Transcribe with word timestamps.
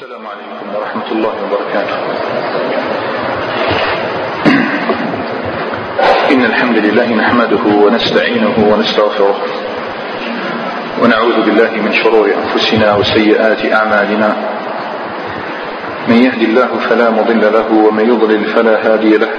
السلام 0.00 0.26
عليكم 0.26 0.66
ورحمة 0.76 1.12
الله 1.12 1.34
وبركاته. 1.44 1.96
إن 6.32 6.44
الحمد 6.44 6.76
لله 6.76 7.08
نحمده 7.14 7.64
ونستعينه 7.84 8.56
ونستغفره 8.72 9.36
ونعوذ 11.02 11.36
بالله 11.44 11.70
من 11.84 11.92
شرور 11.92 12.32
أنفسنا 12.32 12.96
وسيئات 12.96 13.72
أعمالنا. 13.72 14.36
من 16.08 16.16
يهدي 16.16 16.44
الله 16.44 16.70
فلا 16.88 17.10
مضل 17.10 17.52
له 17.52 17.68
ومن 17.68 18.04
يضلل 18.08 18.44
فلا 18.56 18.74
هادي 18.80 19.16
له. 19.16 19.32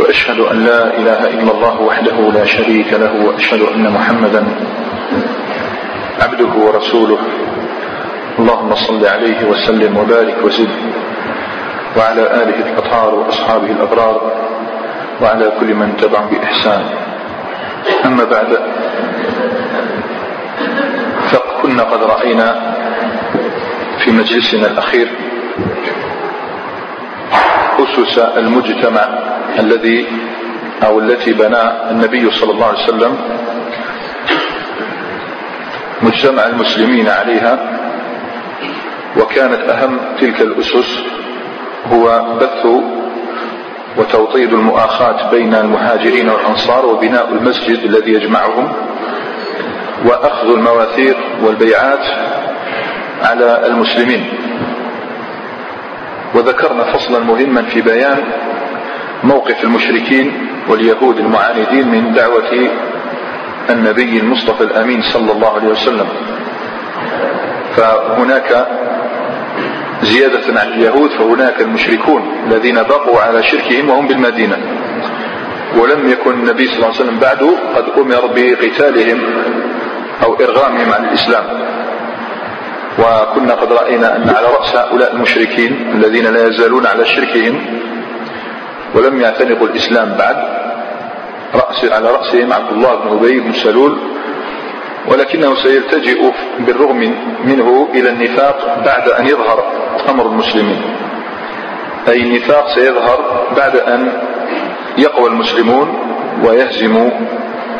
وأشهد 0.00 0.40
أن 0.40 0.64
لا 0.64 0.96
إله 0.96 1.20
إلا 1.36 1.50
الله 1.52 1.80
وحده 1.80 2.16
لا 2.32 2.44
شريك 2.44 2.92
له 2.92 3.12
وأشهد 3.26 3.60
أن 3.60 3.84
محمدا 3.92 4.42
عبده 6.20 6.52
ورسوله. 6.64 7.49
اللهم 8.50 8.74
صل 8.74 9.06
عليه 9.06 9.44
وسلم 9.46 9.96
وبارك 9.96 10.36
وزد. 10.42 10.70
وعلى 11.96 12.22
آله 12.42 12.58
الأطهار 12.66 13.14
وأصحابه 13.14 13.70
الأبرار. 13.70 14.32
وعلى 15.22 15.52
كل 15.60 15.74
من 15.74 15.96
تبع 15.96 16.20
بإحسان. 16.20 16.84
أما 18.04 18.24
بعد. 18.24 18.58
فكنا 21.30 21.82
قد 21.82 22.02
رأينا 22.02 22.74
في 24.04 24.10
مجلسنا 24.10 24.66
الأخير 24.66 25.08
أسس 27.78 28.18
المجتمع 28.18 29.08
الذي 29.58 30.06
أو 30.82 30.98
التي 30.98 31.32
بنى 31.32 31.90
النبي 31.90 32.30
صلى 32.30 32.52
الله 32.52 32.66
عليه 32.66 32.84
وسلم. 32.84 33.16
مجتمع 36.02 36.46
المسلمين 36.46 37.08
عليها. 37.08 37.69
وكانت 39.20 39.68
أهم 39.68 39.98
تلك 40.20 40.40
الأسس 40.40 40.98
هو 41.92 42.24
بث 42.40 42.66
وتوطيد 43.96 44.52
المؤاخاة 44.52 45.30
بين 45.30 45.54
المهاجرين 45.54 46.28
والأنصار 46.28 46.86
وبناء 46.86 47.32
المسجد 47.32 47.84
الذي 47.84 48.12
يجمعهم 48.12 48.72
وأخذ 50.04 50.48
المواثيق 50.48 51.16
والبيعات 51.42 52.04
على 53.22 53.66
المسلمين. 53.66 54.24
وذكرنا 56.34 56.84
فصلا 56.84 57.18
مهما 57.18 57.62
في 57.62 57.80
بيان 57.80 58.18
موقف 59.24 59.64
المشركين 59.64 60.32
واليهود 60.68 61.18
المعاندين 61.18 61.88
من 61.88 62.12
دعوة 62.12 62.70
النبي 63.70 64.18
المصطفى 64.18 64.64
الأمين 64.64 65.02
صلى 65.02 65.32
الله 65.32 65.54
عليه 65.54 65.68
وسلم. 65.68 66.06
فهناك 67.76 68.66
زيادة 70.02 70.60
عن 70.60 70.68
اليهود 70.72 71.10
فهناك 71.10 71.60
المشركون 71.60 72.22
الذين 72.46 72.74
بقوا 72.74 73.20
على 73.20 73.42
شركهم 73.42 73.90
وهم 73.90 74.06
بالمدينة. 74.06 74.56
ولم 75.76 76.08
يكن 76.10 76.30
النبي 76.30 76.66
صلى 76.66 76.76
الله 76.76 76.86
عليه 76.86 76.96
وسلم 76.96 77.18
بعد 77.18 77.42
قد 77.76 77.84
أمر 77.98 78.26
بقتالهم 78.26 79.20
أو 80.24 80.34
إرغامهم 80.34 80.92
عن 80.92 81.04
الإسلام. 81.04 81.44
وكنا 82.98 83.54
قد 83.54 83.72
رأينا 83.72 84.16
أن 84.16 84.28
على 84.28 84.46
رأس 84.46 84.76
هؤلاء 84.76 85.14
المشركين 85.14 85.90
الذين 85.94 86.26
لا 86.26 86.48
يزالون 86.48 86.86
على 86.86 87.06
شركهم 87.06 87.60
ولم 88.94 89.20
يعتنقوا 89.20 89.66
الإسلام 89.66 90.14
بعد 90.18 90.36
رأس 91.54 91.84
على 91.84 92.10
رأسهم 92.10 92.52
عبد 92.52 92.72
الله 92.72 92.94
بن 92.94 93.16
أبي 93.16 93.40
بن 93.40 93.52
سلول 93.52 93.98
ولكنه 95.08 95.54
سيلتجئ 95.54 96.30
بالرغم 96.58 97.14
منه 97.44 97.88
إلى 97.94 98.08
النفاق 98.08 98.82
بعد 98.84 99.08
أن 99.08 99.26
يظهر. 99.26 99.64
أمر 100.10 100.26
المسلمين. 100.26 100.82
أي 102.08 102.22
النفاق 102.22 102.64
سيظهر 102.74 103.46
بعد 103.56 103.76
أن 103.76 104.12
يقوى 104.98 105.28
المسلمون 105.28 105.98
ويهزموا 106.44 107.10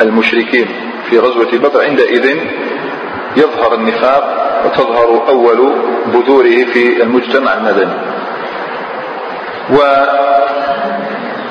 المشركين. 0.01 0.67
في 1.09 1.19
غزوة 1.19 1.51
بدر 1.51 1.81
عندئذ 1.83 2.37
يظهر 3.37 3.73
النفاق 3.73 4.23
وتظهر 4.65 5.27
أول 5.27 5.73
بذوره 6.05 6.65
في 6.73 7.03
المجتمع 7.03 7.53
المدني. 7.53 7.93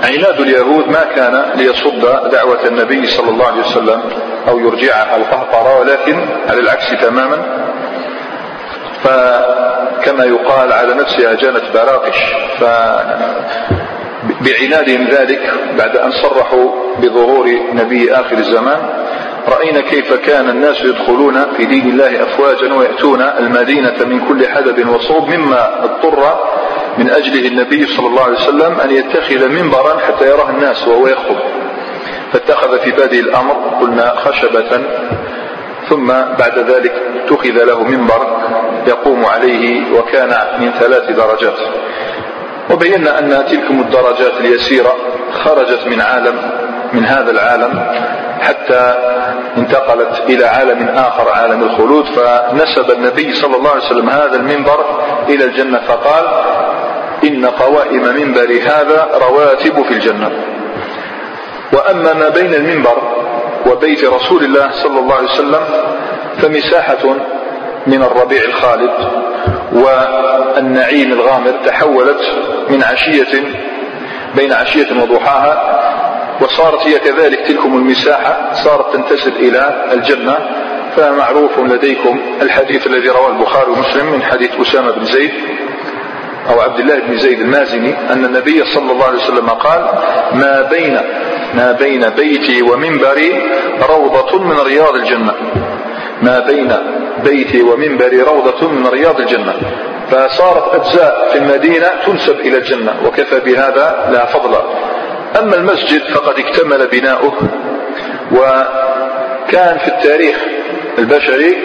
وعناد 0.02 0.40
اليهود 0.40 0.88
ما 0.88 1.04
كان 1.16 1.44
ليصد 1.54 2.30
دعوة 2.32 2.66
النبي 2.66 3.06
صلى 3.06 3.30
الله 3.30 3.46
عليه 3.46 3.60
وسلم 3.60 4.02
أو 4.48 4.58
يرجعها 4.58 5.16
القهقرة 5.16 5.78
ولكن 5.80 6.26
على 6.48 6.60
العكس 6.60 6.90
تماما. 7.02 7.66
فكما 10.00 10.24
يقال 10.24 10.72
على 10.72 10.94
نفسها 10.94 11.34
جنت 11.34 11.62
براقش. 11.74 12.16
ف 12.58 12.64
بعنادهم 14.40 15.08
ذلك 15.08 15.52
بعد 15.78 15.96
أن 15.96 16.10
صرحوا 16.10 16.70
بظهور 16.98 17.46
نبي 17.72 18.12
آخر 18.12 18.38
الزمان. 18.38 18.78
رأينا 19.48 19.80
كيف 19.80 20.12
كان 20.12 20.48
الناس 20.48 20.80
يدخلون 20.80 21.44
في 21.56 21.64
دين 21.64 21.88
الله 21.88 22.22
أفواجا 22.22 22.74
ويأتون 22.74 23.22
المدينة 23.22 24.04
من 24.06 24.20
كل 24.28 24.48
حدب 24.48 24.88
وصوب 24.88 25.28
مما 25.28 25.84
اضطر 25.84 26.38
من 26.98 27.10
أجله 27.10 27.48
النبي 27.48 27.86
صلى 27.86 28.06
الله 28.06 28.22
عليه 28.22 28.36
وسلم 28.36 28.80
أن 28.80 28.90
يتخذ 28.90 29.48
منبرا 29.48 29.98
حتى 29.98 30.28
يراه 30.28 30.50
الناس 30.50 30.88
وهو 30.88 31.06
يخطب. 31.06 31.36
فاتخذ 32.32 32.78
في 32.78 32.90
بادئ 32.90 33.20
الأمر 33.20 33.54
قلنا 33.80 34.14
خشبة. 34.16 34.82
ثم 35.88 36.06
بعد 36.38 36.58
ذلك 36.58 36.92
اتخذ 37.24 37.64
له 37.64 37.84
منبر. 37.84 38.26
يقوم 38.86 39.24
عليه 39.24 39.92
وكان 39.98 40.36
من 40.60 40.72
ثلاث 40.80 41.10
درجات. 41.10 41.58
وبينا 42.70 43.18
أن 43.18 43.46
تلكم 43.46 43.80
الدرجات 43.80 44.32
اليسيرة 44.40 44.96
خرجت 45.32 45.86
من 45.86 46.00
عالم 46.00 46.36
من 46.92 47.04
هذا 47.04 47.30
العالم 47.30 47.84
حتى 48.40 48.94
انتقلت 49.56 50.22
إلى 50.28 50.44
عالم 50.44 50.88
آخر 50.88 51.28
عالم 51.28 51.62
الخلود. 51.62 52.06
فنسب 52.06 52.90
النبي 52.90 53.32
صلى 53.32 53.56
الله 53.56 53.70
عليه 53.70 53.84
وسلم 53.84 54.10
هذا 54.10 54.36
المنبر 54.36 54.84
إلى 55.28 55.44
الجنة 55.44 55.80
فقال 55.88 56.24
إن 57.24 57.46
قوائم 57.46 58.02
منبر 58.02 58.60
هذا 58.64 59.08
رواتب 59.14 59.82
في 59.82 59.94
الجنة. 59.94 60.30
وأما 61.72 62.12
ما 62.14 62.28
بين 62.28 62.54
المنبر 62.54 63.02
وبيت 63.66 64.04
رسول 64.04 64.44
الله 64.44 64.70
صلى 64.70 64.98
الله 64.98 65.14
عليه 65.14 65.30
وسلم 65.30 65.64
فمساحة 66.38 67.16
من 67.86 68.02
الربيع 68.02 68.44
الخالد 68.44 68.90
والنعيم 69.72 71.12
الغامر 71.12 71.52
تحولت 71.66 72.20
من 72.68 72.82
عشية 72.82 73.44
بين 74.36 74.52
عشية 74.52 75.02
وضحاها 75.02 75.80
وصارت 76.40 76.86
هي 76.86 76.98
كذلك 76.98 77.46
تلكم 77.46 77.76
المساحة 77.76 78.54
صارت 78.64 78.92
تنتسب 78.96 79.32
إلى 79.36 79.88
الجنة 79.92 80.38
فمعروف 80.96 81.58
لديكم 81.58 82.20
الحديث 82.42 82.86
الذي 82.86 83.08
رواه 83.08 83.28
البخاري 83.28 83.70
ومسلم 83.70 84.06
من 84.12 84.22
حديث 84.22 84.50
أسامة 84.60 84.92
بن 84.92 85.04
زيد 85.04 85.30
أو 86.50 86.60
عبد 86.60 86.80
الله 86.80 87.00
بن 87.00 87.18
زيد 87.18 87.40
المازني 87.40 87.94
أن 88.12 88.24
النبي 88.24 88.64
صلى 88.64 88.92
الله 88.92 89.04
عليه 89.04 89.18
وسلم 89.18 89.48
قال 89.48 89.88
ما 90.32 90.68
بين 90.70 91.00
ما 91.54 91.72
بين 91.72 92.08
بيتي 92.08 92.62
ومنبري 92.62 93.42
روضة 93.88 94.38
من 94.38 94.56
رياض 94.58 94.94
الجنة. 94.94 95.32
ما 96.22 96.40
بين 96.40 96.76
بيتي 97.24 97.62
ومنبري 97.62 98.22
روضة 98.22 98.68
من 98.68 98.86
رياض 98.86 99.20
الجنة. 99.20 99.54
فصارت 100.10 100.74
أجزاء 100.74 101.28
في 101.32 101.38
المدينة 101.38 101.86
تنسب 102.06 102.40
إلى 102.40 102.58
الجنة 102.58 102.94
وكفى 103.06 103.40
بهذا 103.40 104.08
لا 104.12 104.26
فضل. 104.26 104.58
أما 105.38 105.56
المسجد 105.56 106.02
فقد 106.14 106.38
اكتمل 106.38 106.86
بناؤه 106.86 107.32
وكان 108.32 109.78
في 109.78 109.88
التاريخ 109.88 110.36
البشري 110.98 111.56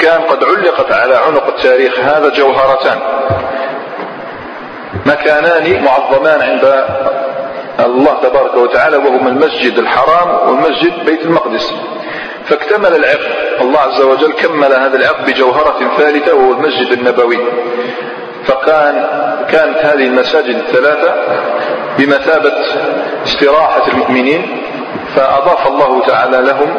كان 0.00 0.20
قد 0.20 0.44
علقت 0.44 0.92
على 0.92 1.14
عنق 1.14 1.46
التاريخ 1.46 1.98
هذا 1.98 2.28
جوهرتان. 2.28 2.98
مكانان 5.06 5.84
معظمان 5.84 6.42
عند 6.42 6.84
الله 7.80 8.14
تبارك 8.22 8.54
وتعالى 8.54 8.96
وهما 8.96 9.28
المسجد 9.30 9.78
الحرام 9.78 10.48
والمسجد 10.48 11.04
بيت 11.06 11.22
المقدس. 11.22 11.74
فاكتمل 12.44 12.94
العقد. 12.94 13.32
الله 13.60 13.78
عز 13.78 14.00
وجل 14.00 14.32
كمل 14.32 14.72
هذا 14.72 14.96
العقد 14.96 15.30
بجوهرة 15.30 15.96
ثالثة 15.98 16.34
وهو 16.34 16.52
المسجد 16.52 16.92
النبوي. 16.92 17.38
فكان 18.44 19.06
كانت 19.50 19.78
هذه 19.78 20.06
المساجد 20.06 20.54
الثلاثة 20.54 21.14
بمثابة 21.98 22.52
استراحة 23.26 23.92
المؤمنين 23.92 24.62
فأضاف 25.14 25.66
الله 25.66 26.02
تعالى 26.06 26.36
لهم 26.36 26.74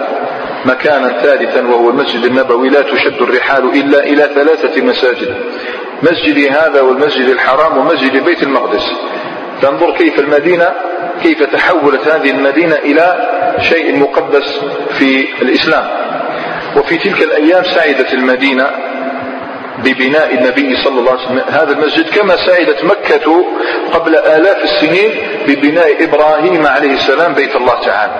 مكانا 0.65 1.21
ثالثا 1.21 1.68
وهو 1.68 1.89
المسجد 1.89 2.25
النبوي. 2.25 2.69
لا 2.69 2.81
تشد 2.81 3.21
الرحال 3.21 3.63
إلا 3.75 4.00
إلى 4.00 4.30
ثلاثة 4.36 4.81
مساجد. 4.81 5.36
مسجد 6.04 6.54
هذا 6.54 6.81
والمسجد 6.81 7.30
الحرام 7.30 7.77
ومسجد 7.77 8.24
بيت 8.24 8.44
المقدس. 8.44 8.92
فانظر 9.62 9.92
كيف 9.92 10.19
المدينة 10.19 10.69
كيف 11.24 11.44
تحولت 11.44 12.08
هذه 12.08 12.30
المدينة 12.31 12.75
إلى 12.75 13.16
شيء 13.62 13.96
مقدس 14.00 14.62
في 15.00 15.28
الإسلام. 15.42 15.88
وفي 16.78 16.98
تلك 16.98 17.22
الأيام 17.22 17.64
سعدت 17.64 18.14
المدينة 18.14 18.68
ببناء 19.78 20.34
النبي 20.34 20.75
صلى 20.84 21.00
الله 21.00 21.12
عليه 21.12 21.22
وسلم. 21.22 21.42
هذا 21.50 21.72
المسجد 21.72 22.10
كما 22.10 22.36
سعدت 22.36 22.84
مكة 22.84 23.46
قبل 23.94 24.16
آلاف 24.16 24.64
السنين 24.64 25.12
ببناء 25.48 26.04
إبراهيم 26.04 26.68
عليه 26.68 26.94
السلام 26.94 27.34
بيت 27.34 27.56
الله 27.56 27.80
تعالى. 27.80 28.14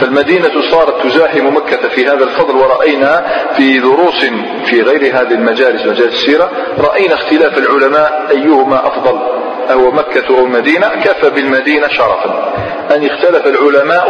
فالمدينة 0.00 0.70
صارت 0.70 1.02
تزاحم 1.02 1.56
مكة 1.56 1.88
في 1.88 2.06
هذا 2.06 2.24
الفضل 2.24 2.56
ورأينا 2.56 3.24
في 3.56 3.78
دروس 3.80 4.24
في 4.64 4.82
غير 4.82 5.20
هذه 5.20 5.34
المجالس 5.34 5.86
مجالس 5.86 6.14
السيرة 6.14 6.50
رأينا 6.78 7.14
اختلاف 7.14 7.58
العلماء 7.58 8.26
أيهما 8.30 8.86
أفضل 8.86 9.18
أو 9.70 9.90
مكة 9.90 10.28
أو 10.28 10.46
المدينة 10.46 10.88
كفى 10.88 11.30
بالمدينة 11.30 11.88
شرفا. 11.88 12.54
أن 12.96 13.06
اختلف 13.06 13.46
العلماء 13.46 14.06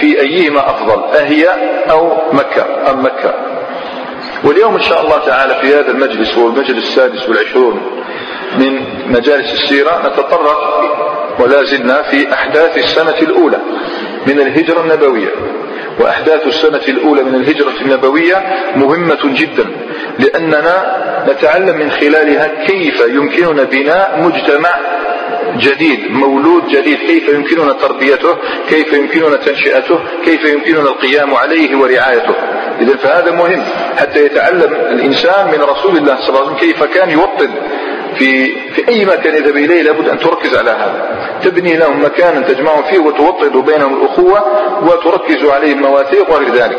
في 0.00 0.20
أيهما 0.20 0.70
أفضل 0.70 1.16
أهي 1.16 1.48
أو 1.90 2.16
مكة 2.32 2.90
أم 2.90 3.04
مكة. 3.04 3.34
واليوم 4.44 4.74
إن 4.74 4.82
شاء 4.82 5.04
الله 5.04 5.18
تعالى 5.26 5.54
في 5.54 5.74
هذا 5.74 5.90
المجلس 5.90 6.38
هو 6.38 6.46
المجلس 6.46 6.88
السادس 6.88 7.28
والعشرون 7.28 7.80
من 8.58 8.84
مجالس 9.06 9.52
السيرة 9.52 10.02
نتطرق 10.06 10.82
ولا 11.42 11.64
زلنا 11.64 12.02
في 12.02 12.32
أحداث 12.32 12.78
السنة 12.78 13.18
الأولى 13.22 13.58
من 14.26 14.40
الهجرة 14.40 14.80
النبوية. 14.80 15.28
وأحداث 16.00 16.46
السنة 16.46 16.82
الأولى 16.88 17.22
من 17.22 17.34
الهجرة 17.34 17.72
النبوية 17.80 18.42
مهمة 18.76 19.20
جدا 19.24 19.66
لأننا 20.18 20.74
نتعلم 21.28 21.78
من 21.78 21.90
خلالها 21.90 22.50
كيف 22.66 23.00
يمكننا 23.00 23.62
بناء 23.62 24.20
مجتمع 24.22 24.70
جديد 25.56 26.10
مولود 26.10 26.68
جديد. 26.68 26.98
كيف 26.98 27.28
يمكننا 27.28 27.72
تربيته؟ 27.72 28.36
كيف 28.68 28.92
يمكننا 28.92 29.36
تنشئته؟ 29.36 30.00
كيف 30.24 30.44
يمكننا 30.44 30.80
القيام 30.80 31.34
عليه 31.34 31.76
ورعايته؟ 31.76 32.34
إذا 32.80 32.96
فهذا 32.96 33.30
مهم 33.30 33.62
حتى 33.96 34.24
يتعلم 34.24 34.74
الإنسان 34.90 35.46
من 35.46 35.60
رسول 35.62 35.96
الله 35.96 36.16
صلى 36.20 36.28
الله 36.28 36.40
عليه 36.40 36.56
وسلم 36.56 36.56
كيف 36.56 36.82
كان 36.82 37.10
يوطن 37.10 37.50
في 38.18 38.54
في 38.70 38.88
أي 38.88 39.04
مكان 39.04 39.34
يذهب 39.34 39.56
اليه 39.56 39.82
لابد 39.82 40.08
أن 40.08 40.18
تركز 40.18 40.54
على 40.54 40.70
هذا. 40.70 41.21
تبني 41.42 41.76
لهم 41.76 42.04
مكانا 42.04 42.40
تجمعهم 42.40 42.82
فيه 42.82 42.98
وتوطد 42.98 43.56
بينهم 43.56 44.02
الأخوة 44.02 44.44
وتركز 44.82 45.44
عليهم 45.44 45.78
المواثيق 45.78 46.30
وغير 46.30 46.54
ذلك. 46.54 46.78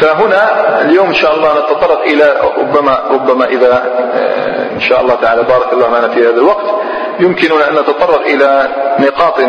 فهنا 0.00 0.80
اليوم 0.80 1.06
إن 1.08 1.14
شاء 1.14 1.34
الله 1.34 1.52
نتطرق 1.52 2.00
إلى 2.00 2.40
ربما 2.58 3.00
ربما 3.10 3.44
إذا 3.44 3.72
آه، 4.14 4.74
إن 4.74 4.80
شاء 4.80 5.00
الله 5.00 5.14
تعالى 5.14 5.42
بارك 5.42 5.72
الله 5.72 5.90
معنا 5.90 6.08
في 6.08 6.20
هذا 6.20 6.36
الوقت 6.36 6.66
يمكننا 7.20 7.68
أن 7.68 7.74
نتطرق 7.74 8.20
إلى 8.20 8.68
نقاط 8.98 9.40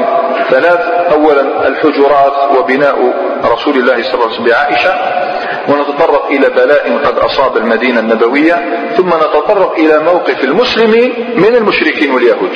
ثلاث. 0.49 0.79
اولا 1.11 1.67
الحجرات 1.67 2.33
وبناء 2.57 3.13
رسول 3.45 3.75
الله 3.77 4.03
صلى 4.03 4.13
الله 4.13 4.25
عليه 4.25 4.33
وسلم 4.33 4.45
بعائشة. 4.45 4.93
ونتطرق 5.69 6.25
إلى 6.25 6.49
بلاء 6.49 6.97
قد 7.05 7.17
أصاب 7.17 7.57
المدينة 7.57 7.99
النبوية 7.99 8.55
ثم 8.97 9.07
نتطرق 9.07 9.73
إلى 9.77 9.99
موقف 9.99 10.43
المسلمين 10.43 11.33
من 11.37 11.55
المشركين 11.55 12.11
واليهود. 12.11 12.49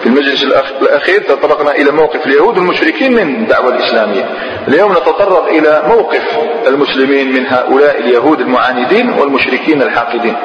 في 0.00 0.06
المجلس 0.06 0.44
الأخير 0.82 1.22
تطرقنا 1.22 1.70
إلى 1.70 1.90
موقف 1.90 2.26
اليهود 2.26 2.58
والمشركين 2.58 3.12
من 3.12 3.42
الدعوة 3.42 3.68
الإسلامية. 3.68 4.24
اليوم 4.68 4.92
نتطرق 4.92 5.46
إلى 5.46 5.82
موقف 5.88 6.22
المسلمين 6.66 7.32
من 7.32 7.46
هؤلاء 7.46 8.00
اليهود 8.00 8.40
المعاندين 8.40 9.12
والمشركين 9.12 9.82
الحاقدين. 9.82 10.36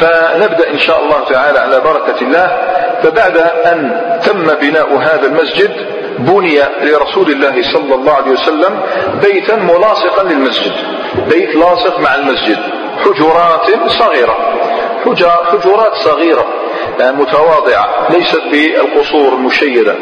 فنبدأ 0.00 0.70
إن 0.70 0.78
شاء 0.78 1.04
الله 1.04 1.24
تعالى 1.24 1.58
على 1.58 1.80
بركة 1.80 2.20
الله 2.22 2.58
فبعد 3.02 3.36
أن 3.38 4.00
تم 4.24 4.46
بناء 4.60 4.96
هذا 4.96 5.26
المسجد 5.26 5.70
بني 6.18 6.60
لرسول 6.82 7.30
الله 7.30 7.62
صلى 7.72 7.94
الله 7.94 8.12
عليه 8.12 8.30
وسلم 8.30 8.80
بيتا 9.22 9.56
ملاصقا 9.56 10.22
للمسجد. 10.22 10.72
بيت 11.28 11.56
لاصق 11.56 12.00
مع 12.00 12.14
المسجد. 12.14 12.58
حجرات 13.04 13.88
صغيرة. 13.88 14.36
حجرات 15.52 15.94
صغيرة. 15.94 16.46
متواضعة. 17.00 18.06
ليست 18.10 18.42
بالقصور 18.52 19.34
المشيدة. 19.34 19.94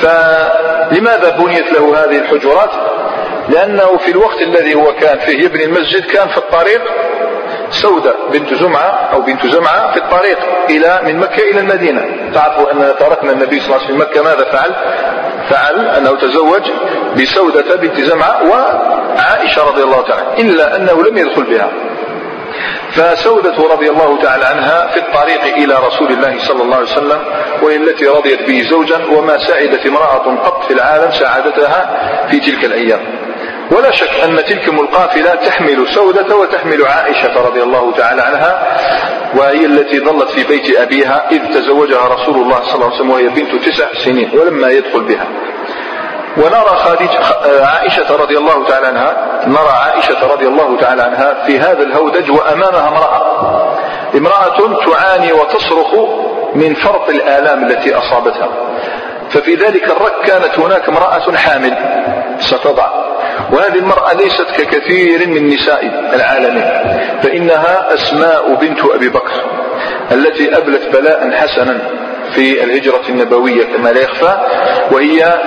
فلماذا 0.00 1.38
بنيت 1.38 1.72
له 1.72 2.04
هذه 2.04 2.18
الحجرات؟ 2.18 2.70
لأنه 3.48 3.96
في 3.96 4.10
الوقت 4.10 4.42
الذي 4.42 4.74
هو 4.74 4.94
كان 4.94 5.18
فيه 5.18 5.44
يبني 5.44 5.64
المسجد 5.64 6.04
كان 6.04 6.28
في 6.28 6.38
الطريق 6.38 6.82
سودة 7.70 8.14
بنت 8.32 8.54
زمعة 8.54 9.08
أو 9.12 9.20
بنت 9.20 9.46
زمعة 9.46 9.92
في 9.92 9.98
الطريق 9.98 10.38
إلى 10.70 11.00
من 11.04 11.18
مكة 11.18 11.50
إلى 11.50 11.60
المدينة. 11.60 12.30
تعرفوا 12.34 12.72
أن 12.72 12.94
تركنا 12.98 13.32
النبي 13.32 13.60
صلى 13.60 13.66
الله 13.66 13.84
عليه 13.84 13.84
وسلم 13.84 13.98
في 13.98 14.04
مكة 14.04 14.22
ماذا 14.22 14.44
فعل؟ 14.44 14.74
فعل 15.50 15.86
أنه 15.86 16.10
تزوج 16.10 16.62
بسودة 17.16 17.76
بنت 17.76 18.00
زمعة 18.00 18.40
وعائشة 18.50 19.68
رضي 19.68 19.82
الله 19.82 20.02
تعالى 20.02 20.26
إلا 20.38 20.76
أنه 20.76 21.02
لم 21.02 21.18
يدخل 21.18 21.42
بها. 21.42 21.70
فسودة 22.90 23.68
رضي 23.72 23.90
الله 23.90 24.22
تعالى 24.22 24.44
عنها 24.44 24.86
في 24.86 24.96
الطريق 24.96 25.44
إلى 25.44 25.74
رسول 25.86 26.12
الله 26.12 26.38
صلى 26.38 26.62
الله 26.62 26.76
عليه 26.76 26.86
وسلم 26.86 27.18
وهي 27.62 27.76
التي 27.76 28.06
رضيت 28.06 28.42
به 28.42 28.62
زوجا 28.70 29.04
وما 29.12 29.38
سعدت 29.38 29.86
امرأة 29.86 30.36
قط 30.44 30.64
في 30.64 30.72
العالم 30.72 31.12
سعادتها 31.12 31.90
في 32.30 32.40
تلك 32.40 32.64
الأيام. 32.64 33.00
ولا 33.70 33.90
شك 33.90 34.10
أن 34.24 34.44
تلكم 34.44 34.80
القافلة 34.80 35.34
تحمل 35.34 35.88
سودة 35.94 36.36
وتحمل 36.36 36.86
عائشة 36.86 37.46
رضي 37.46 37.62
الله 37.62 37.92
تعالى 37.92 38.22
عنها 38.22 38.66
وهي 39.34 39.66
التي 39.66 40.00
ظلت 40.00 40.30
في 40.30 40.44
بيت 40.44 40.76
أبيها 40.76 41.26
إذ 41.30 41.54
تزوجها 41.54 42.08
رسول 42.08 42.34
الله 42.36 42.62
صلى 42.62 42.74
الله 42.74 42.86
عليه 42.86 42.96
وسلم 42.96 43.10
وهي 43.10 43.28
بنت 43.28 43.64
تسع 43.64 43.86
سنين 44.04 44.30
ولما 44.38 44.68
يدخل 44.68 45.00
بها. 45.00 45.26
ونرى 46.36 46.76
خادج 46.76 47.08
عائشة 47.60 48.16
رضي 48.16 48.38
الله 48.38 48.66
تعالى 48.66 48.86
عنها 48.86 49.16
نرى 49.46 49.68
عائشة 49.68 50.32
رضي 50.32 50.46
الله 50.46 50.76
تعالى 50.80 51.02
عنها 51.02 51.34
في 51.46 51.58
هذا 51.58 51.82
الهودج 51.82 52.30
وأمامها 52.30 52.88
امرأة. 52.88 53.22
امرأة 54.14 54.84
تعاني 54.86 55.32
وتصرخ 55.32 55.94
من 56.54 56.74
فرط 56.74 57.08
الآلام 57.08 57.64
التي 57.64 57.94
أصابتها. 57.94 58.48
ففي 59.30 59.54
ذلك 59.54 59.84
الرك 59.84 60.14
كانت 60.24 60.58
هناك 60.58 60.88
امرأة 60.88 61.36
حامل 61.36 61.76
ستضع. 62.40 63.08
وهذه 63.52 63.78
المرأة 63.78 64.12
ليست 64.12 64.46
ككثير 64.58 65.28
من 65.28 65.48
نساء 65.48 66.10
العالمين 66.14 66.64
فإنها 67.22 67.94
أسماء 67.94 68.54
بنت 68.54 68.78
أبي 68.94 69.08
بكر 69.08 69.32
التي 70.12 70.56
أبلت 70.56 70.96
بلاء 70.96 71.30
حسنا 71.30 71.78
في 72.34 72.64
الهجرة 72.64 73.02
النبوية 73.08 73.64
كما 73.64 73.88
لا 73.88 74.00
يخفى 74.00 74.38
وهي 74.90 75.38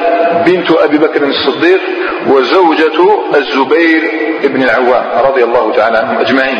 بنت 0.46 0.72
أبي 0.72 0.98
بكر 0.98 1.24
الصديق 1.24 1.82
وزوجة 2.28 3.20
الزبير 3.36 4.12
بن 4.44 4.64
العوام 4.64 5.06
رضي 5.26 5.44
الله 5.44 5.74
تعالى 5.76 5.98
عنهم 5.98 6.18
أجمعين. 6.18 6.60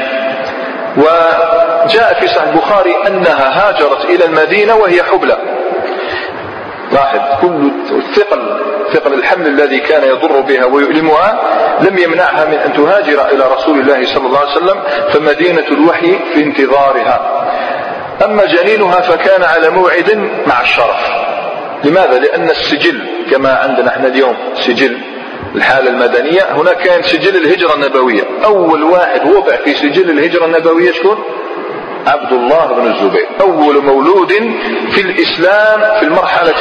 وجاء 0.98 2.18
في 2.20 2.28
صحيح 2.28 2.44
البخاري 2.44 2.96
أنها 3.08 3.70
هاجرت 3.70 4.06
إلى 4.06 4.26
المدينة 4.26 4.76
وهي 4.76 5.04
حبلى. 5.04 5.38
لاحظ 6.92 7.20
كل 7.42 7.72
الثقل 7.92 8.71
ثقل 8.94 9.14
الحمل 9.14 9.48
الذي 9.48 9.80
كان 9.80 10.04
يضر 10.04 10.42
بها 10.42 10.66
ويؤلمها 10.66 11.40
لم 11.82 11.98
يمنعها 11.98 12.46
من 12.46 12.54
أن 12.54 12.74
تهاجر 12.74 13.30
إلى 13.30 13.44
رسول 13.58 13.80
الله 13.80 14.06
صلى 14.16 14.26
الله 14.28 14.40
عليه 14.40 14.52
وسلم 14.52 14.84
فمدينة 15.10 15.68
الوحي 15.72 16.20
في 16.34 16.44
انتظارها 16.44 17.42
أما 18.26 18.44
جنينها 18.46 19.02
فكان 19.02 19.44
على 19.44 19.70
موعد 19.70 20.30
مع 20.48 20.62
الشرف 20.62 20.98
لماذا؟ 21.84 22.20
لأن 22.20 22.50
السجل 22.50 23.02
كما 23.32 23.50
عندنا 23.54 23.88
إحنا 23.88 24.08
اليوم 24.08 24.36
سجل 24.68 24.98
الحالة 25.56 25.90
المدنية 25.90 26.42
هناك 26.52 26.78
كان 26.78 27.04
سجل 27.04 27.36
الهجرة 27.36 27.74
النبوية 27.74 28.24
أول 28.46 28.84
واحد 28.84 29.28
وضع 29.28 29.56
في 29.56 29.74
سجل 29.74 30.10
الهجرة 30.10 30.46
النبوية 30.46 30.92
شكون؟ 30.92 31.18
عبد 32.08 32.32
الله 32.32 32.68
بن 32.68 32.92
الزبير. 32.92 33.28
أول 33.42 33.84
مولود 33.84 34.32
في 34.92 35.02
الإسلام 35.02 36.00
في 36.00 36.06
المرحلة 36.06 36.54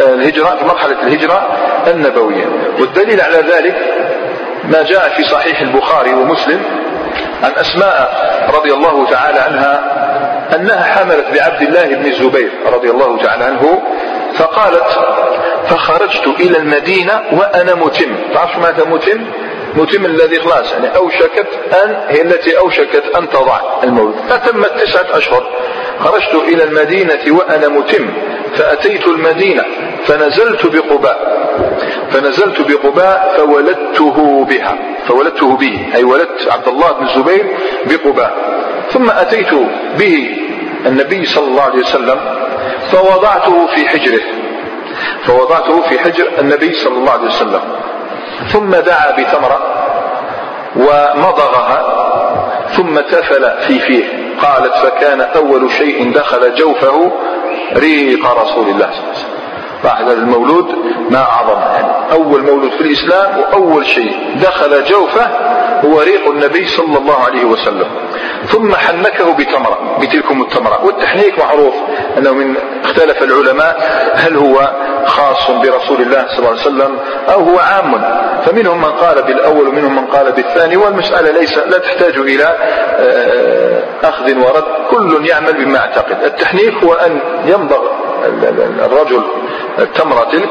الهجرة 0.00 0.56
في 0.56 0.64
مرحلة 0.64 1.02
الهجرة 1.02 1.48
النبوية. 1.86 2.46
والدليل 2.80 3.20
على 3.20 3.36
ذلك 3.36 3.76
ما 4.64 4.82
جاء 4.82 5.08
في 5.16 5.24
صحيح 5.24 5.60
البخاري 5.60 6.14
ومسلم 6.14 6.62
عن 7.42 7.50
أسماء 7.50 8.10
رضي 8.54 8.72
الله 8.72 9.10
تعالى 9.10 9.38
عنها 9.38 9.82
أنها 10.54 10.82
حملت 10.82 11.26
بعبد 11.34 11.62
الله 11.62 11.96
بن 11.96 12.06
الزبير 12.06 12.50
رضي 12.72 12.90
الله 12.90 13.18
تعالى 13.22 13.44
عنه 13.44 13.82
فقالت 14.34 14.84
فخرجت 15.66 16.26
إلى 16.40 16.58
المدينة 16.58 17.22
وأنا 17.32 17.74
متم. 17.74 18.16
تعرف 18.34 18.58
ماذا 18.58 18.84
متم؟ 18.84 19.24
متم 19.76 20.04
الذي 20.04 20.40
خلاص 20.40 20.72
يعني 20.72 20.96
أوشكت 20.96 21.46
أن 21.84 21.96
هي 22.08 22.22
التي 22.22 22.58
أوشكت 22.58 23.02
أن 23.16 23.28
تضع 23.28 23.60
المولد 23.84 24.14
فتمت 24.28 24.72
تسعة 24.80 25.18
أشهر. 25.18 25.50
خرجت 26.00 26.34
إلى 26.34 26.64
المدينة 26.64 27.20
وأنا 27.28 27.68
متم. 27.68 28.08
فأتيت 28.54 29.06
المدينة 29.06 29.64
فنزلت 30.04 30.66
بقباء. 30.66 31.48
فنزلت 32.10 32.60
بقباء 32.60 33.34
فولدته 33.36 34.44
بها. 34.44 34.78
فولدته 35.08 35.56
به 35.56 35.86
أي 35.94 36.04
ولدت 36.04 36.48
عبد 36.52 36.68
الله 36.68 36.92
بن 36.92 37.06
الزبير 37.06 37.56
بقباء. 37.86 38.36
ثم 38.92 39.10
أتيت 39.10 39.54
به 39.98 40.36
النبي 40.86 41.26
صلى 41.26 41.46
الله 41.46 41.62
عليه 41.62 41.78
وسلم 41.78 42.20
فوضعته 42.90 43.66
في 43.66 43.88
حجره. 43.88 44.22
فوضعته 45.22 45.80
في 45.80 45.98
حجر 45.98 46.28
النبي 46.38 46.74
صلى 46.74 46.96
الله 46.96 47.12
عليه 47.12 47.26
وسلم. 47.26 47.60
ثم 48.52 48.70
دعا 48.70 49.10
بتمرة 49.18 49.60
ومضغها 50.76 51.98
ثم 52.76 53.00
تفل 53.00 53.50
في 53.66 53.78
فيه. 53.78 54.04
قالت 54.42 54.74
فكان 54.74 55.20
أول 55.20 55.70
شيء 55.70 56.12
دخل 56.12 56.54
جوفه 56.54 57.12
ريق 57.76 58.26
رسول 58.42 58.68
الله 58.68 58.86
صلى 58.90 59.00
الله 59.00 59.12
عليه 59.12 59.18
وسلم. 59.18 59.38
لاحظ 59.84 60.10
المولود 60.10 60.74
ما 61.10 61.18
أعظم 61.18 61.60
يعني 61.60 62.12
أول 62.12 62.42
مولود 62.42 62.70
في 62.70 62.80
الإسلام 62.80 63.38
وأول 63.38 63.86
شيء 63.86 64.16
دخل 64.42 64.84
جوفه 64.84 65.26
هو 65.84 66.00
ريق 66.00 66.28
النبي 66.30 66.66
صلى 66.66 66.98
الله 66.98 67.24
عليه 67.24 67.44
وسلم. 67.44 67.86
ثم 68.46 68.74
حنكه 68.74 69.32
بتمرة 69.32 69.98
بتلكم 70.00 70.42
التمرة. 70.42 70.84
والتحنيك 70.84 71.38
معروف 71.38 71.74
أنه 72.18 72.32
من 72.32 72.54
اختلف 72.84 73.22
العلماء 73.22 73.76
هل 74.14 74.36
هو 74.36 74.70
خاص 75.08 75.50
برسول 75.50 76.00
الله 76.00 76.26
صلى 76.28 76.38
الله 76.38 76.50
عليه 76.50 76.60
وسلم 76.60 76.98
أو 77.28 77.40
هو 77.40 77.58
عام. 77.58 78.02
فمنهم 78.46 78.78
من 78.78 78.84
قال 78.92 79.22
بالأول 79.22 79.68
ومنهم 79.68 79.96
من 79.96 80.06
قال 80.06 80.32
بالثاني 80.32 80.76
والمسألة 80.76 81.30
ليس 81.30 81.58
لا 81.58 81.78
تحتاج 81.78 82.16
إلى 82.18 82.56
آه، 82.98 83.82
أخذ 84.08 84.34
ورد. 84.38 84.64
كل 84.90 85.26
يعمل 85.26 85.52
بما 85.64 85.78
أعتقد. 85.78 86.22
التحنيك 86.24 86.74
هو 86.84 86.92
أن 86.92 87.20
يمضغ 87.46 87.82
الرجل 88.84 89.22
التمرة 89.78 90.24
تلك 90.32 90.50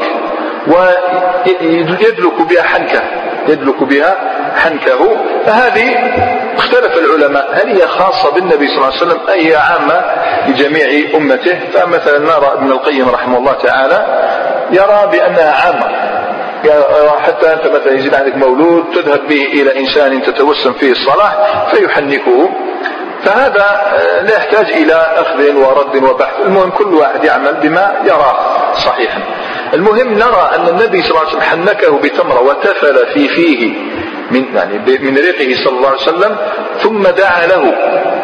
ويدلك 0.66 2.42
بها 2.50 2.62
حنكة 2.62 3.00
يدلك 3.48 3.82
بها 3.82 4.16
حنكه. 4.56 5.16
فهذه 5.46 5.96
اختلف 6.58 6.98
العلماء. 6.98 7.50
هل 7.52 7.68
هي 7.68 7.86
خاصة 7.86 8.30
بالنبي 8.30 8.68
صلى 8.68 8.76
الله 8.76 8.86
عليه 8.86 8.96
وسلم 8.96 9.20
أي 9.28 9.50
هي 9.50 9.56
عامة 9.56 10.00
لجميع 10.48 11.08
أمته؟ 11.14 11.58
فمثلا 11.74 12.18
نرى 12.18 12.52
ابن 12.52 12.72
القيم 12.72 13.08
رحمه 13.08 13.38
الله 13.38 13.52
تعالى 13.52 14.06
يرى 14.70 15.08
بأنها 15.12 15.52
عامة. 15.52 16.08
حتى 17.20 17.52
أنت 17.52 17.66
مثلا 17.66 17.92
يزيد 17.92 18.14
عندك 18.14 18.36
مولود 18.36 18.84
تذهب 18.94 19.28
به 19.28 19.42
إلى 19.42 19.80
إنسان 19.80 20.22
تتوسم 20.22 20.72
فيه 20.72 20.92
الصلاة 20.92 21.64
فيحنكه. 21.74 22.50
فهذا 23.24 23.80
لا 24.22 24.36
يحتاج 24.36 24.66
إلى 24.66 24.94
أخذ 24.94 25.54
ورد 25.54 26.02
وبحث. 26.02 26.34
المهم 26.44 26.70
كل 26.70 26.94
واحد 26.94 27.24
يعمل 27.24 27.54
بما 27.54 27.92
يراه 28.04 28.36
صحيحا. 28.74 29.20
المهم 29.74 30.14
نرى 30.14 30.50
أن 30.54 30.68
النبي 30.68 31.02
صلى 31.02 31.10
الله 31.10 31.20
عليه 31.20 31.30
وسلم 31.30 31.40
حنكه 31.40 31.98
بتمرة 31.98 32.42
وتفل 32.42 33.06
في 33.14 33.28
فيه. 33.28 33.74
من 34.30 34.44
يعني 34.54 34.78
من 34.98 35.16
ريقه 35.16 35.64
صلى 35.64 35.76
الله 35.76 35.88
عليه 35.88 36.02
وسلم 36.02 36.36
ثم 36.82 37.02
دعا 37.02 37.46
له 37.46 37.74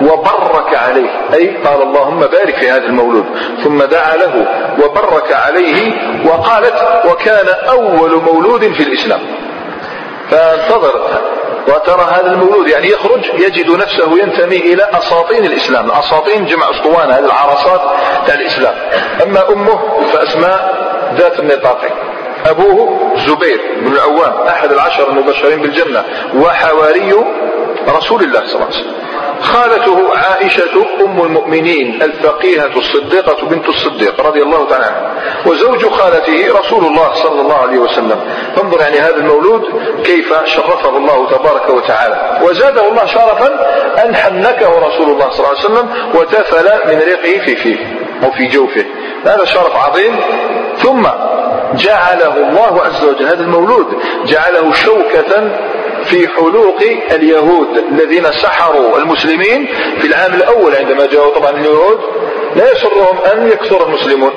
وبرك 0.03 0.75
عليه. 0.75 1.11
أي 1.35 1.57
قال 1.65 1.83
اللهم 1.83 2.21
بارك 2.21 2.57
في 2.57 2.71
هذا 2.71 2.87
المولود. 2.87 3.27
ثم 3.65 3.83
دعا 3.83 4.17
له 4.17 4.47
وبرك 4.85 5.33
عليه 5.33 5.93
وقالت 6.27 6.75
وكان 7.11 7.47
أول 7.69 8.23
مولود 8.23 8.73
في 8.73 8.83
الإسلام. 8.83 9.21
فانتظر 10.31 11.21
وترى 11.69 12.07
هذا 12.11 12.33
المولود 12.33 12.69
يعني 12.69 12.91
يخرج 12.91 13.25
يجد 13.35 13.71
نفسه 13.71 14.19
ينتمي 14.19 14.57
إلى 14.57 14.89
أساطين 14.93 15.45
الإسلام. 15.45 15.87
الأساطين 15.87 16.47
جمع 16.47 16.71
أسطوانة 16.71 17.15
هذه 17.15 17.25
العرصات 17.25 17.81
تاع 18.27 18.35
الإسلام. 18.35 18.75
أما 19.23 19.49
أمه 19.53 19.81
فأسماء 20.13 20.85
ذات 21.19 21.41
النطاقين 21.41 22.14
أبوه 22.47 23.13
زبير 23.27 23.61
بن 23.81 23.93
العوام 23.93 24.47
أحد 24.49 24.73
العشر 24.73 25.09
المبشرين 25.09 25.63
بالجنة 25.63 26.05
وحواري 26.37 27.15
رسول 27.89 28.23
الله 28.23 28.41
صلى 28.47 28.55
الله 28.55 28.67
عليه 28.67 28.77
وسلم. 28.77 28.95
خالته 29.41 30.17
عائشة 30.17 30.87
أم 31.05 31.23
المؤمنين 31.23 32.03
الفقيهة 32.03 32.71
الصديقة 32.77 33.47
بنت 33.47 33.69
الصديق 33.69 34.21
رضي 34.27 34.43
الله 34.43 34.69
تعالى 34.69 34.85
عنها 34.85 35.13
وزوج 35.47 35.87
خالته 35.87 36.59
رسول 36.61 36.85
الله 36.85 37.15
صلى 37.15 37.41
الله 37.41 37.55
عليه 37.55 37.79
وسلم. 37.79 38.21
فانظر 38.57 38.81
يعني 38.81 38.99
هذا 38.99 39.17
المولود 39.17 39.63
كيف 40.05 40.35
شرفه 40.45 40.97
الله 40.97 41.29
تبارك 41.31 41.69
وتعالى. 41.71 42.41
وزاده 42.43 42.89
الله 42.89 43.07
شرفا 43.07 43.49
أن 44.05 44.17
حنكه 44.17 44.69
رسول 44.69 45.11
الله 45.11 45.31
صلى 45.31 45.47
الله 45.47 45.59
عليه 45.59 45.59
وسلم 45.59 45.89
وتفل 46.15 46.69
من 46.87 46.99
ريقه 46.99 47.45
في 47.45 47.57
فيه 47.57 47.99
أو 48.25 48.31
في 48.31 48.47
جوفه. 48.47 48.85
هذا 49.27 49.45
شرف 49.45 49.77
عظيم. 49.77 50.17
ثم 50.79 51.07
جعله 51.77 52.37
الله 52.37 52.83
عز 52.83 53.05
وجل 53.05 53.27
هذا 53.27 53.43
المولود 53.43 53.87
جعله 54.27 54.73
شوكة 54.73 55.51
في 56.05 56.29
حلوق 56.29 56.83
اليهود 57.11 57.69
الذين 57.93 58.33
سحروا 58.33 58.99
المسلمين 58.99 59.67
في 60.01 60.07
العام 60.07 60.35
الأول 60.35 60.77
عندما 60.77 61.07
جاءوا 61.07 61.35
طبعا 61.35 61.51
اليهود 61.51 62.01
لا 62.57 62.73
يسرهم 62.73 63.19
أن 63.33 63.49
يكثر 63.49 63.87
المسلمون. 63.87 64.33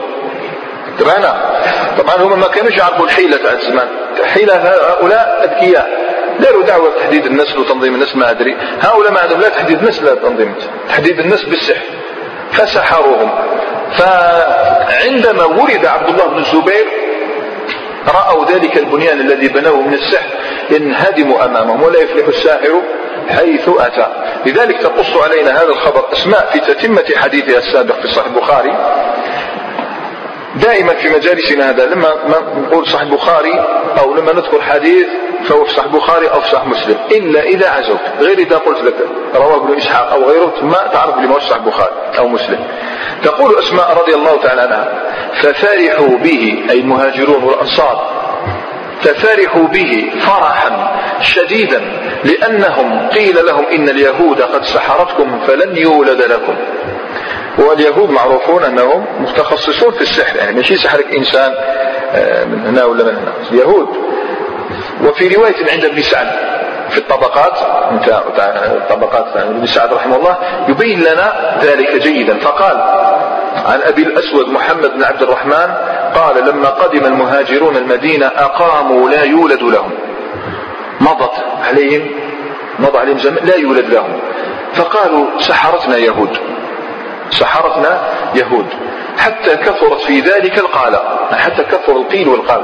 تبعنا 1.00 1.62
طبعا 1.98 2.16
هم 2.16 2.40
ما 2.40 2.48
كانوش 2.48 2.78
يعرفوا 2.78 3.06
الحيلة 3.06 3.38
تاع 3.38 3.52
الزمان 3.52 3.88
حيلة 4.26 4.54
هؤلاء 4.56 5.44
أذكياء. 5.44 6.08
داروا 6.40 6.64
دعوة 6.64 6.92
تحديد 7.00 7.26
النسل 7.26 7.60
وتنظيم 7.60 7.96
النسل 7.96 8.20
ما 8.20 8.32
أدري. 8.32 8.58
هؤلاء 8.82 9.12
ما 9.12 9.20
عندهم 9.20 9.42
لا 9.42 9.50
تحديد 9.50 9.84
نسل 9.84 10.06
لا 10.06 10.16
تنظيم 10.16 10.56
تحديد 10.90 11.20
النسل 11.20 11.50
بالسحر. 11.50 11.86
فسحروهم. 12.52 13.30
فعندما 13.98 15.46
ولد 15.46 15.86
عبد 15.86 16.10
الله 16.10 16.28
بن 16.28 16.38
الزبير 16.38 16.88
رأوا 18.10 18.46
ذلك 18.46 18.78
البنيان 18.78 19.20
الذي 19.20 19.48
بنوه 19.48 19.82
من 19.82 19.94
السحر 19.94 20.30
ينهدم 20.70 21.34
أمامهم 21.34 21.84
ولا 21.84 22.00
يفلح 22.00 22.28
الساحر 22.28 22.82
حيث 23.30 23.70
أتى. 23.80 24.08
لذلك 24.46 24.82
تقص 24.82 25.18
علينا 25.24 25.52
هذا 25.52 25.70
الخبر 25.70 26.06
أسماء 26.14 26.50
في 26.52 26.60
تتمة 26.60 27.06
حديثها 27.16 27.58
السابق 27.58 27.96
في 28.02 28.08
صحيح 28.08 28.26
البخاري. 28.26 28.78
دائما 30.58 30.94
في 30.94 31.10
مجالسنا 31.10 31.70
هذا 31.70 31.86
لما 31.86 32.10
نقول 32.58 32.88
صحيح 32.88 33.02
البخاري 33.02 33.54
أو 34.00 34.16
لما 34.16 34.34
نذكر 34.34 34.62
حديث 34.62 35.08
فهو 35.46 35.66
في 35.66 35.72
صحيح 35.72 35.86
البخاري 35.86 36.28
أو 36.28 36.42
في 36.42 36.50
صحيح 36.50 36.68
مسلم. 36.68 36.98
إلا 37.12 37.44
إذا 37.44 37.70
عزوت 37.70 38.00
غير 38.20 38.38
إذا 38.38 38.58
قلت 38.58 38.84
لك 38.84 38.96
رواه 39.36 39.56
ابن 39.56 39.78
إسحاق 39.78 40.12
أو 40.12 40.30
غيره 40.30 40.54
ثم 40.60 40.72
تعرف 40.72 41.18
لما 41.18 41.36
هو 41.36 41.40
صحيح 41.40 41.56
البخاري 41.56 41.94
أو 42.18 42.28
مسلم. 42.28 42.60
تقول 43.24 43.60
أسماء 43.60 43.98
رضي 44.02 44.16
الله 44.16 44.42
تعالى 44.44 44.62
عنها 44.62 45.04
ففرحوا 45.42 46.18
به 46.18 46.66
أي 46.70 46.80
المهاجرون 46.80 47.44
والأنصار. 47.44 48.18
ففرحوا 49.02 49.68
به 49.68 50.12
فرحا 50.20 51.02
شديدا 51.22 51.82
لأنهم 52.24 53.10
قيل 53.10 53.46
لهم 53.46 53.66
إن 53.66 53.90
اليهود 53.90 54.42
قد 54.42 54.64
سحرتكم 54.64 55.40
فلن 55.40 55.78
يولد 55.78 56.22
لكم. 56.22 56.56
واليهود 57.58 58.10
معروفون 58.10 58.64
أنهم 58.64 59.06
متخصصون 59.20 59.92
في 59.92 60.02
السحر 60.02 60.36
يعني 60.36 60.56
ماشي 60.56 60.76
سحرك 60.76 61.16
إنسان 61.16 61.54
آه، 62.12 62.46
من 62.46 62.68
هنا 62.68 62.86
ولا 62.86 63.04
من 63.04 63.16
هنا؟ 63.16 63.34
اليهود 63.52 63.88
وفي 65.04 65.36
رواية 65.36 65.72
عند 65.72 65.86
ابن 65.86 66.02
سعد 66.02 66.28
في 66.90 66.98
الطبقات 66.98 67.58
طبقات 68.90 69.38
ابن 69.38 69.66
سعد 69.66 69.94
رحمه 69.94 70.16
الله 70.16 70.38
يبين 70.68 71.00
لنا 71.00 71.58
ذلك 71.64 72.02
جيدا. 72.02 72.40
فقال 72.40 72.78
عن 73.66 73.82
أبي 73.82 74.02
الأسود 74.02 74.50
محمد 74.50 74.94
بن 74.94 75.04
عبد 75.04 75.22
الرحمن 75.22 75.74
قال 76.16 76.46
لما 76.50 76.70
قدم 76.70 77.06
المهاجرون 77.06 77.78
المدينة 77.78 78.26
أقاموا 78.26 79.10
لا 79.10 79.24
يولد 79.24 79.64
لهم. 79.64 79.92
مضت 81.02 81.34
عليهم 81.68 82.08
مضى 82.80 82.98
عليهم 82.98 83.20
زمن 83.20 83.38
لا 83.44 83.56
يولد 83.56 83.86
لهم. 83.94 84.20
فقالوا 84.74 85.26
سحرتنا 85.40 85.98
يهود. 85.98 86.38
سحرتنا 87.30 88.02
يهود. 88.36 88.66
حتى 89.18 89.56
كثرت 89.56 90.02
في 90.02 90.20
ذلك 90.20 90.58
القالة 90.58 91.02
حتى 91.32 91.64
كثر 91.64 91.92
القيل 91.92 92.28
والقال. 92.28 92.64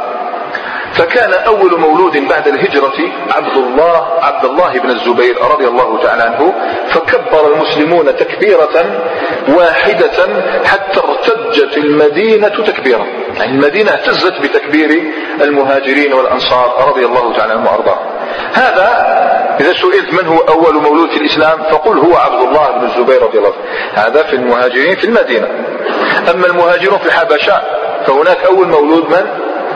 فكان 0.94 1.34
أول 1.34 1.80
مولود 1.80 2.18
بعد 2.28 2.48
الهجرة 2.48 2.94
عبد 3.36 3.58
الله 3.58 4.08
عبد 4.22 4.46
الله 4.46 4.80
بن 4.80 4.90
الزبير 4.90 5.38
رضي 5.52 5.68
الله 5.68 6.04
تعالى 6.04 6.24
عنه 6.24 6.54
فكبر 6.88 7.54
المسلمون 7.54 8.16
تكبيرة 8.16 9.02
واحدة 9.48 10.28
حتى 10.66 11.00
ارتجت 11.00 11.78
المدينة 11.78 12.48
تكبيرا. 12.48 13.06
يعني 13.38 13.52
المدينة 13.52 13.92
اهتزت 13.92 14.42
بتكبير 14.42 15.14
المهاجرين 15.42 16.14
والأنصار 16.14 16.88
رضي 16.90 17.06
الله 17.06 17.38
تعالى 17.38 17.54
عنهم 17.54 17.66
وأرضاهم. 17.68 18.13
هذا 18.54 19.14
إذا 19.60 19.74
سئلت 19.74 20.14
من 20.14 20.28
هو 20.28 20.38
أول 20.38 20.76
مولود 20.76 21.10
في 21.10 21.18
الإسلام 21.18 21.64
فقل 21.64 21.98
هو 21.98 22.18
عبد 22.18 22.48
الله 22.48 22.72
بن 22.72 22.86
الزبير 22.86 23.24
رضي 23.24 23.38
الله 23.38 23.54
عنه. 23.54 24.06
هذا 24.06 24.24
في 24.24 24.36
المهاجرين 24.36 24.96
في 24.96 25.04
المدينة. 25.04 25.48
أما 26.32 26.46
المهاجرون 26.46 27.00
في 27.00 27.06
الحبشة 27.06 27.62
فهناك 28.08 28.38
أول 28.46 28.68
مولود 28.68 29.10
من؟ 29.10 29.28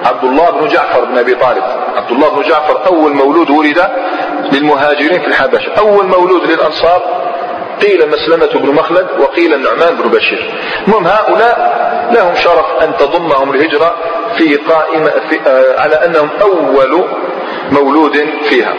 عبد 0.05 0.24
الله 0.24 0.51
بن 0.51 0.67
جعفر 0.67 1.05
بن 1.05 1.17
أبي 1.17 1.36
طالب. 1.36 1.63
عبد 1.96 2.12
الله 2.12 2.29
بن 2.29 2.41
جعفر 2.41 2.88
أول 2.88 3.13
مولود 3.13 3.50
ولد 3.50 3.89
للمهاجرين 4.51 5.19
في 5.22 5.27
الحبشة. 5.27 5.72
أول 5.77 6.05
مولود 6.05 6.43
للأنصار 6.43 7.01
قيل 7.81 8.10
مسلمة 8.10 8.60
بن 8.60 8.75
مخلد 8.75 9.07
وقيل 9.19 9.53
النعمان 9.53 9.96
بن 9.96 10.10
بشير. 10.10 10.53
المهم 10.88 11.07
هؤلاء 11.07 11.77
لهم 12.12 12.36
شرف 12.36 12.65
أن 12.84 12.98
تضمهم 12.98 13.53
الهجرة 13.53 13.96
في 14.38 14.55
قائمة 14.55 15.10
في 15.29 15.39
آه 15.48 15.81
على 15.81 15.96
أنهم 15.96 16.29
أول 16.41 17.05
مولود 17.72 18.18
فيها. 18.50 18.74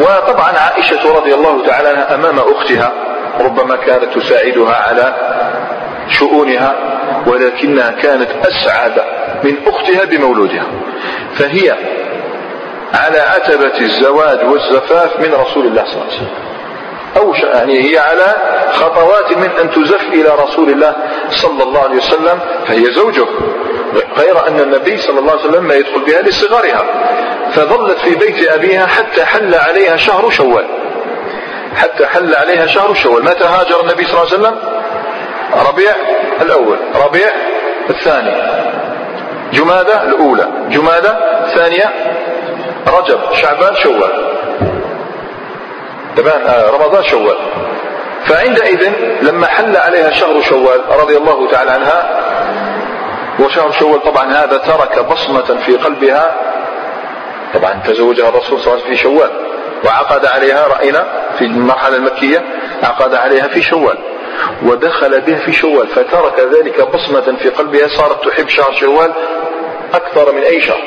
وطبعا 0.00 0.52
عائشة 0.58 1.14
رضي 1.16 1.34
الله 1.34 1.66
تعالى 1.66 1.88
عنها 1.88 2.14
أمام 2.14 2.38
أختها 2.38 2.92
ربما 3.40 3.76
كانت 3.76 4.18
تساعدها 4.18 4.74
على 4.74 5.14
شؤونها 6.08 6.74
ولكنها 7.26 7.90
كانت 7.90 8.28
أسعد 8.42 8.92
من 9.44 9.56
أختها 9.66 10.04
بمولودها. 10.04 10.66
فهي 11.34 11.76
على 12.94 13.18
عتبة 13.18 13.78
الزواج 13.80 14.38
والزفاف 14.44 15.20
من 15.20 15.34
رسول 15.34 15.66
الله 15.66 15.84
صلى 15.84 15.92
الله 15.92 16.04
عليه 16.04 16.16
وسلم. 16.16 16.49
أو 17.16 17.34
يعني 17.34 17.90
هي 17.90 17.98
على 17.98 18.34
خطوات 18.72 19.36
من 19.36 19.50
أن 19.60 19.70
تزف 19.70 20.02
إلى 20.12 20.28
رسول 20.42 20.68
الله 20.68 20.94
صلى 21.30 21.62
الله 21.62 21.80
عليه 21.80 21.96
وسلم 21.96 22.40
فهي 22.66 22.84
زوجه. 22.84 23.26
غير 24.18 24.48
أن 24.48 24.60
النبي 24.60 24.96
صلى 24.96 25.18
الله 25.18 25.32
عليه 25.32 25.42
وسلم 25.42 25.64
ما 25.64 25.74
يدخل 25.74 26.00
بها 26.00 26.22
لصغرها 26.22 26.84
فظلت 27.52 27.98
في 27.98 28.14
بيت 28.14 28.48
أبيها 28.48 28.86
حتى 28.86 29.24
حل 29.24 29.54
عليها 29.54 29.96
شهر 29.96 30.30
شوال. 30.30 30.64
حتى 31.76 32.06
حل 32.06 32.34
عليها 32.34 32.66
شهر 32.66 32.94
شوال. 32.94 33.24
متى 33.24 33.44
هاجر 33.44 33.80
النبي 33.80 34.04
صلى 34.04 34.22
الله 34.22 34.32
عليه 34.32 34.40
وسلم؟ 34.40 34.58
ربيع 35.68 35.92
الأول. 36.42 36.78
ربيع 37.04 37.28
الثاني. 37.90 38.36
جمادة 39.52 40.02
الأولى. 40.02 40.48
جمادة 40.68 41.10
الثانية 41.46 41.92
رجب. 42.86 43.18
شعبان 43.34 43.76
شوال. 43.76 44.29
تمام؟ 46.16 46.42
آه 46.46 46.70
رمضان 46.70 47.04
شوال. 47.04 47.36
فعندئذ 48.26 48.92
لما 49.22 49.46
حل 49.46 49.76
عليها 49.76 50.10
شهر 50.10 50.40
شوال 50.40 50.80
رضي 50.90 51.16
الله 51.16 51.50
تعالى 51.50 51.70
عنها 51.70 52.20
وشهر 53.40 53.70
شوال 53.72 54.02
طبعا 54.02 54.32
هذا 54.32 54.56
ترك 54.58 55.06
بصمة 55.06 55.58
في 55.66 55.76
قلبها 55.76 56.34
طبعا 57.54 57.80
تزوجها 57.86 58.28
الرسول 58.28 58.60
صلى 58.60 58.72
الله 58.72 58.72
عليه 58.72 58.82
وسلم 58.82 58.94
في 58.94 59.02
شوال 59.02 59.30
وعقد 59.84 60.26
عليها 60.26 60.66
رأينا 60.66 61.06
في 61.38 61.44
المرحلة 61.44 61.96
المكية 61.96 62.42
عقد 62.82 63.14
عليها 63.14 63.48
في 63.48 63.62
شوال 63.62 63.98
ودخل 64.62 65.20
بها 65.20 65.38
في 65.38 65.52
شوال 65.52 65.88
فترك 65.88 66.40
ذلك 66.40 66.88
بصمة 66.88 67.36
في 67.42 67.48
قلبها 67.48 67.88
صارت 67.88 68.28
تحب 68.28 68.48
شهر 68.48 68.72
شوال 68.72 69.12
أكثر 69.94 70.32
من 70.32 70.42
أي 70.42 70.60
شهر. 70.60 70.82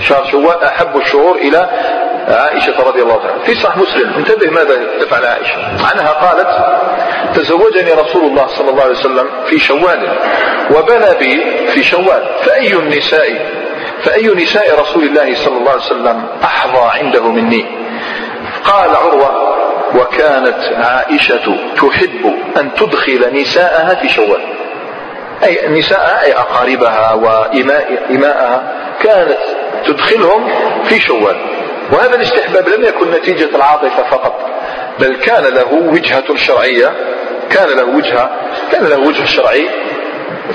شهر 0.00 0.24
شوال 0.24 0.64
أحب 0.64 0.96
الشهور 0.96 1.36
إلى 1.36 1.68
عائشة 2.28 2.82
رضي 2.86 3.02
الله 3.02 3.20
عنها. 3.20 3.38
في 3.44 3.54
صحيح 3.54 3.76
مسلم 3.76 4.14
انتبه 4.14 4.50
ماذا 4.50 4.80
تفعل 5.00 5.26
عائشة. 5.26 5.56
عنها 5.92 6.10
قالت 6.10 6.48
تزوجني 7.34 7.92
رسول 7.92 8.24
الله 8.24 8.46
صلى 8.46 8.70
الله 8.70 8.82
عليه 8.82 8.98
وسلم 8.98 9.28
في 9.46 9.58
شوال 9.58 10.08
وبنى 10.70 11.18
بي 11.18 11.44
في 11.68 11.82
شوال. 11.82 12.28
فأي 12.42 12.72
النساء 12.72 13.56
فأي 14.02 14.26
نساء 14.26 14.80
رسول 14.80 15.04
الله 15.04 15.34
صلى 15.34 15.58
الله 15.58 15.70
عليه 15.70 15.80
وسلم 15.80 16.26
أحظى 16.44 16.98
عنده 16.98 17.22
مني؟ 17.22 17.66
قال 18.64 18.96
عروة 18.96 19.56
وكانت 19.94 20.58
عائشة 20.84 21.56
تحب 21.76 22.34
أن 22.60 22.74
تدخل 22.74 23.40
نساءها 23.40 23.94
في 23.94 24.08
شوال. 24.08 24.40
أي 25.44 25.68
نساءها 25.68 26.24
أي 26.24 26.32
أقاربها 26.32 27.12
وإماءها 27.12 28.72
كانت 29.02 29.38
تدخلهم 29.86 30.48
في 30.84 31.00
شوال. 31.00 31.36
وهذا 31.92 32.14
الاستحباب 32.14 32.68
لم 32.68 32.84
يكن 32.84 33.10
نتيجة 33.10 33.56
العاطفة 33.56 34.10
فقط 34.10 34.40
بل 35.00 35.16
كان 35.16 35.44
له 35.44 35.72
وجهة 35.72 36.36
شرعية 36.36 36.92
كان 37.50 37.68
له 37.68 37.84
وجهة 37.84 38.30
كان 38.72 38.84
له 38.84 38.98
وجه 38.98 39.24
شرعي 39.24 39.68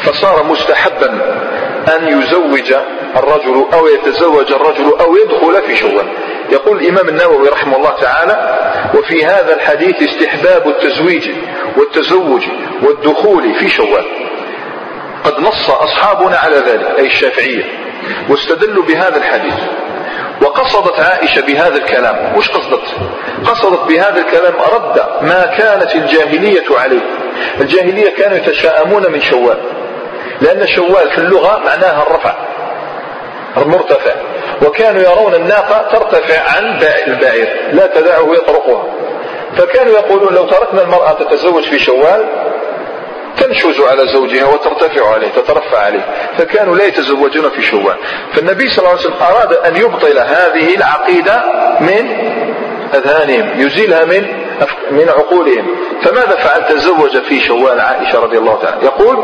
فصار 0.04 0.44
مستحبا 0.44 1.08
أن 1.98 2.08
يزوج 2.08 2.74
الرجل 3.16 3.66
أو 3.74 3.88
يتزوج 3.88 4.52
الرجل 4.52 4.94
أو 5.00 5.16
يدخل 5.16 5.62
في 5.68 5.76
شوال. 5.76 6.08
يقول 6.52 6.78
الإمام 6.78 7.10
النووي 7.10 7.50
رحمه 7.50 7.78
الله 7.78 8.02
تعالى 8.02 8.58
وفي 8.96 9.26
هذا 9.26 9.56
الحديث 9.56 9.96
استحباب 10.04 10.68
التزويج 10.68 11.30
والتزوج 11.78 12.44
والدخول 12.84 13.56
في 13.56 13.70
شوال. 13.70 14.06
قد 15.24 15.40
نص 15.40 15.70
أصحابنا 15.70 16.38
على 16.38 16.56
ذلك 16.56 17.00
أي 17.00 17.06
الشافعية. 17.06 17.81
واستدلوا 18.30 18.84
بهذا 18.84 19.18
الحديث. 19.18 19.54
وقصدت 20.42 21.00
عائشة 21.00 21.42
بهذا 21.42 21.76
الكلام. 21.76 22.38
وش 22.38 22.50
قصدت؟ 22.50 22.86
قصدت 23.46 23.88
بهذا 23.88 24.22
الكلام 24.22 24.54
رد 24.74 25.06
ما 25.22 25.46
كانت 25.58 25.96
الجاهلية 25.96 26.78
عليه. 26.78 27.02
الجاهلية 27.62 28.10
كانوا 28.10 28.38
يتشاءمون 28.38 29.12
من 29.12 29.22
شوال. 29.22 29.58
لأن 30.42 30.68
شوال 30.68 31.12
في 31.12 31.18
اللغة 31.18 31.60
معناها 31.66 32.04
الرفع 32.08 32.34
المرتفع. 33.58 34.12
وكانوا 34.66 35.02
يرون 35.02 35.34
الناقة 35.34 35.98
ترتفع 35.98 36.42
عن 36.56 36.80
البعير 37.08 37.70
لا 37.72 37.88
تدعه 37.88 38.34
يطرقها. 38.34 38.84
فكانوا 39.58 39.94
يقولون 39.94 40.34
لو 40.34 40.46
تركنا 40.46 40.82
المرأة 40.82 41.12
تتزوج 41.12 41.64
في 41.64 41.80
شوال 41.80 42.26
تنشز 43.38 43.80
على 43.80 44.08
زوجها 44.14 44.46
وترتفع 44.46 45.14
عليه 45.14 45.28
تترفع 45.28 45.78
عليه. 45.78 46.06
فكانوا 46.38 46.76
لا 46.76 46.86
يتزوجون 46.86 47.50
في 47.50 47.62
شوال. 47.62 47.96
فالنبي 48.34 48.70
صلى 48.70 48.78
الله 48.78 48.90
عليه 48.90 49.02
وسلم 49.02 49.16
أراد 49.22 49.54
أن 49.54 49.76
يبطل 49.76 50.18
هذه 50.20 50.76
العقيدة 50.76 51.44
من 51.80 52.08
أذهانهم 52.94 53.62
يزيلها 53.62 54.06
من 54.06 54.28
من 54.92 55.10
عقولهم. 55.10 55.68
فماذا 56.02 56.36
فعل؟ 56.36 56.66
تزوج 56.76 57.18
في 57.18 57.40
شوال 57.40 57.80
عائشة 57.80 58.20
رضي 58.20 58.38
الله 58.38 58.60
تعالى. 58.62 58.86
يقول 58.86 59.18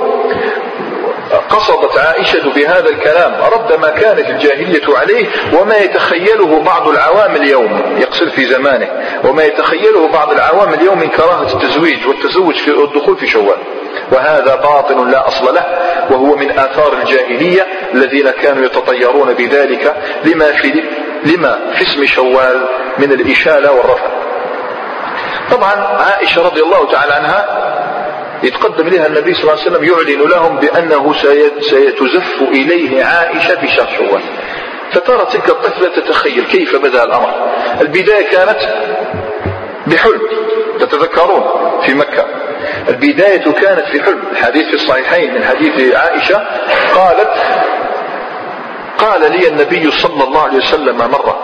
قصدت 1.50 1.98
عائشة 1.98 2.54
بهذا 2.56 2.90
الكلام 2.90 3.34
رد 3.54 3.80
ما 3.80 3.90
كانت 3.90 4.30
الجاهلية 4.30 4.98
عليه 4.98 5.28
وما 5.54 5.78
يتخيله 5.78 6.60
بعض 6.60 6.88
العوام 6.88 7.36
اليوم 7.36 7.82
يقصد 7.98 8.30
في 8.30 8.46
زمانه 8.46 8.88
وما 9.24 9.44
يتخيله 9.44 10.08
بعض 10.08 10.32
العوام 10.32 10.74
اليوم 10.74 11.00
من 11.00 11.10
كراهة 11.10 11.54
التزويج 11.54 12.08
والتزوج 12.08 12.56
في 12.56 12.72
الدخول 12.72 13.18
في 13.18 13.28
شوال. 13.28 13.58
وهذا 14.12 14.56
باطل 14.56 15.12
لا 15.12 15.28
أصل 15.28 15.56
له 15.56 15.66
وهو 16.10 16.36
من 16.36 16.60
آثار 16.60 16.94
الجاهلية 16.94 17.68
الذين 17.94 18.30
كانوا 18.30 18.66
يتطيرون 18.66 19.34
بذلك 19.34 19.96
لما 20.26 20.52
في 20.52 20.84
لما 21.24 21.60
في 21.74 21.82
اسم 21.82 22.06
شوال 22.06 22.68
من 22.98 23.12
الإشالة 23.12 23.72
والرفع. 23.72 24.08
طبعا 25.52 25.74
عائشة 25.74 26.46
رضي 26.46 26.62
الله 26.62 26.92
تعالى 26.92 27.14
عنها 27.14 27.46
يتقدم 28.44 28.88
إليها 28.88 29.08
النبي 29.08 29.34
صلى 29.34 29.42
الله 29.44 29.64
عليه 29.64 29.72
وسلم 29.72 29.84
يعلن 29.84 30.30
لهم 30.30 30.58
بأنه 30.58 31.14
سيتزف 31.62 32.42
إليه 32.42 33.06
عائشة 33.06 33.66
شهر 33.76 33.90
شوال. 33.98 34.22
فترى 34.92 35.28
تلك 35.32 35.50
الطفلة 35.50 35.88
تتخيل 35.88 36.44
كيف 36.44 36.76
بدأ 36.76 37.04
الأمر. 37.04 37.34
البداية 37.82 38.30
كانت 38.30 38.60
بحلم 39.88 40.22
تتذكرون 40.80 41.44
في 41.86 41.94
مكة. 41.94 42.26
البداية 42.90 43.52
كانت 43.52 43.86
في 43.92 44.04
حلم 44.04 44.22
الحديث 44.32 44.68
في 44.68 44.74
الصحيحين 44.74 45.34
من 45.34 45.44
حديث 45.44 45.96
عائشة 45.96 46.46
قالت 46.96 47.30
قال 48.98 49.32
لي 49.32 49.48
النبي 49.48 49.92
صلى 49.92 50.24
الله 50.24 50.42
عليه 50.42 50.58
وسلم 50.58 50.98
مرة 50.98 51.40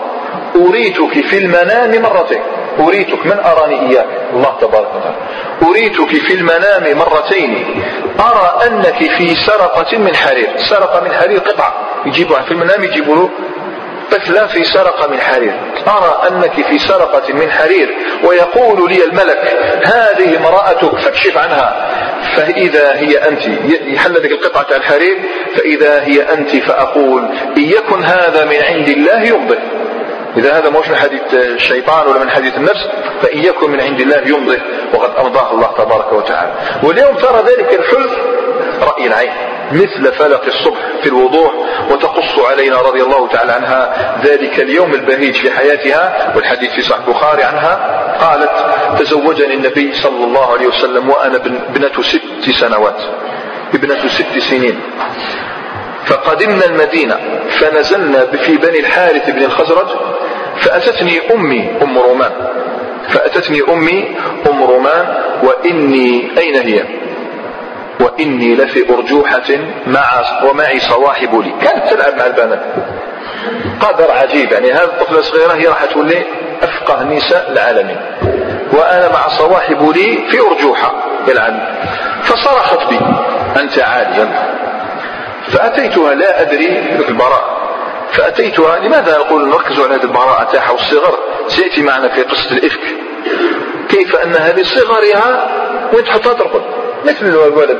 أريتك 0.56 1.26
في 1.26 1.38
المنام 1.38 2.02
مرتين. 2.02 2.42
أريتك 2.80 3.26
من 3.26 3.38
أراني 3.38 3.90
إياك؟ 3.90 4.06
الله 4.32 4.56
تبارك 4.60 4.88
وتعالى. 4.94 5.16
أريتك 5.62 6.08
في 6.08 6.34
المنام 6.34 6.98
مرتين. 6.98 7.82
أرى 8.20 8.66
أنك 8.66 8.98
في 9.16 9.34
سرقة 9.34 9.98
من 9.98 10.16
حرير. 10.16 10.48
سرقة 10.56 11.00
من 11.04 11.12
حرير 11.12 11.38
قطعة. 11.38 11.74
يجيبها 12.06 12.42
في 12.42 12.50
المنام 12.50 12.84
يجيبوا 12.84 13.16
له. 13.16 13.30
طفلة 14.10 14.46
في 14.46 14.64
سرقة 14.64 15.10
من 15.10 15.20
حرير. 15.20 15.54
أرى 15.88 16.28
أنك 16.28 16.52
في 16.52 16.78
سرقة 16.78 17.32
من 17.32 17.50
حرير. 17.50 17.96
ويقول 18.24 18.90
لي 18.90 19.04
الملك 19.04 19.56
هذه 19.86 20.36
امرأتك. 20.36 20.98
فاكشف 20.98 21.38
عنها. 21.38 21.90
فإذا 22.36 22.94
هي 22.94 23.28
أنت 23.28 23.46
يحل 23.86 24.14
لك 24.14 24.30
القطعة 24.30 24.76
الحرير. 24.76 25.18
فإذا 25.56 26.02
هي 26.04 26.22
أنت 26.22 26.56
فأقول 26.56 27.22
إن 27.56 27.62
يكن 27.62 28.04
هذا 28.04 28.44
من 28.44 28.62
عند 28.62 28.88
الله 28.88 29.22
يمضي 29.22 29.58
إذا 30.36 30.58
هذا 30.58 30.70
مش 30.70 30.88
من 30.88 30.96
حديث 30.96 31.34
الشيطان 31.34 32.06
ولا 32.06 32.18
من 32.18 32.30
حديث 32.30 32.56
النفس 32.56 32.88
فإن 33.22 33.38
يكن 33.38 33.70
من 33.70 33.80
عند 33.80 34.00
الله 34.00 34.22
يمضي 34.26 34.58
وقد 34.94 35.10
أمضاه 35.26 35.50
الله 35.52 35.72
تبارك 35.78 36.12
وتعالى. 36.12 36.52
واليوم 36.82 37.16
ترى 37.16 37.42
ذلك 37.42 37.80
الحلف 37.80 38.12
رأي 38.82 39.06
العين 39.06 39.32
مثل 39.72 40.12
فلق 40.12 40.44
الصبح 40.46 40.78
في 41.02 41.08
الوضوح 41.08 41.52
وتقص 41.90 42.38
علينا 42.50 42.76
رضي 42.76 43.02
الله 43.02 43.28
تعالى 43.28 43.52
عنها 43.52 43.94
ذلك 44.24 44.60
اليوم 44.60 44.94
البهيج 44.94 45.34
في 45.34 45.50
حياتها 45.50 46.32
والحديث 46.36 46.70
في 46.72 46.82
صحيح 46.82 47.06
البخاري 47.06 47.42
عنها 47.42 47.74
قالت 48.20 48.50
تزوجني 48.98 49.54
النبي 49.54 49.92
صلى 49.92 50.24
الله 50.24 50.52
عليه 50.52 50.66
وسلم 50.66 51.10
وأنا 51.10 51.36
ابنة 51.36 52.02
ست 52.02 52.50
سنوات 52.60 53.02
ابنة 53.74 54.08
ست 54.08 54.38
سنين. 54.38 54.80
فقدمنا 56.06 56.64
المدينة 56.64 57.16
فنزلنا 57.50 58.26
في 58.26 58.56
بني 58.56 58.80
الحارث 58.80 59.30
بن 59.30 59.42
الخزرج 59.42 59.86
فأتتني 60.56 61.20
أمي 61.34 61.70
أم 61.82 61.98
رومان. 61.98 62.30
فأتتني 63.08 63.60
أمي 63.68 64.16
أم 64.50 64.62
رومان 64.62 65.16
وإني 65.42 66.30
أين 66.38 66.54
هي؟ 66.54 66.84
وإني 68.00 68.54
لفي 68.54 68.92
أرجوحة 68.94 69.48
مع 69.86 70.04
ومعي 70.44 70.80
صواحب 70.80 71.40
لي. 71.40 71.52
كانت 71.62 71.94
تلعب 71.94 72.16
مع 72.18 72.26
البنات. 72.26 72.60
قدر 73.80 74.10
عجيب 74.10 74.52
يعني 74.52 74.72
هذه 74.72 74.84
الطفلة 74.84 75.18
الصغيرة 75.18 75.52
هي 75.52 75.66
راح 75.66 75.84
تولي 75.84 76.24
أفقه 76.62 77.04
نساء 77.04 77.52
العالمين. 77.52 78.00
وأنا 78.72 79.08
مع 79.08 79.28
صواحب 79.28 79.90
لي 79.96 80.18
في 80.30 80.40
أرجوحة 80.40 80.94
يلعب 81.28 81.54
فصرخت 82.22 82.88
بي 82.88 83.00
أنت 83.60 83.78
عاليا. 83.78 84.54
فأتيتها 85.48 86.14
لا 86.14 86.40
أدري 86.40 86.78
البراء. 87.08 87.64
فأتيتها 88.12 88.78
لماذا 88.78 89.18
نقول 89.18 89.48
نركز 89.48 89.80
على 89.80 89.94
هذه 89.94 90.02
البراءة 90.02 90.52
تاعها 90.52 90.70
والصغر؟ 90.70 91.18
سيأتي 91.48 91.82
معنا 91.82 92.08
في 92.08 92.22
قصة 92.22 92.50
الإفك. 92.50 92.80
كيف 93.88 94.16
أنها 94.16 94.52
بصغرها 94.52 95.48
وين 95.92 96.04
تحطها 96.04 96.32
ترقد؟ 96.32 96.62
مثل 97.04 97.26
الولد 97.26 97.78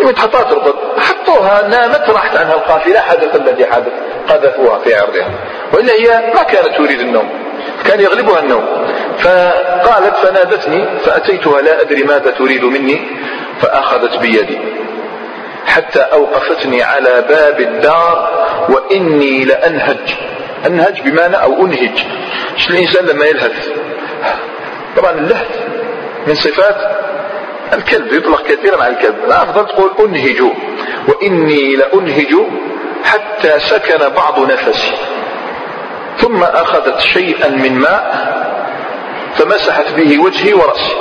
وين 0.00 0.14
تحطها 0.14 0.42
ترقد. 0.42 0.74
حطوها 0.98 1.68
نامت 1.68 2.10
راحت 2.10 2.36
عنها 2.36 2.54
القافلة 2.54 3.00
حدث 3.00 3.36
الذي 3.36 3.66
حدث 3.66 3.92
قذفوها 4.28 4.78
في 4.78 4.94
عرضها. 4.94 5.30
وإلا 5.72 5.92
هي 5.92 6.32
ما 6.34 6.42
كانت 6.42 6.76
تريد 6.76 7.00
النوم. 7.00 7.28
كان 7.84 8.00
يغلبها 8.00 8.40
النوم. 8.40 8.66
فقالت 9.18 10.16
فنادتني 10.16 10.98
فأتيتها 11.04 11.60
لا 11.60 11.80
أدري 11.80 12.02
ماذا 12.02 12.30
تريد 12.30 12.64
مني 12.64 13.00
فأخذت 13.60 14.18
بيدي. 14.18 14.58
حتى 15.66 16.00
أوقفتني 16.00 16.82
على 16.82 17.24
باب 17.28 17.60
الدار 17.60 18.28
وإني 18.68 19.44
لأنهج. 19.44 20.14
أنهج 20.66 21.00
بمعنى 21.00 21.36
أو 21.36 21.66
أنهج. 21.66 22.04
شو 22.56 22.70
الإنسان 22.70 23.06
لما 23.06 23.24
يلهث؟ 23.24 23.68
طبعا 24.96 25.10
اللهث 25.10 25.58
من 26.26 26.34
صفات 26.34 26.76
الكلب 27.72 28.12
يطلق 28.12 28.42
كثيرا 28.42 28.82
على 28.82 28.94
الكلب. 28.94 29.16
الأفضل 29.24 29.66
تقول 29.66 29.90
أنهج 30.00 30.42
وإني 31.08 31.76
لأنهج 31.76 32.34
حتى 33.04 33.58
سكن 33.58 34.08
بعض 34.08 34.52
نفسي. 34.52 34.92
ثم 36.18 36.42
أخذت 36.42 37.00
شيئا 37.00 37.48
من 37.48 37.78
ماء 37.78 38.36
فمسحت 39.34 39.92
به 39.96 40.18
وجهي 40.18 40.54
ورأسي. 40.54 40.96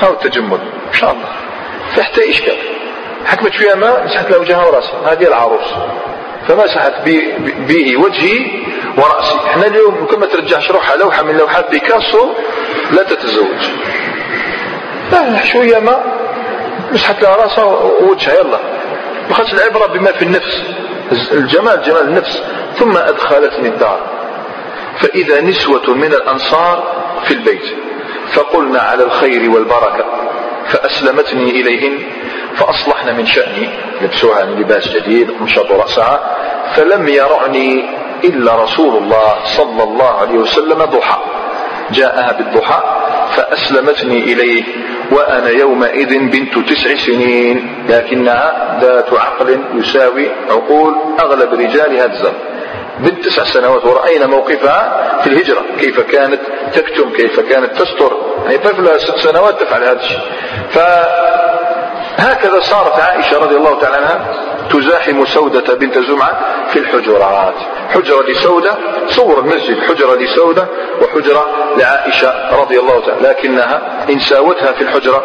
هاو 0.00 0.12
التجمل. 0.12 0.60
إن 0.88 0.92
شاء 0.92 1.10
الله. 1.10 1.28
تحت 1.96 2.18
إشكال 2.18 2.56
حكمت 3.26 3.52
فيها 3.52 3.74
ماء 3.74 4.04
مسحت 4.04 4.30
له 4.30 4.38
وجهها 4.38 4.66
ورأسها 4.66 5.12
هذه 5.12 5.26
العروس. 5.26 5.74
فمسحت 6.48 6.92
به 7.68 7.96
وجهي 7.96 8.46
ورأسي. 8.96 9.36
إحنا 9.46 9.66
اليوم 9.66 10.06
كما 10.06 10.26
ترجعش 10.26 10.70
روحها 10.70 10.96
لوحة 10.96 11.22
من 11.22 11.36
لوحات 11.36 11.70
بيكاسو 11.70 12.32
لا 12.90 13.02
تتزوج. 13.02 13.68
لا 15.12 15.44
شوية 15.44 15.78
ماء 15.78 16.18
مسحت 16.92 17.22
لها 17.22 17.36
راسها 17.36 17.64
ووجهها 17.64 18.34
يلا. 18.34 18.58
ما 19.28 19.34
خدش 19.34 19.54
العبرة 19.54 19.86
بما 19.86 20.12
في 20.12 20.22
النفس. 20.22 20.62
الجمال 21.32 21.82
جمال 21.82 22.08
النفس. 22.08 22.42
ثم 22.76 22.96
أدخلتني 22.96 23.68
الدار. 23.68 24.00
فإذا 24.98 25.40
نسوة 25.40 25.94
من 25.94 26.12
الأنصار 26.14 27.04
في 27.24 27.34
البيت. 27.34 27.74
فقلنا 28.32 28.80
على 28.80 29.04
الخير 29.04 29.50
والبركة. 29.50 30.04
فأسلمتني 30.66 31.50
إليهن. 31.50 31.98
فأصلحن 32.58 33.16
من 33.16 33.26
شأني 33.26 33.68
لبسوها 34.02 34.44
من 34.44 34.60
لباس 34.60 34.88
جديد 34.88 35.30
ومشطوا 35.30 35.76
رأسها 35.76 36.36
فلم 36.74 37.08
يرعني 37.08 37.84
إلا 38.24 38.62
رسول 38.62 38.96
الله 38.96 39.34
صلى 39.44 39.82
الله 39.82 40.10
عليه 40.20 40.38
وسلم 40.38 40.84
ضحى. 40.84 41.18
جاءها 41.90 42.32
بالضحى 42.32 42.82
فأسلمتني 43.36 44.18
إليه 44.18 44.62
وأنا 45.12 45.50
يومئذ 45.50 46.18
بنت 46.18 46.58
تسع 46.58 46.94
سنين 46.94 47.84
لكنها 47.88 48.78
ذات 48.80 49.12
عقل 49.12 49.58
يساوي 49.74 50.30
عقول 50.50 50.94
أغلب 51.20 51.54
رجال 51.54 51.96
هذا 51.96 52.12
الزمن. 52.12 52.38
بنت 52.98 53.24
تسع 53.24 53.44
سنوات 53.44 53.84
ورأينا 53.84 54.26
موقفها 54.26 55.20
في 55.22 55.26
الهجرة. 55.26 55.62
كيف 55.80 56.00
كانت 56.00 56.40
تكتم 56.72 57.10
كيف 57.10 57.40
كانت 57.40 57.70
تستر. 57.72 58.12
يعني 58.44 58.58
طفلة 58.58 58.98
ست 58.98 59.16
سنوات 59.16 59.60
تفعل 59.60 59.82
هذا 59.82 60.00
الشيء. 60.00 60.20
فهكذا 62.18 62.60
صارت 62.60 63.00
عائشة 63.00 63.38
رضي 63.38 63.56
الله 63.56 63.80
تعالى 63.80 63.96
عنها 63.96 64.34
تزاحم 64.70 65.24
سودة 65.24 65.74
بنت 65.74 65.98
زمعة 65.98 66.40
في 66.72 66.78
الحجرات. 66.78 67.54
حجرة 67.94 68.22
لسودة 68.22 68.74
صور 69.06 69.38
المسجد 69.38 69.80
حجرة 69.88 70.14
لسودة 70.14 70.66
وحجرة 71.02 71.46
لعائشة 71.76 72.60
رضي 72.60 72.78
الله 72.78 73.06
تعالى 73.06 73.28
لكنها 73.28 74.06
إن 74.10 74.18
ساوتها 74.18 74.72
في 74.72 74.82
الحجرة 74.82 75.24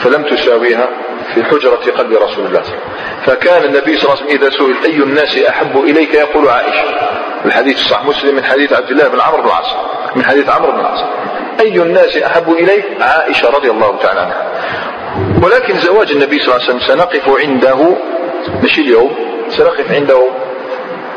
فلم 0.00 0.22
تساويها 0.22 0.88
في 1.34 1.44
حجرة 1.44 1.92
قلب 1.98 2.12
رسول 2.12 2.46
الله. 2.46 2.62
فكان 3.26 3.64
النبي 3.64 3.98
صلى 3.98 4.12
الله 4.12 4.22
عليه 4.22 4.34
وسلم 4.34 4.42
إذا 4.42 4.50
سئل 4.50 4.84
أي 4.84 4.96
الناس 4.96 5.38
أحب 5.38 5.76
إليك؟ 5.76 6.14
يقول 6.14 6.48
عائشة. 6.48 6.84
الحديث 7.44 7.78
صح 7.78 8.04
مسلم 8.04 8.34
من 8.34 8.44
حديث 8.44 8.72
عبد 8.72 8.90
الله 8.90 9.08
بن 9.08 9.20
عمرو 9.20 9.42
بن 9.42 9.48
العاص 9.48 9.76
من 10.16 10.24
حديث 10.24 10.48
عمرو 10.48 10.72
بن 10.72 10.80
العاص. 10.80 11.04
أي 11.60 11.76
الناس 11.82 12.16
أحب 12.16 12.52
إليك؟ 12.52 12.84
عائشة 13.00 13.50
رضي 13.50 13.70
الله 13.70 13.98
تعالى 14.02 14.20
عنها. 14.20 14.52
ولكن 15.42 15.74
زواج 15.80 16.10
النبي 16.12 16.38
صلى 16.38 16.54
الله 16.54 16.66
عليه 16.66 16.74
وسلم 16.74 16.88
سنقف 16.88 17.28
عنده 17.28 17.96
مش 18.62 18.78
اليوم 18.78 19.16
سنقف 19.48 19.92
عنده 19.92 20.28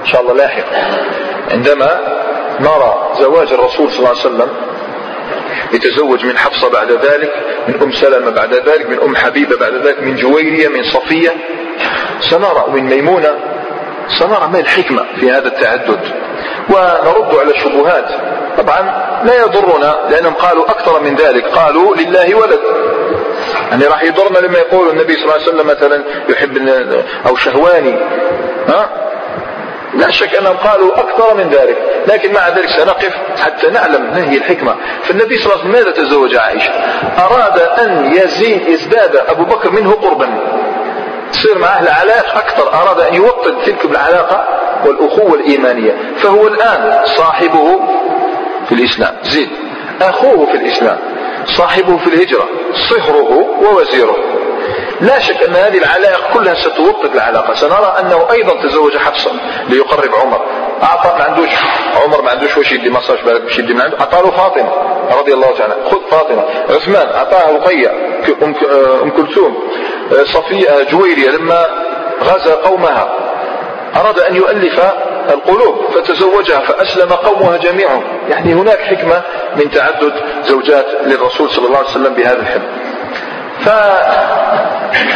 إن 0.01 0.05
شاء 0.05 0.21
الله 0.21 0.33
لاحقا. 0.33 0.97
عندما 1.51 1.99
نرى 2.59 3.09
زواج 3.19 3.53
الرسول 3.53 3.91
صلى 3.91 3.97
الله 3.97 4.09
عليه 4.09 4.19
وسلم 4.19 4.49
يتزوج 5.73 6.25
من 6.25 6.38
حفصة 6.38 6.69
بعد 6.69 6.91
ذلك 6.91 7.33
من 7.67 7.81
أم 7.81 7.91
سلمة 7.91 8.29
بعد 8.31 8.53
ذلك 8.53 8.89
من 8.89 8.99
أم 8.99 9.15
حبيبة 9.15 9.57
بعد 9.57 9.73
ذلك 9.73 10.03
من 10.03 10.15
جويرية 10.15 10.67
من 10.67 10.83
صفية 10.83 11.33
سنرى 12.19 12.65
من 12.67 12.83
ميمونة 12.83 13.35
سنرى 14.19 14.49
ما 14.53 14.59
الحكمة 14.59 15.05
في 15.19 15.31
هذا 15.31 15.47
التعدد. 15.47 15.99
ونرد 16.69 17.35
على 17.35 17.51
الشبهات. 17.51 18.05
طبعا 18.57 18.81
لا 19.23 19.41
يضرنا 19.41 19.95
لأنهم 20.09 20.33
قالوا 20.33 20.69
أكثر 20.69 21.01
من 21.01 21.15
ذلك 21.15 21.45
قالوا 21.45 21.95
لله 21.95 22.35
ولد. 22.35 22.59
يعني 23.71 23.86
راح 23.86 24.03
يضرنا 24.03 24.38
لما 24.38 24.58
يقول 24.58 24.89
النبي 24.89 25.13
صلى 25.13 25.23
الله 25.23 25.34
عليه 25.34 25.43
وسلم 25.43 25.67
مثلا 25.67 26.03
يحب 26.29 26.58
أو 27.27 27.36
شهواني. 27.36 27.95
ها؟ 28.67 28.89
لا 29.93 30.12
شك 30.12 30.36
أنهم 30.36 30.58
قالوا 30.58 30.99
أكثر 30.99 31.34
من 31.34 31.49
ذلك. 31.49 31.77
لكن 32.08 32.34
مع 32.34 32.49
ذلك 32.49 32.69
سنقف 32.77 33.13
حتى 33.43 33.67
نعلم 33.67 34.01
ما 34.01 34.29
هي 34.29 34.38
الحكمة. 34.38 34.75
فالنبي 35.03 35.38
صلى 35.38 35.53
الله 35.53 35.65
عليه 35.65 35.69
وسلم 35.69 35.71
ماذا 35.71 35.91
تزوج 35.91 36.36
عائشة؟ 36.36 36.71
أراد 37.19 37.60
أن 37.60 38.13
يزيد 38.13 38.67
يزداد 38.67 39.15
أبو 39.15 39.43
بكر 39.43 39.71
منه 39.71 39.91
قربا. 39.91 40.29
تصير 41.31 41.58
معه 41.58 41.79
العلاقة 41.81 42.39
أكثر. 42.39 42.73
أراد 42.73 42.99
أن 42.99 43.15
يوطد 43.15 43.55
تلك 43.65 43.86
العلاقة 43.86 44.43
والأخوة 44.86 45.34
الإيمانية. 45.34 45.95
فهو 46.17 46.47
الآن 46.47 47.05
صاحبه 47.05 47.79
في 48.69 48.75
الإسلام. 48.75 49.15
زيد 49.23 49.49
أخوه 50.01 50.45
في 50.45 50.58
الإسلام. 50.58 50.97
صاحبه 51.45 51.97
في 51.97 52.08
الهجرة 52.08 52.49
صهره 52.89 53.47
ووزيره. 53.62 54.15
لا 55.01 55.19
شك 55.19 55.43
أن 55.43 55.55
هذه 55.55 55.77
العلائق 55.77 56.34
كلها 56.34 56.53
ستوطد 56.53 57.13
العلاقة. 57.13 57.53
سنرى 57.53 57.95
أنه 57.99 58.27
أيضا 58.31 58.62
تزوج 58.63 58.97
حفصة 58.97 59.31
ليقرب 59.69 60.15
عمر. 60.15 60.45
أعطى 60.84 61.15
ما 61.17 61.23
عندوش 61.23 61.49
عمر 62.03 62.21
ما 62.21 62.31
عندوش 62.31 62.58
واش 62.58 62.71
يدي 62.71 62.89
مصاج 62.89 63.17
بالك 63.25 63.41
باش 63.41 63.60
يدي 63.60 63.73
من 63.73 63.81
عنده. 63.81 63.99
أعطى 63.99 64.17
له 64.17 64.31
فاطمة 64.31 64.71
رضي 65.19 65.34
الله 65.34 65.51
تعالى 65.58 65.75
خذ 65.91 65.99
فاطمة. 66.12 66.43
عثمان 66.69 67.08
أعطاها 67.08 67.51
رقية 67.51 67.91
أم 69.03 69.10
كلثوم. 69.10 69.58
صفية 70.23 70.84
جويرية 70.91 71.29
لما 71.29 71.65
غزا 72.21 72.55
قومها 72.55 73.10
أراد 73.95 74.19
أن 74.19 74.36
يؤلف 74.36 74.81
القلوب 75.29 75.75
فتزوجها 75.93 76.59
فأسلم 76.59 77.09
قومها 77.13 77.57
جميعهم. 77.57 78.03
يعني 78.29 78.53
هناك 78.53 78.79
حكمة 78.79 79.21
من 79.55 79.71
تعدد 79.71 80.13
زوجات 80.43 80.85
للرسول 81.05 81.49
صلى 81.49 81.65
الله 81.65 81.77
عليه 81.77 81.89
وسلم 81.89 82.13
بهذا 82.13 82.39
الحب 82.39 82.61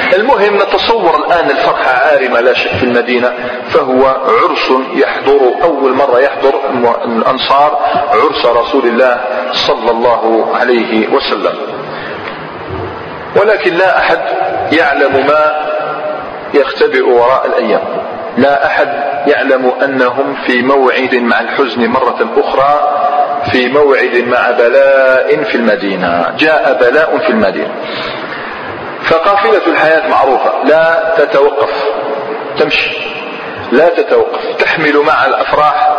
فالمهم 0.10 0.56
نتصور 0.56 1.16
الآن 1.16 1.50
الفرحة 1.50 1.92
عارمة 1.92 2.40
لا 2.40 2.54
شك 2.54 2.72
في 2.72 2.84
المدينة 2.84 3.34
فهو 3.70 4.06
عرس 4.06 4.72
يحضر 4.94 5.40
أول 5.64 5.94
مرة 5.94 6.20
يحضر 6.20 6.54
الأنصار 7.06 7.80
عرس 8.12 8.46
رسول 8.46 8.86
الله 8.86 9.22
صلى 9.52 9.92
الله 9.92 10.56
عليه 10.56 11.08
وسلم. 11.08 11.58
ولكن 13.36 13.74
لا 13.74 13.98
أحد 13.98 14.20
يعلم 14.72 15.26
ما 15.28 15.70
يختبئ 16.54 17.02
وراء 17.02 17.46
الأيام. 17.46 17.82
لا 18.40 18.66
أحد 18.66 18.90
يعلم 19.28 19.74
أنهم 19.84 20.36
في 20.48 20.62
موعد 20.62 21.16
مع 21.16 21.42
الحزن 21.42 21.88
مرة 21.88 22.30
أخرى 22.38 22.80
في 23.52 23.68
موعد 23.68 24.16
مع 24.28 24.52
بلاء 24.52 25.44
في 25.44 25.56
المدينة. 25.56 26.36
جاء 26.38 26.78
بلاء 26.82 27.18
في 27.18 27.30
المدينة. 27.30 27.76
فقافلة 29.04 29.68
الحياة 29.68 30.08
معروفة. 30.08 30.52
لا 30.66 31.14
تتوقف. 31.18 31.84
تمشي. 32.60 32.98
لا 33.72 33.90
تتوقف. 33.90 34.56
تحمل 34.60 34.98
مع 34.98 35.26
الأفراح 35.26 35.90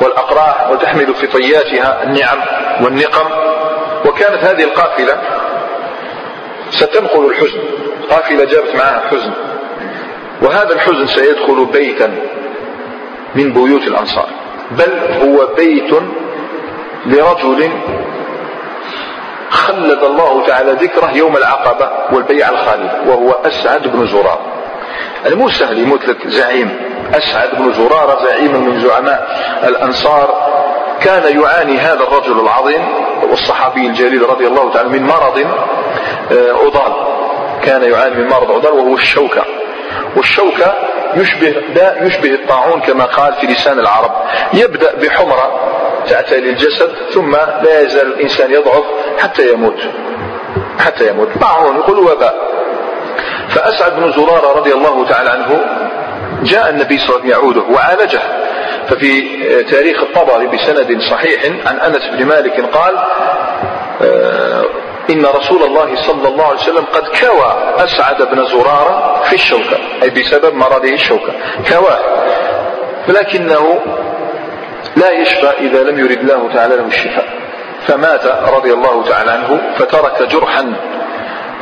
والأقراح 0.00 0.70
وتحمل 0.70 1.14
في 1.14 1.26
طياتها 1.26 2.02
النعم 2.02 2.38
والنقم. 2.80 3.26
وكانت 4.04 4.44
هذه 4.44 4.64
القافلة 4.64 5.18
ستنقل 6.70 7.26
الحزن. 7.26 7.60
قافلة 8.10 8.44
جابت 8.44 8.74
معها 8.76 9.02
حزن. 9.10 9.32
وهذا 10.42 10.72
الحزن 10.72 11.06
سيدخل 11.06 11.66
بيتا 11.72 12.10
من 13.34 13.52
بيوت 13.52 13.82
الأنصار 13.82 14.28
بل 14.70 14.92
هو 15.22 15.46
بيت 15.56 15.94
لرجل 17.06 17.70
خلد 19.50 20.02
الله 20.02 20.46
تعالى 20.46 20.72
ذكره 20.72 21.10
يوم 21.16 21.36
العقبة 21.36 21.90
والبيع 22.12 22.48
الخالدة 22.48 23.00
وهو 23.06 23.30
أسعد 23.30 23.88
بن 23.88 24.06
زرار 24.06 24.38
يعني 25.24 25.36
مو 25.36 25.48
سهل 25.48 25.78
يموت 25.78 26.08
لك 26.08 26.28
زعيم 26.28 26.76
أسعد 27.14 27.48
بن 27.58 27.72
زرارة 27.72 28.24
زعيم 28.24 28.64
من 28.64 28.80
زعماء 28.80 29.28
الأنصار. 29.64 30.54
كان 31.00 31.40
يعاني 31.40 31.78
هذا 31.78 32.00
الرجل 32.02 32.40
العظيم 32.40 32.84
والصحابي 33.30 33.86
الجليل 33.86 34.30
رضي 34.30 34.46
الله 34.46 34.72
تعالى 34.72 34.88
من 34.88 35.02
مرض 35.02 35.38
آه، 35.38 36.52
عضال. 36.64 36.92
كان 37.62 37.82
يعاني 37.82 38.14
من 38.14 38.28
مرض 38.28 38.50
عضال 38.50 38.72
وهو 38.72 38.94
الشوكة. 38.94 39.44
والشوكة 40.16 40.74
يشبه 41.14 41.54
داء 41.74 42.06
يشبه 42.06 42.34
الطاعون 42.34 42.80
كما 42.80 43.04
قال 43.04 43.32
في 43.32 43.46
لسان 43.46 43.78
العرب. 43.78 44.10
يبدأ 44.54 44.94
بحمرة 44.94 45.60
تعتلي 46.08 46.50
الجسد 46.50 46.92
ثم 47.14 47.36
لا 47.36 47.80
يزال 47.80 48.06
الإنسان 48.06 48.52
يضعف 48.52 48.84
حتى 49.18 49.52
يموت. 49.52 49.78
حتى 50.78 51.08
يموت. 51.08 51.28
طاعون 51.40 51.76
يقول 51.76 51.98
وباء. 51.98 52.34
فأسعد 53.48 53.96
بن 53.96 54.12
زرارة 54.12 54.58
رضي 54.58 54.72
الله 54.72 55.08
تعالى 55.08 55.30
عنه 55.30 55.60
جاء 56.42 56.70
النبي 56.70 56.98
صلى 56.98 57.06
الله 57.06 57.18
عليه 57.18 57.26
وسلم 57.26 57.30
يعوده 57.30 57.62
وعالجه. 57.74 58.20
ففي 58.88 59.22
تاريخ 59.62 60.02
الطبري 60.02 60.46
بسند 60.46 61.00
صحيح 61.10 61.44
عن 61.66 61.80
أنس 61.80 62.02
بن 62.12 62.26
مالك 62.26 62.60
قال 62.60 62.94
إن 65.10 65.26
رسول 65.26 65.62
الله 65.62 65.96
صلى 65.96 66.28
الله 66.28 66.44
عليه 66.44 66.60
وسلم 66.60 66.84
قد 66.84 67.02
كوى 67.02 67.74
أسعد 67.76 68.22
بن 68.22 68.44
زرارة 68.44 69.22
في 69.28 69.32
الشوكة 69.34 69.78
أي 70.02 70.10
بسبب 70.10 70.54
مرضه 70.54 70.92
الشوكة. 70.92 71.32
كواه 71.68 71.98
ولكنه 73.08 73.80
لا 74.96 75.10
يشفى 75.10 75.50
إذا 75.60 75.82
لم 75.82 75.98
يرد 75.98 76.18
الله 76.18 76.52
تعالى 76.54 76.76
له 76.76 76.86
الشفاء. 76.86 77.28
فمات 77.86 78.26
رضي 78.26 78.72
الله 78.72 79.04
تعالى 79.08 79.30
عنه 79.30 79.74
فترك 79.78 80.22
جرحا 80.22 80.74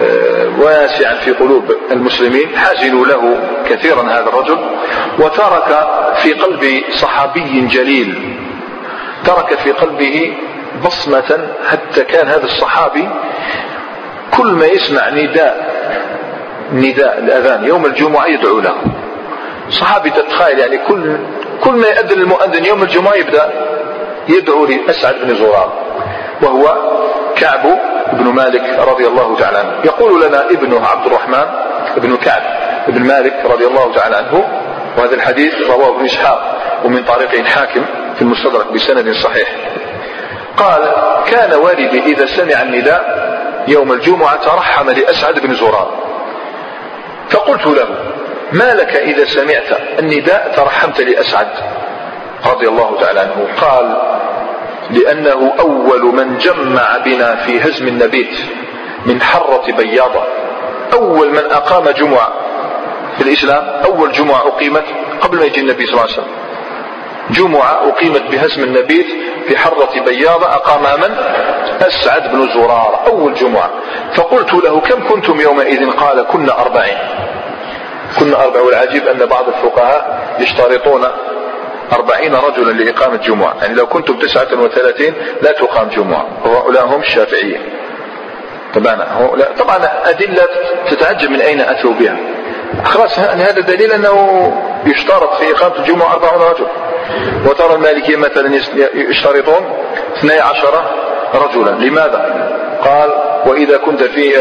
آه، 0.01 0.49
واسعا 0.59 1.15
في 1.15 1.31
قلوب 1.33 1.73
المسلمين. 1.91 2.59
حزنوا 2.59 3.07
له 3.07 3.39
كثيرا 3.69 4.03
هذا 4.03 4.27
الرجل 4.27 4.59
وترك 5.19 5.89
في 6.17 6.33
قلب 6.33 6.83
صحابي 6.91 7.61
جليل. 7.61 8.39
ترك 9.25 9.55
في 9.59 9.73
قلبه 9.73 10.33
بصمة 10.85 11.49
حتى 11.71 12.05
كان 12.05 12.29
هذا 12.29 12.45
الصحابي 12.45 13.09
كل 14.37 14.47
ما 14.47 14.67
يسمع 14.67 15.09
نداء 15.09 15.73
نداء 16.73 17.19
الأذان 17.19 17.65
يوم 17.65 17.87
الجمعة 17.87 18.27
يدعو 18.27 18.61
له. 18.61 18.75
صحابي 19.71 20.11
تتخيل 20.11 20.59
يعني 20.59 20.79
كل 20.79 21.17
كل 21.65 21.73
ما 21.73 21.87
يأذن 21.87 22.21
المؤذن 22.21 22.65
يوم 22.65 22.83
الجمعة 22.83 23.15
يبدأ 23.15 23.53
يدعو 24.29 24.67
لأسعد 24.67 25.15
بن 25.23 25.35
زرار 25.35 25.73
وهو 26.43 26.77
كعب 27.37 27.79
بن 28.13 28.25
مالك 28.25 28.79
رضي 28.79 29.07
الله 29.07 29.37
تعالى 29.37 29.59
عنه. 29.59 29.73
يقول 29.85 30.23
لنا 30.27 30.51
ابنه 30.51 30.87
عبد 30.87 31.07
الرحمن 31.07 31.45
بن 31.97 32.17
كعب 32.17 32.43
بن 32.89 33.03
مالك 33.03 33.35
رضي 33.45 33.67
الله 33.67 33.93
تعالى 33.95 34.17
عنه 34.17 34.45
وهذا 34.99 35.15
الحديث 35.15 35.55
رواه 35.71 35.97
ابن 35.97 36.05
إسحاق 36.05 36.59
ومن 36.85 37.05
طريق 37.05 37.45
حاكم 37.47 37.85
في 38.17 38.23
المستدرك 38.23 38.73
بسند 38.73 39.15
صحيح. 39.15 39.49
قال 40.57 40.93
كان 41.27 41.55
والدي 41.55 42.01
إذا 42.01 42.27
سمع 42.27 42.63
النداء 42.63 43.33
يوم 43.69 43.93
الجمعة 43.93 44.37
ترحم 44.37 44.91
لأسعد 44.91 45.39
بن 45.39 45.55
زرار. 45.55 45.91
فقلت 47.31 47.67
له 47.67 47.89
ما 48.53 48.75
لك 48.75 48.97
إذا 48.97 49.25
سمعت 49.25 49.81
النداء 49.99 50.53
ترحمت 50.57 51.01
لأسعد؟ 51.01 51.49
رضي 52.47 52.69
الله 52.69 53.01
تعالى 53.01 53.21
عنه. 53.21 53.47
قال 53.61 53.97
لأنه 54.91 55.53
أول 55.61 56.03
من 56.03 56.39
جمع 56.39 56.99
بنا 56.99 57.37
في 57.37 57.61
هزم 57.61 57.89
النبيت 57.89 58.39
من 59.07 59.23
حرة 59.23 59.73
بياضة. 59.73 60.25
أول 60.93 61.31
من 61.31 61.45
أقام 61.51 61.91
جمعة 61.91 62.33
في 63.17 63.23
الإسلام 63.23 63.65
أول 63.85 64.13
جمعة 64.13 64.49
أقيمت 64.49 64.85
قبل 65.21 65.39
ما 65.39 65.45
يجي 65.45 65.61
النبي 65.61 65.87
صلى 65.87 65.93
الله 65.93 66.03
عليه 66.03 66.13
وسلم. 66.13 66.42
جمعة 67.31 67.89
أقيمت 67.89 68.23
بهزم 68.23 68.63
النبيت 68.63 69.07
في 69.49 69.59
حرة 69.59 70.01
بياضة 70.07 70.47
أقام 70.47 71.01
من؟ 71.01 71.17
أسعد 71.87 72.33
بن 72.33 72.49
زرار 72.55 73.01
أول 73.07 73.35
جمعة. 73.35 73.71
فقلت 74.15 74.55
له 74.55 74.81
كم 74.81 75.09
كنتم 75.09 75.41
يومئذ؟ 75.41 75.91
قال 75.91 76.23
كنا 76.23 76.61
أربعين. 76.61 76.99
كنا 78.19 78.43
أربع 78.43 78.61
والعجيب 78.61 79.09
أن 79.09 79.27
بعض 79.27 79.45
الفقهاء 79.49 80.23
يشترطون 80.41 81.07
أربعين 81.93 82.35
رجلا 82.35 82.73
لإقامة 82.73 83.17
جمعة. 83.17 83.55
يعني 83.63 83.75
لو 83.75 83.87
كنتم 83.87 84.19
تسعة 84.19 84.61
وثلاثين 84.61 85.15
لا 85.43 85.53
تقام 85.53 85.89
جمعة. 85.89 86.27
وهؤلاء 86.45 86.87
هم 86.87 87.01
الشافعية. 87.01 87.59
طبعا 88.75 89.07
طبعا 89.59 89.89
أدلة 90.05 90.47
تتعجب 90.91 91.31
من 91.31 91.41
أين 91.41 91.61
أتوا 91.61 91.93
بها. 91.93 92.17
خلاص 92.85 93.19
هذا 93.19 93.61
دليل 93.61 93.93
أنه 93.93 94.53
يشترط 94.87 95.35
في 95.35 95.53
إقامة 95.53 95.79
الجمعة 95.79 96.13
أربعون 96.13 96.43
رجل 96.43 96.67
وترى 97.47 97.75
المالكية 97.75 98.17
مثلا 98.17 98.57
يشترطون 98.95 99.73
اثني 100.17 100.41
عشر 100.41 100.85
رجلا. 101.35 101.71
لماذا؟ 101.71 102.49
قال 102.85 103.11
وإذا 103.47 103.77
كنت 103.77 104.03
في 104.03 104.35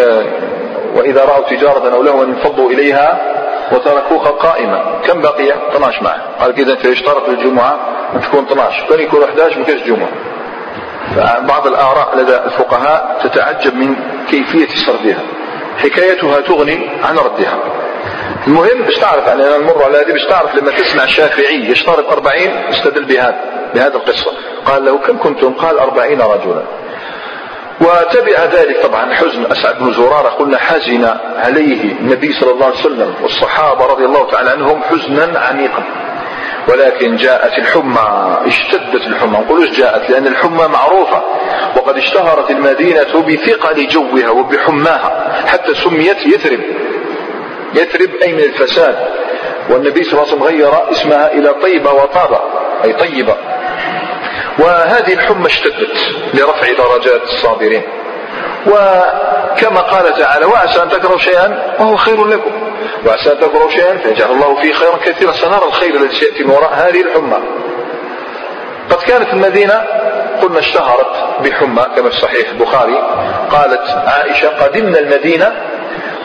وإذا 0.95 1.25
رأوا 1.25 1.49
تجارة 1.49 1.93
أو 1.93 2.03
لهوا 2.03 2.23
انفضوا 2.23 2.69
إليها 2.69 3.21
وتركوها 3.71 4.29
قائمة 4.29 4.83
كم 5.07 5.21
بقي؟ 5.21 5.53
12 5.69 6.03
معه. 6.03 6.21
قال 6.39 6.55
كذا 6.55 6.73
انت 6.73 6.85
يشترط 6.85 7.29
الجمعة 7.29 7.79
تكون 8.23 8.45
12 8.45 8.85
كان 8.89 8.99
يكون 8.99 9.23
11 9.23 9.59
ما 9.59 9.65
كانش 9.65 9.83
جمعة. 9.83 10.09
فبعض 11.15 11.67
الآراء 11.67 12.17
لدى 12.17 12.35
الفقهاء 12.35 13.19
تتعجب 13.23 13.75
من 13.75 13.95
كيفية 14.29 14.67
سردها 14.85 15.19
حكايتها 15.77 16.41
تغني 16.41 16.89
عن 17.03 17.17
ردها. 17.17 17.59
المهم 18.47 18.81
باش 18.81 18.95
تعرف 18.95 19.27
يعني 19.27 19.47
أنا 19.47 19.57
نمر 19.57 19.83
على 19.83 19.97
هذه 19.97 20.11
باش 20.11 20.25
تعرف 20.29 20.55
لما 20.55 20.71
تسمع 20.71 21.03
الشافعي 21.03 21.69
يشترط 21.71 22.11
40 22.11 22.35
استدل 22.69 23.05
بهذا 23.05 23.39
بهذه 23.75 23.95
القصة. 23.95 24.31
قال 24.65 24.85
له 24.85 24.97
كم 24.97 25.17
كنتم؟ 25.17 25.53
قال 25.53 25.79
أربعين 25.79 26.21
رجلا. 26.21 26.63
وتبع 27.81 28.45
ذلك 28.51 28.85
طبعا 28.85 29.13
حزن 29.13 29.45
أسعد 29.51 29.79
بن 29.79 29.93
زرارة. 29.93 30.29
قلنا 30.29 30.57
حزن 30.57 31.05
عليه 31.37 31.91
النبي 31.91 32.33
صلى 32.33 32.51
الله 32.51 32.65
عليه 32.65 32.79
وسلم 32.79 33.13
والصحابة 33.23 33.85
رضي 33.85 34.05
الله 34.05 34.31
تعالى 34.31 34.49
عنهم 34.49 34.83
حزنا 34.83 35.39
عميقا. 35.39 35.83
ولكن 36.67 37.15
جاءت 37.15 37.57
الحمى 37.57 38.37
اشتدت 38.45 39.07
الحمى. 39.07 39.31
نقولوش 39.31 39.69
جاءت؟ 39.69 40.09
لأن 40.09 40.27
الحمى 40.27 40.67
معروفة. 40.67 41.23
وقد 41.75 41.97
اشتهرت 41.97 42.51
المدينة 42.51 43.21
بثقل 43.21 43.87
جوها 43.87 44.29
وبحماها 44.29 45.41
حتى 45.47 45.73
سميت 45.75 46.25
يثرب. 46.25 46.59
يثرب 47.75 48.09
أي 48.23 48.33
من 48.33 48.43
الفساد. 48.43 48.95
والنبي 49.69 50.03
صلى 50.03 50.11
الله 50.13 50.23
عليه 50.23 50.33
وسلم 50.33 50.43
غير 50.43 50.91
اسمها 50.91 51.31
إلى 51.31 51.53
طيبة 51.53 51.93
وطابة 51.93 52.39
أي 52.83 52.93
طيبة. 52.93 53.35
وهذه 54.59 55.13
الحمى 55.13 55.47
اشتدت 55.47 55.97
لرفع 56.33 56.67
درجات 56.71 57.23
الصابرين. 57.23 57.83
وكما 58.67 59.81
قال 59.81 60.17
تعالى 60.17 60.45
وعسى 60.45 60.83
أن 60.83 60.89
تكرهوا 60.89 61.17
شيئا 61.17 61.75
وهو 61.79 61.95
خير 61.95 62.25
لكم. 62.25 62.51
وعسى 63.05 63.31
أن 63.31 63.39
تكرهوا 63.39 63.69
شيئا 63.69 63.97
فيجعل 63.97 64.31
الله 64.31 64.61
فيه 64.61 64.73
خيرا 64.73 64.97
كثيرا. 64.97 65.31
سنرى 65.31 65.65
الخير 65.65 65.95
الذي 65.95 66.15
سيأتي 66.15 66.43
من 66.43 66.51
وراء 66.51 66.73
هذه 66.73 67.01
الحمى. 67.01 67.37
قد 68.89 68.97
كانت 68.97 69.33
المدينة 69.33 69.85
قلنا 70.41 70.59
اشتهرت 70.59 71.41
بحمى 71.43 71.85
كما 71.95 72.09
في 72.09 72.15
صحيح 72.15 72.49
البخاري. 72.49 72.97
قالت 73.51 73.89
عائشة 74.07 74.49
قدمنا 74.49 74.99
المدينة 74.99 75.51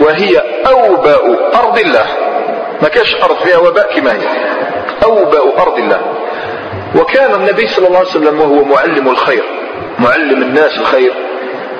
وهي 0.01 0.43
أوباء 0.67 1.51
أرض 1.55 1.79
الله. 1.79 2.07
ما 2.83 2.89
كاش 2.89 3.15
أرض 3.23 3.37
فيها 3.37 3.59
وباء 3.59 3.97
كما 3.97 4.13
هي 4.13 4.27
أوباء 5.05 5.63
أرض 5.63 5.79
الله. 5.79 6.01
وكان 6.97 7.35
النبي 7.35 7.69
صلى 7.69 7.87
الله 7.87 7.99
عليه 7.99 8.09
وسلم 8.09 8.41
وهو 8.41 8.65
معلم 8.65 9.09
الخير 9.09 9.45
معلم 9.99 10.43
الناس 10.43 10.79
الخير. 10.79 11.13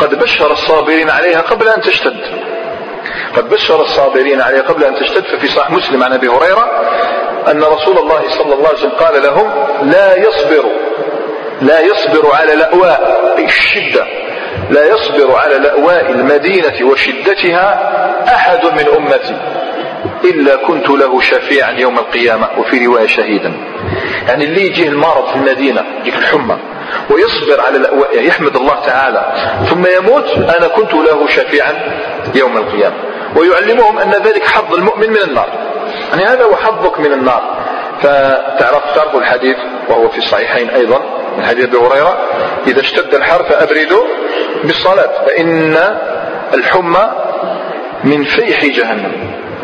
قد 0.01 0.15
بشر 0.15 0.53
الصابرين 0.53 1.11
عليها 1.11 1.41
قبل 1.41 1.69
أن 1.69 1.81
تشتد. 1.81 2.21
قد 3.37 3.49
بشر 3.49 3.83
الصابرين 3.83 4.41
عليها 4.41 4.63
قبل 4.63 4.85
أن 4.85 4.95
تشتد. 4.95 5.25
ففي 5.25 5.49
صحيح 5.49 5.71
مسلم 5.71 6.03
عن 6.03 6.13
أبي 6.13 6.29
هريرة 6.29 6.71
أن 7.51 7.63
رسول 7.63 7.99
الله 7.99 8.23
صلى 8.39 8.55
الله 8.55 8.69
عليه 8.69 8.79
وسلم 8.79 8.91
قال 8.91 9.23
لهم 9.23 9.51
لا 9.83 10.17
يصبر 10.17 10.65
لا 11.61 11.81
يصبر 11.81 12.35
على 12.35 12.55
لأواء 12.55 13.45
الشدة 13.45 14.07
لا 14.71 14.87
يصبر 14.87 15.37
على 15.37 15.59
لأواء 15.59 16.11
المدينة 16.11 16.91
وشدتها 16.91 17.93
أحد 18.35 18.65
من 18.65 18.87
أمتي 18.97 19.37
إلا 20.25 20.57
كنت 20.57 20.91
له 20.91 21.21
شفيعا 21.21 21.71
يوم 21.71 21.99
القيامة 21.99 22.49
وفي 22.59 22.87
رواية 22.87 23.07
شهيدا. 23.07 23.53
يعني 24.29 24.45
اللي 24.45 24.67
يجيه 24.67 24.89
المرض 24.89 25.27
في 25.29 25.37
المدينة 25.37 25.85
يجيك 26.01 26.15
الحمى 26.15 26.59
ويصبر 27.11 27.61
على 27.67 27.77
الأوائل 27.77 28.27
يحمد 28.27 28.57
الله 28.57 28.81
تعالى 28.87 29.33
ثم 29.71 29.87
يموت 29.99 30.31
أنا 30.31 30.69
كنت 30.69 30.95
له 30.95 31.27
شفيعا 31.27 31.75
يوم 32.35 32.57
القيامة. 32.57 32.97
ويعلمهم 33.37 33.99
أن 33.99 34.11
ذلك 34.11 34.47
حظ 34.47 34.75
المؤمن 34.75 35.11
من 35.11 35.23
النار. 35.29 35.49
يعني 36.11 36.25
هذا 36.25 36.45
هو 36.45 36.57
حظك 36.57 37.01
من 37.01 37.13
النار. 37.13 37.43
فتعرف 38.03 38.95
تعرف 38.95 39.15
الحديث 39.15 39.57
وهو 39.89 40.09
في 40.09 40.19
الصحيحين 40.19 40.71
أيضا 40.71 41.03
من 41.37 41.45
حديث 41.45 41.65
أبي 41.65 41.77
هريرة 41.77 42.19
إذا 42.67 42.81
اشتد 42.81 43.15
الحر 43.15 43.45
فأبردوا 43.45 44.05
بالصلاة 44.65 45.11
فإن 45.27 45.77
الحمى 46.55 47.11
من 48.05 48.25
فيح 48.25 48.65
جهنم. 48.65 49.13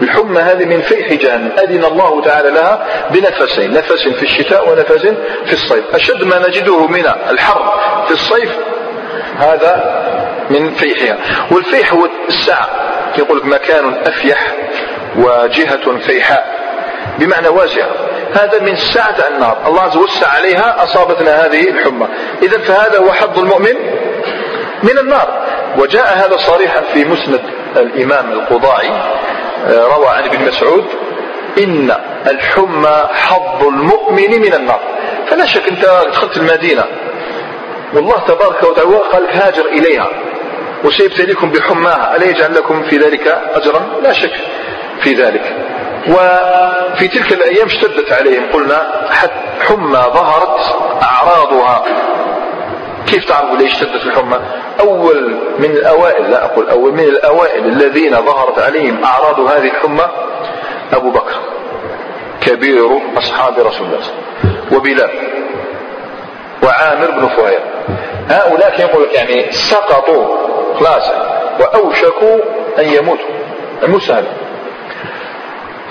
الحمى 0.03 0.41
هذه 0.41 0.65
من 0.65 0.81
فيح 0.81 1.13
جهنم. 1.13 1.53
أذن 1.59 1.85
الله 1.85 2.23
تعالى 2.23 2.51
لها 2.51 2.87
بنفسين 3.11 3.73
نفس 3.73 4.09
في 4.09 4.23
الشتاء 4.23 4.71
ونفس 4.71 5.07
في 5.47 5.53
الصيف. 5.53 5.85
أشد 5.95 6.25
ما 6.25 6.49
نجده 6.49 6.87
من 6.87 7.05
الحر 7.31 7.75
في 8.07 8.13
الصيف 8.13 8.57
هذا 9.39 10.03
من 10.51 10.71
فيحها. 10.75 11.17
والفيح 11.51 11.93
هو 11.93 12.09
السعة 12.29 12.69
يقول 13.19 13.47
مكان 13.47 13.95
أفيح 14.07 14.57
وجهة 15.17 15.99
فيحاء. 15.99 16.63
بمعنى 17.19 17.49
واسعة. 17.49 17.89
هذا 18.35 18.61
من 18.61 18.77
سعة 18.77 19.17
النار. 19.29 19.59
الله 19.67 19.81
عز 19.81 19.97
وجل 19.97 20.25
عليها 20.25 20.85
أصابتنا 20.85 21.47
هذه 21.47 21.69
الحمى. 21.71 22.09
إذا 22.43 22.59
فهذا 22.59 22.99
هو 22.99 23.13
حظ 23.13 23.39
المؤمن 23.39 23.75
من 24.83 24.99
النار. 24.99 25.43
وجاء 25.79 26.19
هذا 26.19 26.37
صريحا 26.37 26.81
في 26.81 27.05
مسند 27.05 27.41
الإمام 27.77 28.33
القضاعي 28.33 28.89
آه، 29.67 29.97
روى 29.97 30.09
عن 30.09 30.25
ابن 30.25 30.47
مسعود 30.49 30.85
إن 31.59 31.97
الحمى 32.27 33.09
حظ 33.13 33.67
المؤمن 33.67 34.41
من 34.41 34.55
النار. 34.55 34.81
فلا 35.27 35.47
شك 35.47 35.69
أنت 35.69 35.85
دخلت 36.09 36.37
المدينة 36.37 36.85
والله 37.95 38.19
تبارك 38.27 38.63
وتعالى 38.63 38.97
قال 39.13 39.27
هاجر 39.31 39.67
إليها 39.67 40.09
وسيبتليكم 40.85 41.51
بحماها 41.51 42.17
ألا 42.17 42.25
يجعل 42.25 42.55
لكم 42.55 42.83
في 42.83 42.97
ذلك 42.97 43.39
أجرا؟ 43.55 44.01
لا 44.03 44.13
شك 44.13 44.35
في 45.03 45.15
ذلك. 45.15 45.57
وفي 46.09 47.09
تلك 47.09 47.33
الأيام 47.33 47.67
اشتدت 47.67 48.13
عليهم 48.13 48.53
قلنا 48.53 49.09
حمى 49.61 49.99
ظهرت 49.99 50.61
أعراضها. 51.03 51.85
كيف 53.07 53.25
تعرفوا 53.25 53.57
ليش 53.57 53.73
اشتدت 53.73 54.07
الحمى؟ 54.07 54.41
أول 54.81 55.39
من 55.59 55.71
الأوائل 55.71 56.31
لا 56.31 56.45
أقول 56.45 56.71
أول 56.71 56.93
من 56.93 57.05
الأوائل 57.05 57.65
الذين 57.65 58.17
ظهرت 58.17 58.59
عليهم 58.59 59.05
أعراض 59.05 59.41
هذه 59.41 59.67
الحمى 59.71 60.09
أبو 60.93 61.11
بكر 61.11 61.35
كبير 62.41 63.01
أصحاب 63.19 63.59
رسول 63.59 63.87
الله 63.87 64.01
وبلال 64.73 65.11
وعامر 66.63 67.11
بن 67.11 67.29
فهير. 67.29 67.61
هؤلاء 68.29 68.81
يقول 68.81 69.03
لك؟ 69.03 69.15
يعني 69.15 69.53
سقطوا 69.53 70.27
خلاص 70.75 71.11
وأوشكوا 71.61 72.39
أن 72.79 72.85
يموتوا. 72.85 73.29
المسهل 73.83 74.25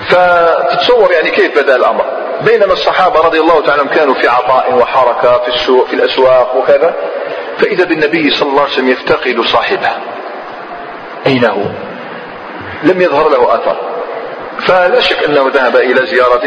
فتتصور 0.08 1.12
يعني 1.12 1.30
كيف 1.30 1.58
بدا 1.58 1.76
الأمر؟ 1.76 2.04
بينما 2.40 2.72
الصحابة 2.72 3.20
رضي 3.20 3.40
الله 3.40 3.62
تعالى 3.62 3.84
كانوا 3.84 4.14
في 4.14 4.28
عطاء 4.28 4.74
وحركة 4.74 5.38
في 5.38 5.48
السوق 5.48 5.86
في 5.86 5.94
الأسواق 5.94 6.56
وكذا. 6.56 6.94
فإذا 7.58 7.84
بالنبي 7.84 8.30
صلى 8.30 8.48
الله 8.48 8.62
عليه 8.62 8.72
وسلم 8.72 8.88
يفتقد 8.88 9.40
صاحبه. 9.40 9.90
أين 11.26 11.44
هو؟ 11.44 11.62
لم 12.82 13.00
يظهر 13.00 13.28
له 13.28 13.54
أثر. 13.54 13.76
فلا 14.58 15.00
شك 15.00 15.24
أنه 15.24 15.50
ذهب 15.54 15.76
إلى 15.76 16.06
زيارة 16.06 16.42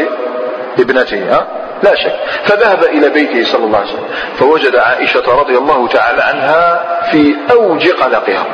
ابنته 0.78 1.32
ها؟ 1.32 1.46
لا 1.82 1.94
شك. 1.94 2.14
فذهب 2.44 2.84
إلى 2.84 3.08
بيته 3.08 3.52
صلى 3.52 3.64
الله 3.64 3.78
عليه 3.78 3.88
وسلم. 3.88 4.08
فوجد 4.38 4.76
عائشة 4.76 5.40
رضي 5.40 5.58
الله 5.58 5.88
تعالى 5.88 6.22
عنها 6.22 6.84
في 7.10 7.36
أوج 7.50 7.88
قلقها. 7.88 8.44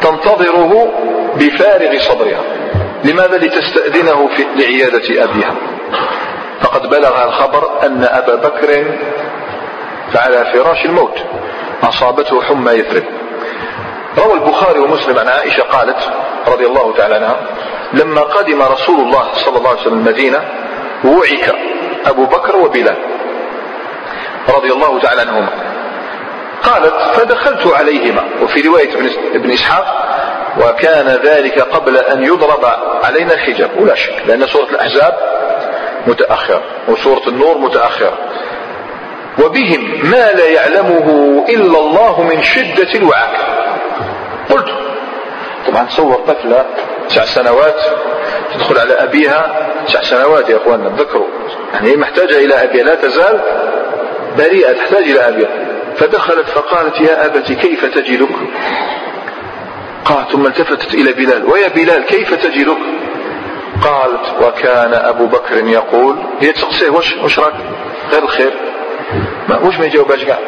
تنتظره 0.00 0.92
بفارغ 1.34 1.98
صدرها 1.98 2.57
لماذا 3.04 3.36
لتستأذنه 3.36 4.28
في 4.36 4.46
لعيادة 4.56 5.24
أبيها؟ 5.24 5.54
فقد 6.60 6.86
بلغ 6.86 7.24
الخبر 7.24 7.86
أن 7.86 8.04
أبا 8.04 8.34
بكر 8.34 8.84
فعلى 10.12 10.44
فراش 10.52 10.84
الموت 10.84 11.18
أصابته 11.82 12.42
حمى 12.42 12.72
يثرب. 12.72 13.04
روى 14.18 14.34
البخاري 14.34 14.80
ومسلم 14.80 15.18
عن 15.18 15.28
عائشة 15.28 15.62
قالت 15.62 16.12
رضي 16.48 16.66
الله 16.66 16.94
تعالى 16.96 17.14
عنها 17.14 17.36
لما 17.92 18.20
قدم 18.20 18.62
رسول 18.62 19.00
الله 19.00 19.28
صلى 19.34 19.58
الله 19.58 19.70
عليه 19.70 19.80
وسلم 19.80 19.98
المدينة 19.98 20.44
وعك 21.04 21.54
أبو 22.06 22.26
بكر 22.26 22.56
وبلال 22.56 22.96
رضي 24.48 24.72
الله 24.72 25.00
تعالى 25.00 25.20
عنهما. 25.20 25.48
قالت 26.62 26.94
فدخلت 27.14 27.66
عليهما. 27.66 28.24
وفي 28.42 28.60
رواية 28.68 28.90
ابن 29.34 29.50
إسحاق 29.50 30.08
وكان 30.60 31.20
ذلك 31.24 31.60
قبل 31.60 31.96
أن 31.96 32.24
يضرب 32.24 32.64
علينا 33.04 33.34
الحجاب. 33.34 33.70
ولا 33.80 33.94
شك 33.94 34.22
لأن 34.26 34.46
سورة 34.46 34.68
الأحزاب 34.70 35.14
متأخرة 36.06 36.62
وسورة 36.88 37.28
النور 37.28 37.58
متأخرة. 37.58 38.18
وبهم 39.44 40.00
ما 40.10 40.32
لا 40.32 40.48
يعلمه 40.48 41.44
إلا 41.48 41.78
الله 41.78 42.22
من 42.22 42.42
شدة 42.42 42.94
الوعك 42.94 43.36
قلت 44.50 44.68
طبعا 45.66 45.86
تصور 45.86 46.14
طفلة 46.14 46.64
تسع 47.08 47.24
سنوات 47.24 47.80
تدخل 48.54 48.78
على 48.78 48.94
أبيها 48.94 49.68
تسع 49.86 50.02
سنوات 50.02 50.48
يا 50.48 50.56
أخواننا 50.56 50.88
تذكروا 50.88 51.26
يعني 51.74 51.90
هي 51.90 51.96
محتاجة 51.96 52.38
إلى 52.38 52.62
أبيها 52.62 52.84
لا 52.84 52.94
تزال 52.94 53.40
بريئة 54.38 54.72
تحتاج 54.72 55.02
إلى 55.02 55.28
أبيها. 55.28 55.48
فدخلت 55.98 56.48
فقالت 56.48 57.00
يا 57.00 57.26
أبت 57.26 57.52
كيف 57.52 57.84
تجدك؟ 57.84 58.28
قال 60.04 60.28
ثم 60.32 60.46
التفتت 60.46 60.94
إلى 60.94 61.12
بلال. 61.12 61.44
ويا 61.44 61.68
بلال 61.68 62.04
كيف 62.04 62.34
تجدك؟ 62.34 62.78
قالت 63.82 64.42
وكان 64.42 64.94
أبو 64.94 65.26
بكر 65.26 65.56
يقول 65.56 66.16
هي 66.40 66.52
تسقسيه 66.52 66.90
وش 66.90 67.16
وش 67.24 67.38
راك 67.38 67.54
غير 68.12 68.22
الخير. 68.22 68.52
ما 69.48 69.58
وش 69.58 69.78
ما 69.78 69.86
يجاوباش 69.86 70.24
كاع 70.24 70.38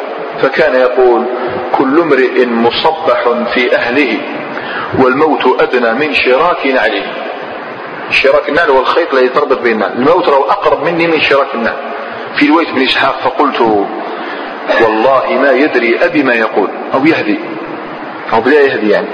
فكان 0.41 0.75
يقول 0.75 1.25
كل 1.71 1.99
امرئ 1.99 2.45
مصبح 2.45 3.29
في 3.53 3.75
أهله 3.75 4.17
والموت 4.99 5.61
أدنى 5.61 5.93
من 5.93 6.13
شراك 6.13 6.67
نعله 6.67 7.03
شراك 8.11 8.49
النعل 8.49 8.69
هو 8.69 8.79
الخيط 8.79 9.13
الذي 9.13 9.29
تربط 9.29 9.59
بين 9.59 9.83
الموت 9.83 10.29
راه 10.29 10.51
أقرب 10.51 10.83
مني 10.83 11.07
من 11.07 11.21
شراك 11.21 11.47
النعل. 11.55 11.77
في 12.35 12.47
رواية 12.47 12.69
ابن 12.69 12.81
إسحاق 12.81 13.19
فقلت 13.23 13.85
والله 14.81 15.39
ما 15.41 15.51
يدري 15.51 16.05
أبي 16.05 16.23
ما 16.23 16.33
يقول. 16.33 16.69
أو 16.93 17.05
يهدي. 17.05 17.39
أو 18.33 18.41
بلا 18.41 18.61
يهدي 18.61 18.89
يعني. 18.89 19.07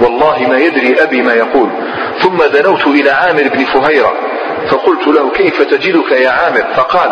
والله 0.00 0.46
ما 0.48 0.58
يدري 0.58 1.02
أبي 1.02 1.22
ما 1.22 1.34
يقول. 1.34 1.68
ثم 2.18 2.36
دنوت 2.36 2.86
إلى 2.86 3.10
عامر 3.10 3.42
بن 3.42 3.64
فهيرة. 3.64 4.12
فقلت 4.68 5.06
له 5.06 5.30
كيف 5.30 5.62
تجدك 5.62 6.12
يا 6.12 6.30
عامر؟ 6.30 6.64
فقال 6.76 7.10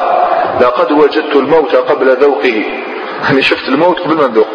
لقد 0.61 0.93
وجدت 0.93 1.37
الموت 1.37 1.75
قبل 1.75 2.17
ذوقه. 2.17 2.65
يعني 3.25 3.43
شفت 3.43 3.69
الموت 3.69 4.01
قبل 4.01 4.15
ما 4.15 4.35
ذوق 4.35 4.49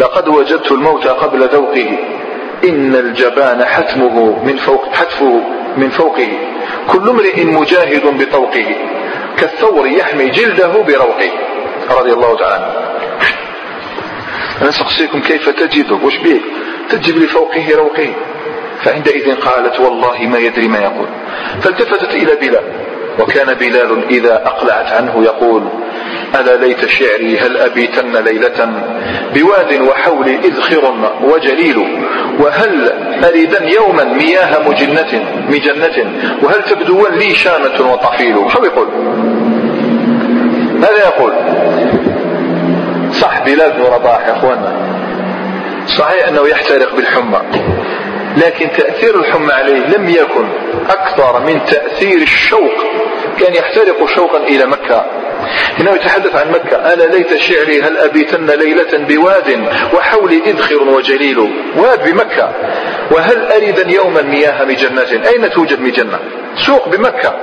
لقد 0.00 0.28
وجدت 0.28 0.72
الموت 0.72 1.06
قبل 1.06 1.48
ذوقه. 1.48 1.98
إن 2.64 2.94
الجبان 2.94 3.64
حتمه 3.64 4.44
من 4.44 4.56
فوق 4.56 4.94
حتفه 4.94 5.40
من 5.76 5.90
فوقه. 5.90 6.28
كل 6.88 7.08
امرئ 7.08 7.44
مجاهد 7.44 8.02
بطوقه. 8.18 8.76
كالثور 9.36 9.86
يحمي 9.86 10.28
جلده 10.28 10.68
بروقه. 10.68 11.30
رضي 11.90 12.12
الله 12.12 12.36
تعالى 12.36 12.64
عنه. 12.64 12.74
أنا 14.62 14.70
سأقصيكم 14.70 15.20
كيف 15.20 15.48
تجده 15.48 15.94
وش 15.94 16.16
بيك 16.16 16.42
تجب 16.90 17.18
لفوقه 17.18 17.66
روقه. 17.76 18.14
فعندئذ 18.82 19.34
قالت 19.34 19.80
والله 19.80 20.18
ما 20.22 20.38
يدري 20.38 20.68
ما 20.68 20.78
يقول. 20.78 21.08
فالتفتت 21.60 22.14
إلى 22.14 22.34
بلال 22.36 22.64
وكان 23.18 23.54
بلال 23.54 24.04
إذا 24.10 24.34
أقلعت 24.34 24.92
عنه 24.92 25.24
يقول 25.24 25.62
ألا 26.40 26.56
ليت 26.56 26.86
شعري 26.86 27.38
هل 27.38 27.56
أبيتن 27.56 28.16
ليلة؟ 28.16 28.82
بواد 29.34 29.80
وحول 29.80 30.28
إذخر 30.28 31.12
وجليل. 31.22 31.78
وهل 32.40 32.92
أريدن 33.24 33.68
يوما 33.68 34.04
مياه 34.04 34.68
مجنة 34.68 35.24
مجنة؟ 35.48 36.12
وهل 36.42 36.62
تبدون 36.62 37.14
لي 37.14 37.34
شامة 37.34 37.92
وطفيل 37.92 38.36
شو 38.52 38.64
يقول. 38.64 38.88
ماذا 40.82 40.98
يقول؟ 40.98 41.32
صح 43.12 43.44
بلال 43.44 43.72
بن 43.72 43.82
رباح 43.82 44.26
يا 44.26 44.32
اخوانا 44.32 44.72
صحيح 45.86 46.28
أنه 46.28 46.48
يحترق 46.48 46.94
بالحمى 46.94 47.40
لكن 48.36 48.68
تأثير 48.76 49.20
الحمى 49.20 49.52
عليه 49.52 49.86
لم 49.86 50.08
يكن 50.08 50.48
أكثر 50.90 51.40
من 51.40 51.64
تأثير 51.64 52.16
الشوق 52.16 52.72
كان 53.38 53.54
يحترق 53.54 54.06
شوقا 54.14 54.38
إلى 54.38 54.66
مكة. 54.66 55.04
هنا 55.78 55.94
يتحدث 55.94 56.36
عن 56.36 56.50
مكة 56.50 56.92
ألا 56.92 57.04
ليت 57.04 57.36
شعري 57.36 57.82
هل 57.82 57.98
أبيتن 57.98 58.46
ليلة 58.46 58.98
بواد 58.98 59.66
وحولي 59.94 60.42
إذخر 60.46 60.82
وجليل؟ 60.82 61.38
واد 61.76 62.10
بمكة. 62.10 62.52
وهل 63.10 63.52
أريدا 63.52 63.90
يوما 63.90 64.22
مياه 64.22 64.64
مجنة 64.64 65.28
أين 65.28 65.50
توجد 65.50 65.80
مجنة؟ 65.80 66.18
سوق 66.56 66.88
بمكة. 66.88 67.34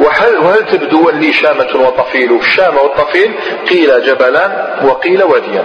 وهل, 0.00 0.38
وهل 0.38 0.66
تبدو 0.66 1.10
لي 1.10 1.32
شامة 1.32 1.68
وطفيل؟ 1.74 2.38
الشام 2.40 2.76
والطفيل 2.76 3.34
قيل 3.70 4.06
جبلان 4.06 4.78
وقيل 4.82 5.22
واديان 5.22 5.64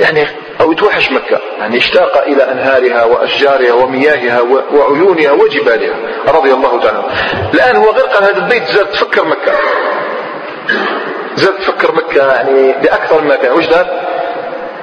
يعني 0.00 0.26
أو 0.60 0.72
يتوحش 0.72 1.12
مكة. 1.12 1.40
يعني 1.58 1.76
اشتاق 1.78 2.22
إلى 2.26 2.52
أنهارها 2.52 3.04
وأشجارها 3.04 3.72
ومياهها 3.72 4.40
وعيونها 4.72 5.32
وجبالها. 5.32 5.94
رضي 6.28 6.52
الله 6.52 6.80
تعالى 6.80 7.02
الآن 7.54 7.76
هو 7.76 7.90
غير 7.90 8.04
قال 8.04 8.24
هذا 8.24 8.36
البيت 8.36 8.68
زاد 8.68 8.86
تفكر 8.86 9.24
مكة. 9.24 9.52
زاد 11.36 11.54
تفكر 11.54 11.94
مكة 11.94 12.32
يعني 12.32 12.72
بأكثر 12.72 13.20
من 13.20 13.34
كان 13.34 13.52
وش 13.52 13.66
دار؟ 13.66 13.86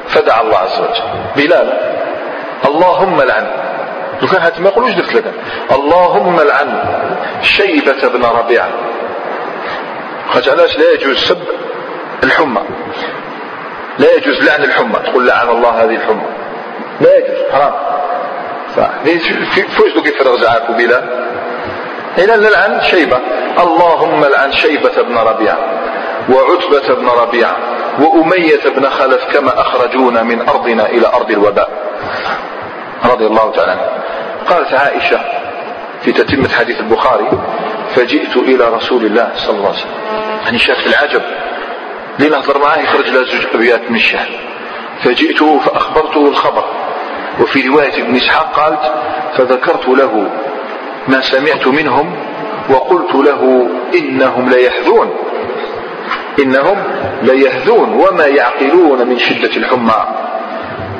فدعا 0.08 0.42
الله 0.42 0.58
عز 0.58 0.80
وجل. 0.80 1.04
بلال 1.36 1.96
اللهم 2.66 3.22
لعن. 3.22 3.65
لو 4.22 4.28
كان 4.28 4.42
هاتم 4.42 4.66
يقول 4.66 4.84
وش 4.84 4.92
درت 4.92 5.14
لك. 5.14 5.34
اللهم 5.72 6.40
لعن 6.40 6.84
شيبة 7.42 8.08
بن 8.08 8.26
ربيعة 8.26 8.70
خاطر 10.30 10.52
علاش 10.52 10.78
لا 10.78 10.92
يجوز 10.94 11.18
سب 11.18 11.44
الحمى؟ 12.24 12.62
لا 14.00 14.14
يجوز 14.16 14.44
لعن 14.44 14.64
الحمى. 14.64 15.00
تقول 15.06 15.28
لعن 15.28 15.50
الله 15.50 15.70
هذه 15.70 15.96
الحمى. 15.96 16.24
لا 17.02 17.18
يجوز 17.18 17.52
حرام. 17.52 17.74
فوش 19.78 19.94
دوك 19.94 20.08
يفرغ 20.08 20.42
زعاك 20.42 20.72
بلا. 20.72 21.04
إلى 22.18 22.38
نلعن 22.38 22.82
شيبة. 22.82 23.20
اللهم 23.60 24.26
لعن 24.26 24.52
شيبة 24.52 25.02
بن 25.02 25.18
ربيعة 25.18 25.58
وعتبة 26.30 26.96
بن 26.96 27.08
ربيعة 27.08 27.56
وأمية 28.00 28.70
بن 28.76 28.90
خلف 28.90 29.24
كما 29.34 29.62
أخرجونا 29.62 30.24
من 30.24 30.50
أرضنا 30.50 30.86
إلى 30.86 31.08
أرض 31.08 31.32
الوباء 31.32 31.70
رضي 33.06 33.26
الله 33.26 33.52
تعالى 33.52 33.72
عنه. 33.72 33.82
قالت 34.48 34.74
عائشة 34.74 35.20
في 36.02 36.12
تتمة 36.12 36.50
حديث 36.50 36.80
البخاري 36.80 37.30
فجئت 37.96 38.38
إلى 38.38 38.70
رسول 38.70 39.06
الله 39.06 39.32
صلى 39.36 39.58
الله 39.58 39.68
عليه 39.68 39.78
وسلم. 39.78 39.92
يعني 40.46 40.60
شاف 40.60 40.88
العجب. 40.88 41.22
لين 42.20 42.32
نهضر 42.32 42.58
معاه 42.58 42.78
يخرج 42.78 43.10
له 43.10 43.24
زوج 43.24 43.46
أبيات 43.54 43.82
من 43.90 43.96
الشعر 43.96 44.30
فجئته 45.04 45.60
فأخبرته 45.60 46.28
الخبر. 46.28 46.64
وفي 47.42 47.68
رواية 47.68 48.04
ابن 48.04 48.16
إسحاق 48.16 48.60
قالت 48.60 48.94
فذكرت 49.38 49.88
له 49.88 50.30
ما 51.08 51.22
سمعت 51.22 51.68
منهم 51.68 52.16
وقلت 52.70 53.16
له 53.16 53.70
إنهم 53.96 54.50
ليحذون 54.50 55.16
إنهم 56.40 56.84
ليهذون 57.22 57.94
وما 57.94 58.26
يعقلون 58.26 59.08
من 59.08 59.20
شدة 59.20 59.58
الحمى. 59.58 60.06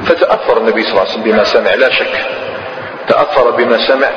فتأثر 0.06 0.58
النبي 0.58 0.84
صلى 0.84 0.92
الله 0.92 1.02
عليه 1.02 1.12
وسلم 1.12 1.24
بما 1.24 1.44
سمع 1.44 1.74
لا 1.74 1.90
شك. 1.90 2.26
تأثر 3.08 3.52
بما 3.52 3.88
سمع. 3.88 4.08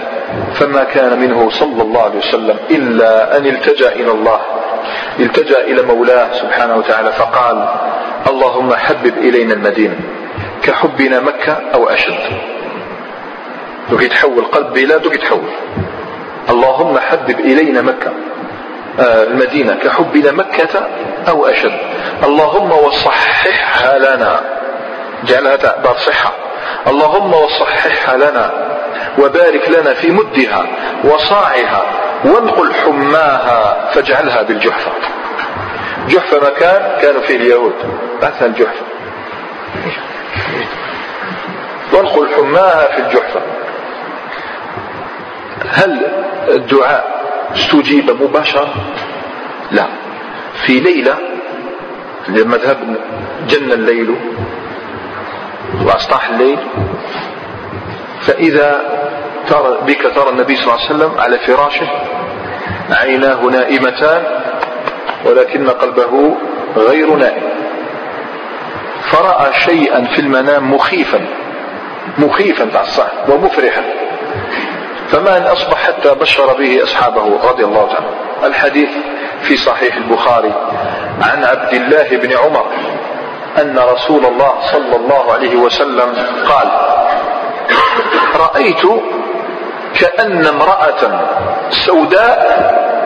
فما 0.54 0.84
كان 0.84 1.18
منه 1.18 1.50
صلى 1.50 1.82
الله 1.82 2.02
عليه 2.02 2.18
وسلم 2.18 2.56
إلا 2.70 3.36
أن 3.36 3.46
التجأ 3.46 3.92
إلى 3.92 4.10
الله. 4.10 4.40
التجأ 5.20 5.60
إلى 5.60 5.82
مولاه 5.82 6.32
سبحانه 6.32 6.76
وتعالى 6.76 7.12
فقال 7.12 7.68
اللهم 8.30 8.74
حبب 8.74 9.18
إلينا 9.18 9.54
المدينة. 9.54 9.96
كحبنا 10.62 11.20
مكة 11.20 11.56
أو 11.74 11.88
أشد. 11.88 12.18
دوك 13.90 14.02
يتحول 14.02 14.44
قلب 14.44 14.72
بلاد 14.72 15.02
دوك 15.02 15.14
يتحول 15.14 15.50
اللهم 16.50 16.98
حبب 16.98 17.40
إلينا 17.40 17.82
مكة. 17.82 18.12
آه، 19.00 19.24
المدينة. 19.24 19.74
كحبنا 19.74 20.32
مكة 20.32 20.88
أو 21.28 21.46
أشد. 21.46 21.78
اللهم 22.24 22.72
وصححها 22.72 23.98
لنا. 23.98 24.57
جعلها 25.24 25.56
دار 25.56 25.96
صحة. 26.06 26.32
اللهم 26.86 27.34
وصححها 27.34 28.16
لنا 28.16 28.52
وبارك 29.18 29.68
لنا 29.68 29.94
في 29.94 30.10
مدها 30.10 30.66
وصاعها 31.04 31.82
وانقل 32.24 32.74
حماها 32.74 33.90
فاجعلها 33.92 34.42
بالجحفة. 34.42 34.92
جحفة 36.08 36.36
مكان 36.50 37.00
كانوا 37.02 37.22
فيه 37.22 37.36
اليهود. 37.36 37.74
بعثها 38.22 38.46
الجحفة 38.46 38.82
وانقل 41.92 42.28
حماها 42.36 42.86
في 42.86 42.98
الجحفة. 42.98 43.40
هل 45.68 46.06
الدعاء 46.48 47.18
استجيب 47.54 48.22
مباشرة؟ 48.22 48.74
لا. 49.70 49.86
في 50.66 50.80
ليلة 50.80 51.14
لمذهب 52.28 52.96
جن 53.48 53.72
الليل 53.72 54.14
وأصطاح 55.86 56.28
الليل 56.28 56.58
فإذا 58.20 58.80
ترى 59.48 59.78
بك 59.86 60.14
ترى 60.14 60.28
النبي 60.30 60.56
صلى 60.56 60.64
الله 60.64 60.84
عليه 60.84 60.94
وسلم 60.94 61.20
على 61.20 61.38
فراشه 61.38 61.88
عيناه 62.90 63.42
نائمتان 63.44 64.22
ولكن 65.24 65.70
قلبه 65.70 66.36
غير 66.76 67.14
نائم. 67.14 67.42
فرأى 69.10 69.52
شيئا 69.52 70.04
في 70.04 70.20
المنام 70.20 70.74
مخيفا 70.74 71.20
مخيفا 72.18 72.64
تاع 72.64 72.80
الصح 72.80 73.12
ومفرحا. 73.28 73.82
فما 75.08 75.36
أن 75.36 75.42
أصبح 75.42 75.86
حتى 75.86 76.14
بشر 76.14 76.58
به 76.58 76.82
أصحابه 76.82 77.50
رضي 77.50 77.64
الله 77.64 77.88
تعالى 77.92 78.06
الحديث 78.44 78.88
في 79.42 79.56
صحيح 79.56 79.96
البخاري 79.96 80.52
عن 81.22 81.44
عبد 81.44 81.74
الله 81.74 82.16
بن 82.16 82.32
عمر. 82.32 82.66
أن 83.60 83.78
رسول 83.78 84.26
الله 84.26 84.54
صلى 84.72 84.96
الله 84.96 85.32
عليه 85.32 85.56
وسلم 85.56 86.14
قال 86.48 86.68
رأيت 88.36 88.82
كأن 90.00 90.46
امرأة 90.46 91.20
سوداء 91.70 92.38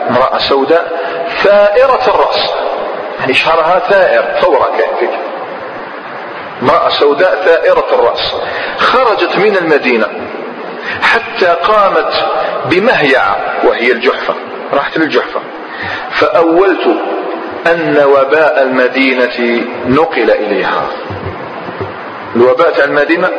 امرأة 0.09 0.37
سوداء 0.37 0.91
ثائرة 1.43 2.01
الرأس. 2.07 2.53
يعني 3.19 3.33
شعرها 3.33 3.79
ثائر 3.79 4.41
ثورة 4.41 4.69
كيف 4.99 5.09
امرأة 6.61 6.89
سوداء 6.89 7.35
ثائرة 7.45 7.85
الرأس. 7.93 8.35
خرجت 8.77 9.37
من 9.37 9.57
المدينة 9.57 10.07
حتى 11.01 11.45
قامت 11.45 12.13
بمهيعة 12.65 13.37
وهي 13.63 13.91
الجحفة 13.91 14.33
راحت 14.73 14.97
للجحفة. 14.97 15.39
فأولت 16.11 16.87
أن 17.67 18.03
وباء 18.05 18.61
المدينة 18.61 19.65
نقل 19.85 20.31
إليها. 20.31 20.87
الوباء 22.35 22.71
تاع 22.71 22.85
المدينة 22.85 23.29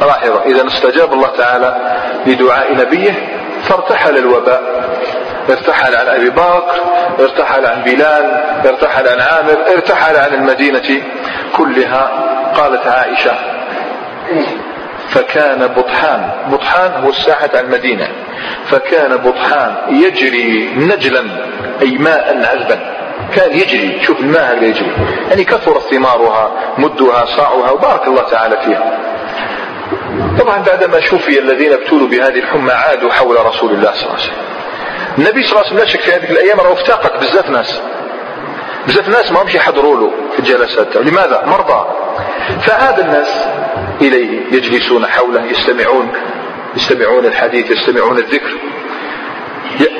لاحظة 0.00 0.42
إذا 0.42 0.66
استجاب 0.66 1.12
الله 1.12 1.28
تعالى 1.28 1.98
لدعاء 2.26 2.74
نبيه 2.76 3.14
فارتحل 3.62 4.18
الوباء. 4.18 4.62
ارتحل 5.50 5.96
عن 5.96 6.06
أبي 6.06 6.30
بكر 6.30 6.80
ارتحل 7.20 7.66
عن 7.66 7.82
بلال 7.82 8.40
ارتحل 8.66 9.08
عن 9.08 9.20
عامر 9.20 9.58
ارتحل 9.74 10.16
عن 10.16 10.34
المدينة 10.34 11.02
كلها 11.56 12.10
قالت 12.56 12.86
عائشة. 12.86 13.32
فكان 15.08 15.66
بطحان. 15.66 16.30
بطحان 16.50 16.92
هو 17.04 17.08
الساحة 17.08 17.50
على 17.54 17.60
المدينة. 17.60 18.08
فكان 18.66 19.16
بطحان 19.16 19.74
يجري 19.88 20.74
نجلا 20.76 21.24
أي 21.82 21.98
ماء 21.98 22.46
عذبا 22.52 23.03
كان 23.34 23.52
يجري. 23.52 24.02
شوف 24.02 24.20
الماء 24.20 24.54
اللي 24.54 24.68
يجري. 24.68 24.92
يعني 25.30 25.44
كثرت 25.44 25.82
ثمارها 25.90 26.52
مدها 26.78 27.26
صاعها 27.26 27.70
وبارك 27.70 28.06
الله 28.06 28.22
تعالى 28.22 28.56
فيها. 28.64 29.00
طبعا 30.38 30.58
بعدما 30.58 31.00
شوفي 31.00 31.38
الذين 31.38 31.72
ابتلوا 31.72 32.08
بهذه 32.08 32.38
الحمى 32.38 32.72
عادوا 32.72 33.12
حول 33.12 33.46
رسول 33.46 33.70
الله 33.70 33.92
صلى 33.92 34.02
الله 34.02 34.12
عليه 34.12 34.22
وسلم. 34.22 34.34
النبي 35.18 35.42
صلى 35.42 35.52
الله 35.52 35.64
عليه 35.64 35.66
وسلم 35.66 35.78
لا 35.78 35.86
شك 35.86 36.00
في 36.00 36.12
هذه 36.12 36.30
الأيام 36.30 36.60
راه 36.60 36.72
افتقد 36.72 37.20
بزاف 37.20 37.50
ناس. 37.50 37.80
بزاف 38.86 39.08
ناس 39.08 39.32
ما 39.32 39.42
همش 39.42 39.54
يحضروا 39.54 39.96
له 39.96 40.12
في 40.32 40.38
الجلسات 40.38 40.96
لماذا؟ 40.96 41.42
مرضى. 41.46 41.86
فعاد 42.60 42.98
الناس 43.00 43.44
إليه 44.00 44.40
يجلسون 44.52 45.06
حوله 45.06 45.44
يستمعون 45.44 46.12
يستمعون 46.76 47.26
الحديث 47.26 47.70
يستمعون 47.70 48.18
الذكر. 48.18 48.54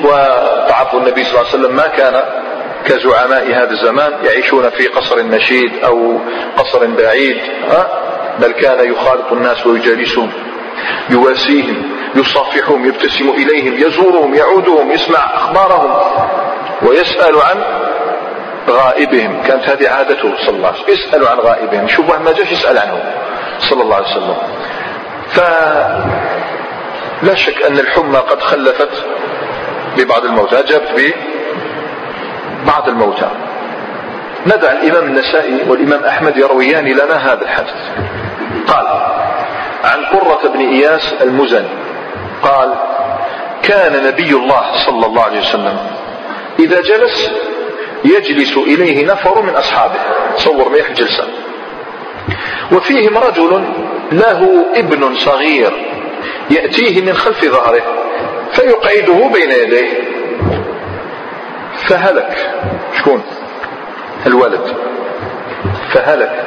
وتعرفوا 0.04 1.00
النبي 1.00 1.24
صلى 1.24 1.40
الله 1.40 1.50
عليه 1.50 1.58
وسلم 1.58 1.76
ما 1.76 1.86
كان 1.86 2.22
كزعماء 2.86 3.54
هذا 3.54 3.70
الزمان 3.70 4.12
يعيشون 4.24 4.70
في 4.70 4.86
قصر 4.86 5.22
نشيد 5.22 5.84
أو 5.84 6.20
قصر 6.56 6.86
بعيد 6.86 7.36
بل 8.38 8.52
كان 8.52 8.92
يخالط 8.92 9.32
الناس 9.32 9.66
ويجالسهم 9.66 10.32
يواسيهم 11.10 11.82
يصافحهم 12.14 12.86
يبتسم 12.86 13.30
إليهم 13.30 13.74
يزورهم 13.74 14.34
يعودهم 14.34 14.92
يسمع 14.92 15.34
أخبارهم 15.34 16.00
ويسأل 16.82 17.40
عن 17.40 17.64
غائبهم. 18.70 19.42
كانت 19.42 19.68
هذه 19.68 19.88
عادته 19.88 20.36
صلى 20.46 20.56
الله 20.56 20.68
عليه 20.68 20.82
وسلم. 20.82 20.94
يسال 20.94 21.28
عن 21.28 21.38
غائبهم. 21.38 21.88
شوف 21.88 22.20
ما 22.20 22.32
جاش 22.32 22.52
يسأل 22.52 22.78
عنهم 22.78 23.00
صلى 23.58 23.82
الله 23.82 23.96
عليه 23.96 24.06
وسلم. 24.06 24.36
فلا 25.30 27.34
شك 27.34 27.62
أن 27.62 27.78
الحمى 27.78 28.18
قد 28.18 28.40
خلفت 28.40 29.04
ببعض 29.96 30.24
الموتى. 30.24 30.62
جابت 30.62 31.14
ببعض 32.64 32.88
الموتى. 32.88 33.30
ندع 34.46 34.72
الإمام 34.72 35.04
النسائي 35.04 35.68
والإمام 35.68 36.04
أحمد 36.04 36.36
يرويان 36.36 36.88
لنا 36.88 37.32
هذا 37.32 37.42
الحدث 37.42 37.74
قال 38.66 38.86
عن 39.84 40.04
قرة 40.04 40.48
بن 40.48 40.60
إياس 40.60 41.14
المزني. 41.20 41.68
قال 42.42 42.74
كان 43.62 44.06
نبي 44.06 44.30
الله 44.30 44.62
صلى 44.86 45.06
الله 45.06 45.22
عليه 45.22 45.40
وسلم 45.40 45.78
إذا 46.58 46.80
جلس 46.80 47.30
يجلس 48.04 48.56
إليه 48.56 49.06
نفر 49.06 49.42
من 49.42 49.54
أصحابه. 49.54 50.00
تصور 50.36 50.68
ما 50.68 50.78
جلسة 50.94 51.24
وفيهم 52.72 53.18
رجل 53.18 53.64
له 54.12 54.66
ابن 54.74 55.14
صغير 55.14 55.72
يأتيه 56.50 57.02
من 57.02 57.12
خلف 57.12 57.44
ظهره 57.44 57.82
فيقعده 58.52 59.28
بين 59.32 59.50
يديه. 59.50 60.13
فهلك. 61.88 62.54
شكون؟ 62.98 63.22
الولد. 64.26 64.76
فهلك. 65.92 66.44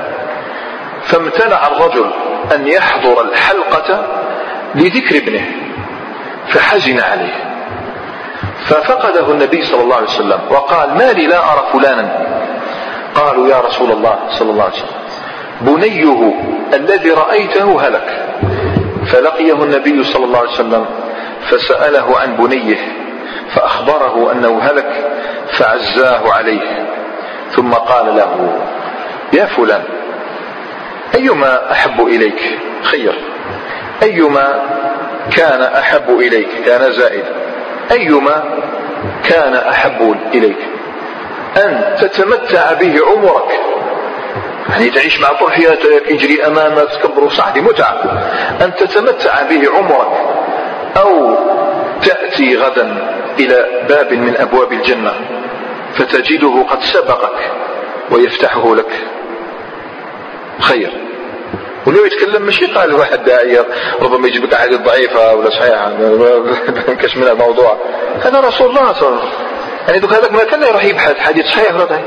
فامتنع 1.04 1.68
الرجل 1.68 2.12
أن 2.56 2.68
يحضر 2.68 3.22
الحلقة 3.22 4.08
لذكر 4.76 5.18
ابنه. 5.18 5.46
فحزن 6.50 7.00
عليه. 7.00 7.34
ففقده 8.66 9.32
النبي 9.32 9.62
صلى 9.62 9.82
الله 9.82 9.96
عليه 9.96 10.08
وسلم 10.08 10.40
وقال 10.50 10.94
ما 10.98 11.12
لي 11.12 11.28
لا 11.28 11.54
أرى 11.54 11.64
فلانا. 11.74 12.28
قالوا 13.16 13.48
يا 13.48 13.60
رسول 13.60 13.92
الله 13.92 14.20
صلى 14.30 14.52
الله 14.52 14.64
عليه 14.64 14.74
وسلم 14.74 14.98
بنيه 15.62 16.34
الذي 16.74 17.12
رأيته 17.12 17.88
هلك. 17.88 18.26
فلقيه 19.12 19.64
النبي 19.64 20.04
صلى 20.04 20.26
الله 20.26 20.40
عليه 20.40 20.50
وسلم 20.50 20.86
فسأله 21.50 22.20
عن 22.20 22.36
بنيه. 22.36 23.07
فأخبره 23.50 24.32
أنه 24.32 24.60
هلك 24.62 25.06
فعزاه 25.52 26.34
عليه 26.34 26.86
ثم 27.52 27.74
قال 27.74 28.16
له 28.16 28.60
يا 29.34 29.46
فلان 29.46 29.84
أيما 31.16 31.72
أحب 31.72 32.02
إليك؟ 32.02 32.60
خير 32.84 33.22
أيما 34.04 34.62
كان 35.38 35.62
أحب 35.62 36.10
إليك؟ 36.10 36.50
كان 36.66 36.92
زائد 36.92 37.24
أيما 37.92 38.44
كان 39.30 39.54
أحب 39.54 40.16
إليك؟ 40.34 40.58
أن 41.58 41.96
تتمتع 42.00 42.74
به 42.74 43.00
عمرك. 43.06 43.60
يعني 44.70 44.90
تعيش 44.90 45.20
مع 45.22 45.28
طول 45.28 45.54
حياتك 45.54 46.12
يجري 46.12 46.48
أمامك 46.48 46.90
تكبر 46.92 47.30
صح 47.30 47.56
متعة 47.56 47.98
أن 48.62 48.76
تتمتع 48.76 49.44
به 49.50 49.62
عمرك 49.78 50.12
أو 50.98 51.36
تأتي 52.02 52.58
غدا 52.58 53.17
إلى 53.40 53.86
باب 53.90 54.14
من 54.14 54.38
أبواب 54.38 54.74
الجنة 54.74 55.14
فتجده 55.94 56.66
قد 56.70 56.84
سبقك 56.84 57.52
ويفتحه 58.12 58.76
لك. 58.76 59.06
خير. 60.60 60.92
ولو 61.86 62.06
يتكلم 62.06 62.42
ماشي 62.42 62.66
قال 62.66 62.94
واحد 62.94 63.24
داعية 63.24 63.66
ربما 64.02 64.28
لك 64.28 64.54
أحاديث 64.54 64.80
ضعيفة 64.80 65.36
ولا 65.36 65.50
صحيحة 65.50 65.92
كاش 66.94 67.18
من 67.18 67.28
الموضوع. 67.28 67.78
هذا 68.22 68.40
رسول 68.40 68.70
الله 68.70 68.94
صلى 68.94 69.08
الله 69.08 69.20
عليه 69.20 69.28
وسلم. 69.28 69.30
يعني 69.88 70.00
دوك 70.00 70.14
هذاك 70.14 70.32
ما 70.34 70.44
كان 70.44 70.62
يروح 70.64 70.84
يبحث 70.84 71.20
حديث 71.20 71.46
صحيح 71.46 71.76
ولا 71.76 71.86
ضعيف. 71.86 72.06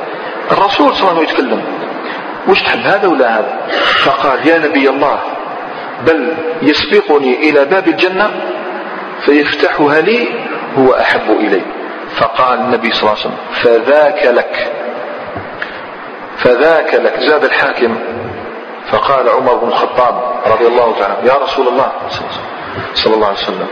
الرسول 0.52 0.94
صلى 0.94 1.10
الله 1.10 1.10
عليه 1.10 1.20
وسلم 1.20 1.22
يتكلم. 1.22 1.62
وش 2.48 2.62
تحب 2.62 2.80
هذا 2.80 3.08
ولا 3.08 3.38
هذا؟ 3.38 3.58
فقال 4.04 4.48
يا 4.48 4.58
نبي 4.58 4.88
الله 4.88 5.20
بل 6.06 6.34
يسبقني 6.62 7.50
إلى 7.50 7.64
باب 7.64 7.88
الجنة 7.88 8.30
فيفتحها 9.24 10.00
لي 10.00 10.28
هو 10.78 10.94
أحب 10.94 11.30
إلي 11.30 11.62
فقال 12.16 12.58
النبي 12.58 12.92
صلى 12.92 13.00
الله 13.00 13.10
عليه 13.10 13.20
وسلم 13.20 13.36
فذاك 13.52 14.26
لك. 14.26 14.72
فذاك 16.36 16.94
لك. 16.94 17.20
زاد 17.20 17.44
الحاكم. 17.44 17.96
فقال 18.90 19.28
عمر 19.28 19.54
بن 19.54 19.68
الخطاب 19.68 20.22
رضي 20.46 20.66
الله 20.66 20.98
تعالى 20.98 21.28
يا 21.28 21.34
رسول 21.34 21.68
الله 21.68 21.92
صلى 22.94 23.14
الله 23.14 23.26
عليه 23.26 23.38
وسلم 23.38 23.68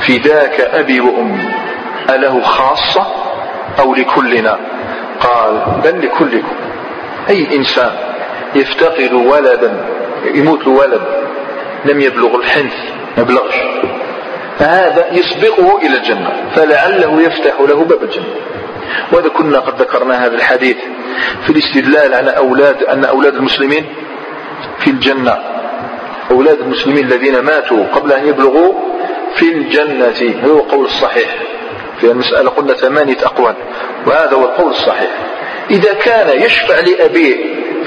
فداك 0.00 0.60
أبي 0.60 1.00
وأمي 1.00 1.50
أله 2.10 2.42
خاصة 2.42 3.06
أو 3.80 3.94
لكلنا؟ 3.94 4.58
قال 5.20 5.80
بل 5.84 6.06
لكلكم. 6.06 6.56
أي 7.28 7.56
إنسان 7.56 7.92
يفتقد 8.54 9.12
ولدا 9.12 9.84
يموت 10.24 10.66
له 10.66 10.72
ولد 10.72 11.02
لم 11.84 12.00
يبلغ 12.00 12.34
الحنث 12.36 12.74
ما 13.16 13.22
بلغش. 13.22 13.54
فهذا 14.62 15.12
يسبقه 15.12 15.78
إلى 15.78 15.96
الجنة 15.96 16.50
فلعله 16.54 17.22
يفتح 17.22 17.60
له 17.60 17.84
باب 17.84 18.02
الجنة. 18.02 18.34
وهذا 19.12 19.28
كنا 19.28 19.58
قد 19.58 19.80
ذكرنا 19.82 20.26
هذا 20.26 20.34
الحديث 20.34 20.76
في 21.44 21.50
الاستدلال 21.50 22.14
على 22.14 22.30
أولاد 22.36 22.82
أن 22.82 23.04
أولاد 23.04 23.34
المسلمين 23.34 23.86
في 24.78 24.90
الجنة. 24.90 25.38
أولاد 26.30 26.58
المسلمين 26.60 27.04
الذين 27.04 27.38
ماتوا 27.38 27.84
قبل 27.84 28.12
أن 28.12 28.28
يبلغوا 28.28 28.72
في 29.34 29.52
الجنة. 29.52 30.06
هذا 30.06 30.52
هو 30.52 30.58
القول 30.58 30.84
الصحيح. 30.84 31.36
في 32.00 32.10
المسألة 32.10 32.50
قلنا 32.50 32.74
ثمانية 32.74 33.16
أقوال 33.24 33.54
وهذا 34.06 34.32
هو 34.32 34.44
القول 34.44 34.70
الصحيح. 34.70 35.10
إذا 35.70 35.92
كان 35.92 36.42
يشفع 36.42 36.80
لأبيه 36.80 37.36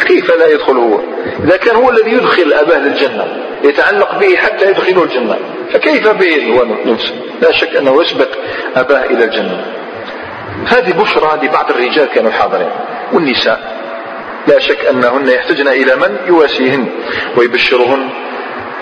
كيف 0.07 0.32
لا 0.32 0.47
يدخل 0.47 0.78
هو 0.78 0.99
إذا 1.43 1.57
كان 1.57 1.76
هو 1.76 1.89
الذي 1.89 2.11
يدخل 2.11 2.53
أباه 2.53 2.78
للجنة 2.78 3.26
يتعلق 3.63 4.19
به 4.19 4.36
حتى 4.36 4.69
يدخله 4.69 5.03
الجنة 5.03 5.38
فكيف 5.71 6.07
به؟ 6.07 6.53
هو 6.53 6.65
نفسه 6.86 7.13
لا 7.41 7.51
شك 7.51 7.76
أنه 7.76 8.01
يسبق 8.01 8.28
أباه 8.76 9.03
إلى 9.05 9.23
الجنة. 9.23 9.65
هذه 10.67 10.91
بشرى 10.91 11.39
لبعض 11.43 11.69
الرجال 11.69 12.05
كانوا 12.05 12.32
حاضرين 12.32 12.69
والنساء. 13.13 13.76
لا 14.47 14.59
شك 14.59 14.86
أنهن 14.86 15.30
يحتجن 15.30 15.67
إلى 15.67 15.95
من 15.95 16.17
يواسيهن 16.28 16.88
ويبشرهن. 17.38 18.09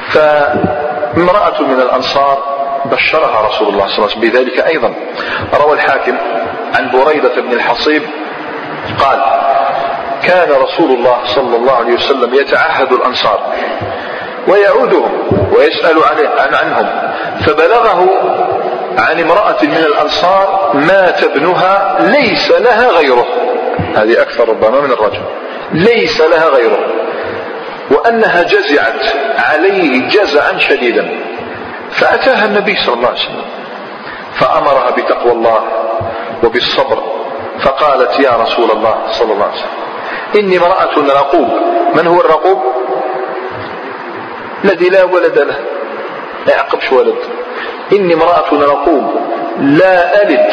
فامرأة 0.10 1.62
من 1.62 1.82
الأنصار 1.82 2.54
بشرها 2.86 3.48
رسول 3.48 3.68
الله 3.68 3.88
صلى 3.88 3.96
الله 3.96 4.10
عليه 4.10 4.18
وسلم 4.18 4.22
بذلك 4.22 4.60
أيضا. 4.60 4.94
روى 5.54 5.74
الحاكم 5.74 6.18
عن 6.76 6.92
بريدة 6.92 7.42
بن 7.42 7.54
الحصيب 7.54 8.02
قال 9.00 9.20
كان 10.24 10.50
رسول 10.52 10.92
الله 10.92 11.18
صلى 11.26 11.56
الله 11.56 11.74
عليه 11.74 11.94
وسلم 11.94 12.34
يتعهد 12.34 12.92
الأنصار 12.94 13.54
ويعودهم 14.48 15.12
ويسأل 15.52 16.04
عن 16.40 16.54
عنهم 16.54 16.90
فبلغه 17.46 18.10
عن 18.98 19.20
امرأة 19.20 19.58
من 19.64 19.78
الأنصار 19.78 20.72
مات 20.74 21.24
ابنها 21.24 21.98
ليس 22.00 22.52
لها 22.52 22.90
غيره. 22.90 23.26
هذه 23.96 24.22
أكثر 24.22 24.50
ربما 24.50 24.82
من 24.82 24.92
الرجل. 24.92 25.22
ليس 25.72 26.22
لها 26.22 26.48
غيره. 26.48 26.80
وأنها 27.92 28.44
جزعت 28.44 29.16
عليه 29.38 30.10
جزعا 30.10 30.60
شديدا. 30.60 31.10
فأتاها 31.92 32.46
النبي 32.46 32.76
صلى 32.86 32.96
الله 32.96 33.08
عليه 33.08 33.20
وسلم 33.20 33.46
فأمرها 34.34 34.92
بتقوى 34.92 35.32
الله 35.32 35.60
وبالصبر 36.44 37.04
فقالت 37.64 38.20
يا 38.20 38.32
رسول 38.32 38.72
الله 38.72 38.96
صلى 39.12 39.34
الله 39.34 39.46
عليه 39.46 39.54
وسلم 39.54 39.84
إني 40.36 40.58
امرأة 40.58 41.20
رقوب. 41.20 41.48
من 41.96 42.08
هو 42.08 42.22
الرقوب؟ 42.22 42.62
الذي 44.66 44.90
لا 44.90 45.04
ولد 45.04 45.38
له. 45.40 45.60
لا 46.48 46.56
يعقبش 46.56 46.92
ولد؟ 46.92 47.16
إني 47.92 48.14
امرأة 48.14 48.54
رقوب. 48.54 49.04
لا 49.60 50.24
ألد 50.24 50.48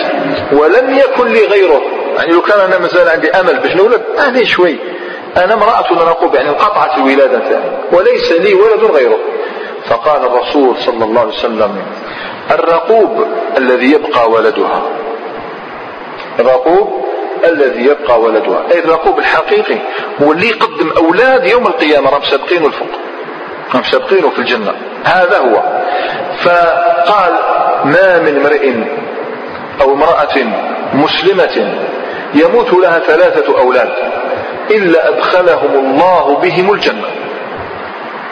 ولم 0.53 0.99
يكن 0.99 1.29
لي 1.29 1.47
غيره. 1.47 1.81
يعني 2.17 2.33
لو 2.33 2.43
كان 2.43 2.61
أنا 2.61 2.79
مازال 2.79 3.09
عندي 3.09 3.31
أمل 3.31 3.59
باش 3.59 3.77
نولد 3.77 4.03
أهدي 4.19 4.47
شوي. 4.47 4.79
أنا 5.37 5.55
امرأة 5.55 5.93
رقوب 5.93 6.35
يعني 6.35 6.49
انقطعت 6.49 6.99
الولادة. 6.99 7.43
وليس 7.93 8.33
لي 8.33 8.55
ولد 8.55 8.85
غيره. 8.85 9.19
فقال 9.87 10.27
الرسول 10.27 10.77
صلى 10.77 11.05
الله 11.05 11.21
عليه 11.21 11.33
وسلم 11.33 11.77
الرقوب 12.51 13.27
الذي 13.57 13.93
يبقى 13.93 14.31
ولدها. 14.31 14.83
الرقوب 16.41 17.05
الذي 17.45 17.85
يبقى 17.87 18.21
ولدها. 18.21 18.63
أي 18.73 18.79
الرقوب 18.79 19.19
الحقيقي 19.19 19.77
هو 20.23 20.33
اللي 20.33 20.49
يقدم 20.49 20.91
أولاد 20.97 21.47
يوم 21.47 21.67
القيامة 21.67 22.11
راهم 22.11 22.23
سابقين 22.23 22.65
الفوق 22.65 22.89
راهم 23.75 23.85
سابقين 23.85 24.31
في 24.31 24.39
الجنة. 24.39 24.73
هذا 25.05 25.39
هو. 25.39 25.63
فقال 26.45 27.33
ما 27.85 28.19
من 28.19 28.37
امرئ 28.37 28.73
أو 29.81 29.93
امرأة 29.93 30.37
مسلمة 30.95 31.75
يموت 32.35 32.73
لها 32.73 32.99
ثلاثة 32.99 33.59
أولاد 33.59 33.91
إلا 34.71 35.09
أدخلهم 35.09 35.75
الله 35.75 36.37
بهم 36.37 36.73
الجنة. 36.73 37.09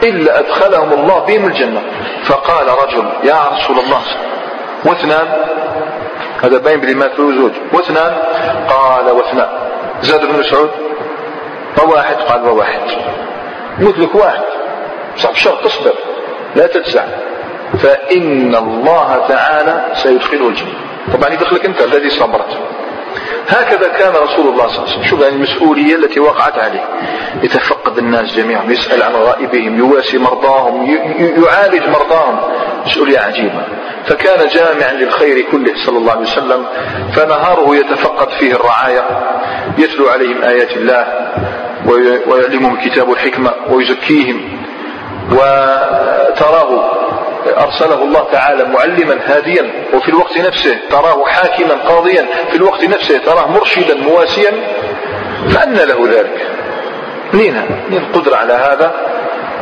إلا 0.03 0.39
أدخلهم 0.39 0.93
الله 0.93 1.19
بهم 1.19 1.45
الجنة. 1.45 1.81
فقال 2.23 2.67
رجل 2.67 3.05
يا 3.23 3.49
رسول 3.53 3.79
الله 3.79 4.01
واثنان. 4.85 5.27
هذا 6.43 6.57
باين 6.57 6.79
بلي 6.79 6.93
مات 6.93 7.17
زوج. 7.17 7.51
واثنان 7.73 8.17
قال 8.69 9.09
واثنان 9.09 9.49
زاد 10.01 10.25
بن 10.25 10.39
مسعود. 10.39 10.69
وواحد. 11.83 12.15
قال 12.15 12.49
وواحد. 12.49 12.81
يموت 13.79 13.97
لك 13.97 14.15
واحد. 14.15 14.43
صعب 15.17 15.35
شرط 15.35 15.63
تصبر. 15.63 15.93
لا 16.55 16.67
تجزع 16.67 17.03
فإن 17.77 18.55
الله 18.55 19.25
تعالى 19.27 19.85
سيدخله 19.93 20.47
الجنة 20.49 20.73
طبعا 21.13 21.33
يدخلك 21.33 21.65
أنت 21.65 21.81
الذي 21.81 22.09
صبرت. 22.09 22.57
هكذا 23.47 23.87
كان 23.87 24.11
رسول 24.11 24.47
الله 24.47 24.67
صلى 24.67 24.77
الله 24.77 24.87
عليه 24.87 24.91
وسلم. 24.91 25.03
شوف 25.03 25.21
يعني 25.21 25.35
المسؤولية 25.35 25.95
التي 25.95 26.19
وقعت 26.19 26.59
عليه. 26.59 26.83
يتفقد 27.43 27.97
الناس 27.97 28.35
جميعا 28.35 28.63
يسأل 28.67 29.03
عن 29.03 29.13
غائبهم 29.13 29.77
يواسي 29.77 30.17
مرضاهم 30.17 30.85
يعالج 31.43 31.89
مرضاهم. 31.89 32.39
مسؤولية 32.85 33.19
عجيبة. 33.19 33.63
فكان 34.05 34.47
جامعا 34.47 34.93
للخير 34.93 35.45
كله 35.51 35.73
صلى 35.85 35.97
الله 35.97 36.11
عليه 36.11 36.21
وسلم. 36.21 36.65
فنهاره 37.13 37.75
يتفقد 37.75 38.29
فيه 38.29 38.53
الرعاية. 38.53 39.05
يتلو 39.77 40.07
عليهم 40.07 40.41
آيات 40.43 40.77
الله 40.77 41.07
ويعلمهم 42.27 42.75
الكتاب 42.75 43.09
والحكمة 43.09 43.51
ويزكيهم. 43.69 44.59
وتراه 45.31 46.98
أرسله 47.57 48.03
الله 48.03 48.27
تعالى 48.31 48.65
معلما 48.65 49.19
هاديا 49.25 49.71
وفي 49.93 50.09
الوقت 50.09 50.37
نفسه 50.37 50.79
تراه 50.89 51.25
حاكما 51.25 51.73
قاضيا 51.73 52.25
في 52.49 52.55
الوقت 52.57 52.83
نفسه 52.83 53.17
تراه 53.17 53.47
مرشدا 53.47 53.95
مواسيا 53.95 54.51
فأن 55.49 55.73
له 55.73 56.07
ذلك. 56.07 56.47
منين 57.33 57.65
منين 57.89 58.01
القدرة 58.01 58.35
على 58.35 58.53
هذا؟ 58.53 58.93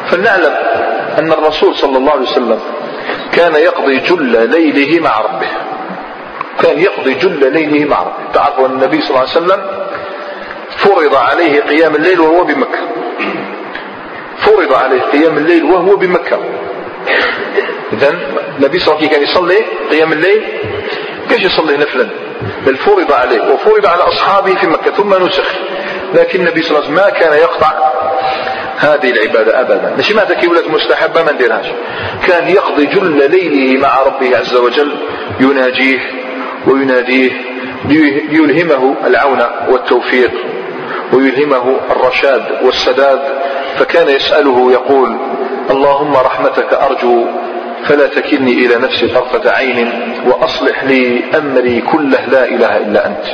فلنعلم 0.07 0.55
أن 1.19 1.31
الرسول 1.31 1.75
صلى 1.75 1.97
الله 1.97 2.11
عليه 2.11 2.21
وسلم 2.21 2.59
كان 3.31 3.55
يقضي 3.55 3.99
جل 3.99 4.49
ليله 4.49 5.03
مع 5.03 5.19
ربه. 5.19 5.47
كان 6.63 6.79
يقضي 6.79 7.13
جل 7.13 7.53
ليله 7.53 7.89
مع 7.89 8.01
ربه. 8.01 8.33
تعرفوا 8.33 8.67
أن 8.67 8.71
النبي 8.71 9.01
صلى 9.01 9.09
الله 9.09 9.19
عليه 9.19 9.29
وسلم 9.29 9.65
فرض 10.69 11.15
عليه 11.15 11.61
قيام 11.61 11.95
الليل 11.95 12.19
وهو 12.19 12.43
بمكة. 12.43 12.79
فرض 14.37 14.73
عليه 14.73 15.01
قيام 15.01 15.37
الليل 15.37 15.63
وهو 15.63 15.95
بمكة. 15.95 16.39
إذا 17.93 18.09
النبي 18.57 18.79
صلى 18.79 18.95
الله 18.95 18.97
عليه 18.97 19.07
وسلم 19.07 19.09
كان 19.09 19.23
يصلي 19.23 19.57
قيام 19.91 20.13
الليل. 20.13 20.43
كيف 21.29 21.41
يصلي 21.41 21.77
نفلا؟ 21.77 22.07
بل 22.65 22.75
فرض 22.75 23.11
عليه 23.11 23.53
وفرض 23.53 23.85
على 23.85 24.03
أصحابه 24.03 24.55
في 24.55 24.67
مكة 24.67 24.91
ثم 24.91 25.25
نسخ. 25.25 25.51
لكن 26.13 26.39
النبي 26.39 26.61
صلى 26.61 26.77
الله 26.77 26.89
عليه 26.89 26.93
وسلم 26.93 27.05
ما 27.05 27.19
كان 27.19 27.33
يقطع 27.33 27.73
هذه 28.77 29.11
العبادة 29.11 29.61
أبدا. 29.61 29.93
ماشي 29.97 30.13
معناتها 30.13 30.35
كي 30.35 30.47
ولات 30.47 30.69
مستحبة 30.69 31.23
ما 31.23 31.31
نديرهاش 31.31 31.65
كان 32.27 32.49
يقضي 32.49 32.85
جل 32.85 33.31
ليله 33.31 33.79
مع 33.81 34.03
ربه 34.03 34.37
عز 34.37 34.55
وجل 34.55 34.95
يناجيه 35.39 35.99
ويناديه 36.67 37.31
ليلهمه 37.85 38.95
العون 39.05 39.41
والتوفيق 39.69 40.31
ويلهمه 41.13 41.79
الرشاد 41.91 42.43
والسداد. 42.63 43.19
فكان 43.79 44.09
يسأله 44.09 44.71
يقول 44.71 45.17
اللهم 45.69 46.13
رحمتك 46.13 46.73
أرجو 46.73 47.25
فلا 47.85 48.07
تكلني 48.07 48.51
إلى 48.51 48.75
نفسي 48.75 49.07
طرفة 49.07 49.51
عين 49.51 49.89
وأصلح 50.27 50.83
لي 50.83 51.23
أمري 51.37 51.81
كله 51.81 52.25
لا 52.25 52.45
إله 52.45 52.77
إلا 52.77 53.07
أنت. 53.07 53.25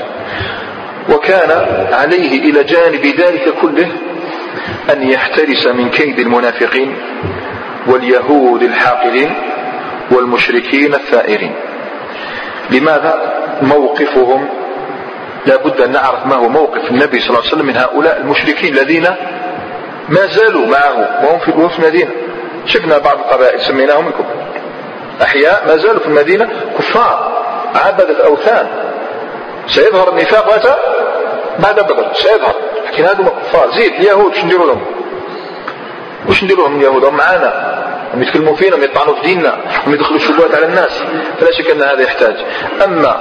وكان 1.10 1.52
عليه 1.94 2.50
إلى 2.50 2.64
جانب 2.64 3.06
ذلك 3.06 3.54
كله 3.62 3.88
أن 4.94 5.04
يحترس 5.04 5.68
من 5.68 5.90
كيد 5.90 6.20
المنافقين 6.20 6.96
واليهود 7.88 8.64
الحاقدين 8.64 9.36
والمشركين 10.12 10.94
الثائرين. 10.94 11.56
لماذا 12.72 13.34
موقفهم؟ 13.62 14.48
لا 15.46 15.56
بد 15.56 15.82
أن 15.82 15.92
نعرف 15.92 16.26
ما 16.26 16.36
هو 16.36 16.50
موقف 16.50 16.92
النبي 16.92 17.20
صلى 17.20 17.30
الله 17.30 17.40
عليه 17.40 17.54
وسلم 17.54 17.66
من 17.66 17.78
هؤلاء 17.78 18.22
المشركين 18.22 18.74
الذين 18.74 19.08
ما 20.10 20.26
زالوا 20.26 20.68
معه 20.68 21.20
وهم 21.24 21.40
في 21.40 21.70
في 21.70 21.80
المدينة. 21.80 22.12
شفنا 22.66 22.98
بعض 22.98 23.18
القبائل 23.18 23.62
سميناهم 23.62 24.08
الكفر 24.08 24.36
أحياء 25.22 25.64
ما 25.68 25.78
زالوا 25.78 26.00
في 26.00 26.08
المدينة 26.08 26.50
كفار. 26.78 27.44
عبدة 27.76 28.26
أوثان. 28.26 28.68
سيظهر 29.68 30.10
النفاق 30.10 30.56
متى؟ 30.56 30.76
بعد 31.60 31.76
بدر 31.76 32.08
سيظهر. 32.14 32.56
لكن 32.88 33.04
هذول 33.04 33.28
كفار. 33.28 33.72
زيد 33.72 33.94
اليهود 33.94 34.32
وش 34.32 34.44
نديروا 34.44 34.68
لهم؟ 34.68 34.86
وش 36.30 36.44
نديروا 36.44 36.68
لهم 36.68 36.80
اليهود؟ 36.80 37.04
هم 37.04 37.16
معانا. 37.16 37.84
هم 38.14 38.24
يتكلموا 38.24 38.56
فينا 38.56 38.76
هم 38.76 38.84
يطعنوا 38.84 39.16
في 39.16 39.22
ديننا 39.22 39.58
هم 39.88 39.94
يدخلوا 39.94 40.18
الشبهات 40.18 40.56
على 40.56 40.66
الناس. 40.66 41.04
فلا 41.40 41.52
شك 41.52 41.70
أن 41.70 41.82
هذا 41.82 42.02
يحتاج. 42.02 42.36
أما 42.84 43.20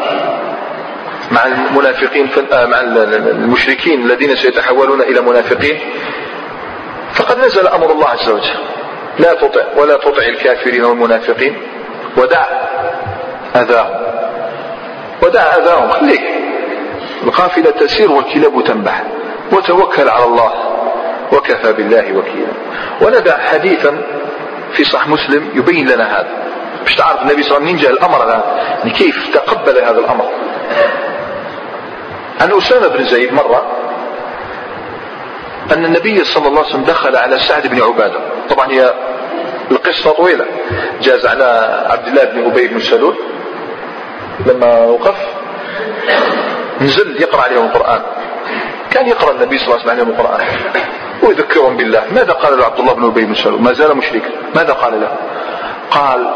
مع 1.32 1.46
المنافقين 1.46 2.28
آه، 2.52 2.66
مع 2.66 2.80
المشركين 2.80 4.02
الذين 4.02 4.36
سيتحولون 4.36 5.00
إلى 5.00 5.20
منافقين 5.20 5.80
فقد 7.14 7.38
نزل 7.38 7.66
أمر 7.66 7.90
الله 7.90 8.08
عز 8.08 8.28
وجل. 8.28 8.58
لا 9.18 9.34
تطع 9.34 9.64
ولا 9.76 9.96
تطع 9.96 10.22
الكافرين 10.22 10.84
والمنافقين. 10.84 11.62
ودع 12.16 12.44
أذاهم. 13.56 13.94
ودع 15.22 15.56
أذاهم. 15.56 15.90
خليك. 15.90 16.22
القافلة 17.22 17.70
تسير 17.70 18.12
والكلاب 18.12 18.64
تنبح. 18.64 19.02
وتوكل 19.52 20.08
على 20.08 20.24
الله. 20.24 20.52
وكفى 21.32 21.72
بالله 21.72 22.12
وكيلا. 22.12 22.52
وندع 23.00 23.38
حديثا 23.38 24.02
في 24.72 24.84
صح 24.84 25.08
مسلم 25.08 25.50
يبين 25.54 25.88
لنا 25.88 26.20
هذا. 26.20 26.30
مش 26.86 26.94
تعرف 26.94 27.22
النبي 27.22 27.42
صلى 27.42 27.56
الله 27.56 27.68
عليه 27.68 27.76
وسلم 27.76 27.82
جاء 27.82 27.92
الأمر 27.92 28.24
هذا. 28.24 28.44
يعني 28.78 28.90
كيف 28.90 29.34
تقبل 29.34 29.78
هذا 29.78 29.98
الأمر. 29.98 30.28
عن 32.40 32.52
أسامة 32.52 32.88
بن 32.88 33.04
زيد 33.04 33.32
مرة 33.32 33.81
أن 35.72 35.84
النبي 35.84 36.24
صلى 36.24 36.48
الله 36.48 36.58
عليه 36.58 36.70
وسلم 36.70 36.84
دخل 36.84 37.16
على 37.16 37.38
سعد 37.38 37.66
بن 37.66 37.82
عبادة. 37.82 38.20
طبعا 38.50 38.72
هي 38.72 38.94
القصة 39.70 40.10
طويلة. 40.10 40.44
جاز 41.02 41.26
على 41.26 41.44
عبد 41.90 42.08
الله 42.08 42.24
بن 42.24 42.50
أبي 42.50 42.68
بن 42.68 42.80
سلول. 42.80 43.16
لما 44.46 44.78
وقف 44.78 45.16
نزل 46.80 47.22
يقرأ 47.22 47.40
عليهم 47.40 47.64
القرآن. 47.64 48.00
كان 48.90 49.08
يقرأ 49.08 49.30
النبي 49.30 49.58
صلى 49.58 49.66
الله 49.66 49.80
عليه 49.80 49.84
وسلم 49.84 49.90
عليهم 49.90 50.08
القرآن. 50.08 50.46
ويذكرهم 51.22 51.76
بالله. 51.76 52.02
ماذا 52.12 52.32
قال 52.32 52.58
له 52.58 52.64
عبد 52.64 52.78
الله 52.78 52.92
بن 52.92 53.04
أبي 53.04 53.24
بن 53.24 53.34
سلول؟ 53.34 53.62
ما 53.62 53.72
زال 53.72 53.96
مشركا. 53.96 54.30
ماذا 54.54 54.72
قال 54.72 55.00
له؟ 55.00 55.16
قال 55.90 56.34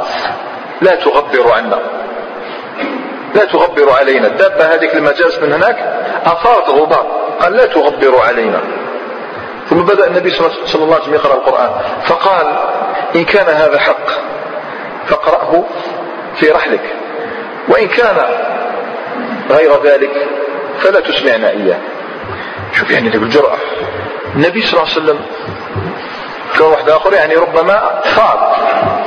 لا 0.80 0.94
تغبروا 0.94 1.54
عنا. 1.54 1.78
لا 3.34 3.44
تغبروا 3.44 3.94
علينا. 3.94 4.26
الدابة 4.26 4.74
هذيك 4.74 4.94
لما 4.94 5.12
جاءت 5.12 5.42
من 5.42 5.52
هناك 5.52 5.76
أثارت 6.24 6.68
غبار. 6.68 7.06
قال 7.40 7.52
لا 7.52 7.66
تغبروا 7.66 8.22
علينا. 8.22 8.60
ثم 9.70 9.76
بدأ 9.76 10.06
النبي 10.06 10.30
صلى 10.30 10.46
الله 10.46 10.94
عليه 10.94 11.02
وسلم 11.04 11.14
يقرأ 11.14 11.34
القرآن. 11.34 11.70
فقال 12.04 12.46
إن 13.16 13.24
كان 13.24 13.46
هذا 13.46 13.78
حق 13.78 14.08
فاقرأه 15.06 15.64
في 16.36 16.50
رحلك. 16.50 16.94
وإن 17.68 17.88
كان 17.88 18.16
غير 19.50 19.82
ذلك 19.84 20.28
فلا 20.78 21.00
تسمعنا 21.00 21.50
إياه. 21.50 21.78
شوف 22.72 22.90
يعني 22.90 23.08
بالجرأة 23.08 23.56
النبي 24.34 24.62
صلى 24.62 24.80
الله 24.80 24.92
عليه 24.92 25.02
وسلم 25.02 25.20
كان 26.58 26.66
واحد 26.66 26.90
آخر 26.90 27.12
يعني 27.12 27.34
ربما 27.34 28.00
فاض. 28.04 28.56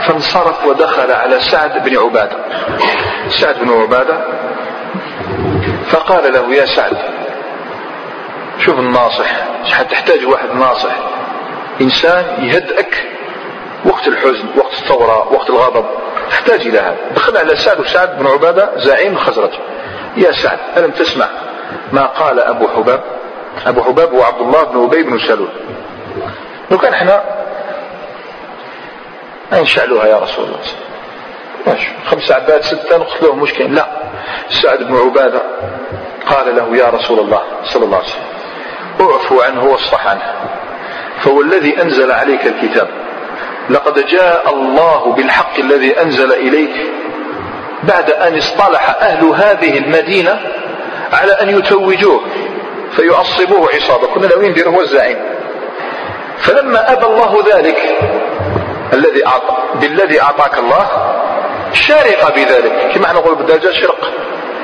فانصرف 0.07 0.65
ودخل 0.65 1.11
على 1.11 1.39
سعد 1.39 1.83
بن 1.83 1.97
عبادة. 1.97 2.37
سعد 3.29 3.59
بن 3.59 3.81
عبادة 3.81 4.17
فقال 5.89 6.33
له 6.33 6.55
يا 6.55 6.65
سعد 6.65 6.97
شوف 8.59 8.79
الناصح. 8.79 9.48
تحتاج 9.89 10.25
واحد 10.25 10.49
ناصح. 10.55 10.95
إنسان 11.81 12.45
يهدئك 12.45 13.07
وقت 13.85 14.07
الحزن 14.07 14.45
وقت 14.57 14.73
الثورة 14.73 15.33
وقت 15.33 15.49
الغضب. 15.49 15.85
تحتاج 16.29 16.61
إلى 16.67 16.79
هذا. 16.79 16.97
دخل 17.15 17.37
على 17.37 17.55
سعد 17.55 17.79
وسعد 17.79 18.19
بن 18.19 18.27
عبادة 18.27 18.71
زعيم 18.77 19.13
الخزرج 19.13 19.51
يا 20.17 20.31
سعد 20.31 20.59
ألم 20.77 20.91
تسمع 20.91 21.27
ما 21.91 22.05
قال 22.05 22.39
أبو 22.39 22.67
حباب؟ 22.67 23.03
أبو 23.65 23.83
حباب 23.83 24.13
هو 24.13 24.23
عبد 24.23 24.41
الله 24.41 24.63
بن 24.63 24.83
أبي 24.83 25.03
بن 25.03 25.19
سلول. 25.19 25.49
لو 26.71 26.77
كان 26.77 26.93
إحنا 26.93 27.23
نشعلوها 29.53 30.07
يا 30.07 30.17
رسول 30.17 30.45
الله. 30.45 30.59
ماشي. 31.67 31.91
خمسة 32.05 32.35
عباد 32.35 32.61
ستة 32.61 32.97
نقتلوهم 32.97 33.39
مشكلة. 33.39 33.67
لا. 33.67 33.87
سعد 34.49 34.83
بن 34.83 34.95
عبادة 34.95 35.41
قال 36.29 36.55
له 36.55 36.77
يا 36.77 36.89
رسول 36.89 37.19
الله 37.19 37.41
صلى 37.63 37.85
الله 37.85 37.97
عليه 37.97 38.07
وسلم. 38.07 38.38
اعفو 39.01 39.41
عنه 39.41 39.63
واصفح 39.63 40.07
عنه. 40.07 40.33
فهو 41.19 41.41
الذي 41.41 41.81
أنزل 41.81 42.11
عليك 42.11 42.47
الكتاب. 42.47 42.87
لقد 43.69 44.05
جاء 44.05 44.53
الله 44.53 45.13
بالحق 45.13 45.59
الذي 45.59 46.01
أنزل 46.01 46.33
إليك 46.33 46.91
بعد 47.83 48.11
أن 48.11 48.37
اصطلح 48.37 48.95
أهل 49.01 49.25
هذه 49.25 49.77
المدينة 49.77 50.39
على 51.13 51.31
أن 51.31 51.49
يتوجوه 51.49 52.21
فيعصبوه 52.95 53.69
عصابة. 53.75 54.07
كنا 54.07 54.27
لو 54.27 54.41
يندير 54.41 54.69
هو 54.69 54.81
الزعيم 54.81 55.17
فلما 56.37 56.93
أبى 56.93 57.05
الله 57.05 57.43
ذلك 57.53 57.77
الذي 58.93 59.27
أعطى 59.27 59.57
بالذي 59.81 60.21
أعطاك 60.21 60.59
الله 60.59 60.87
شارق 61.73 62.35
بذلك. 62.35 62.91
كما 62.93 63.13
نقول 63.13 63.35
بالدرجة 63.35 63.71
شرق 63.81 64.13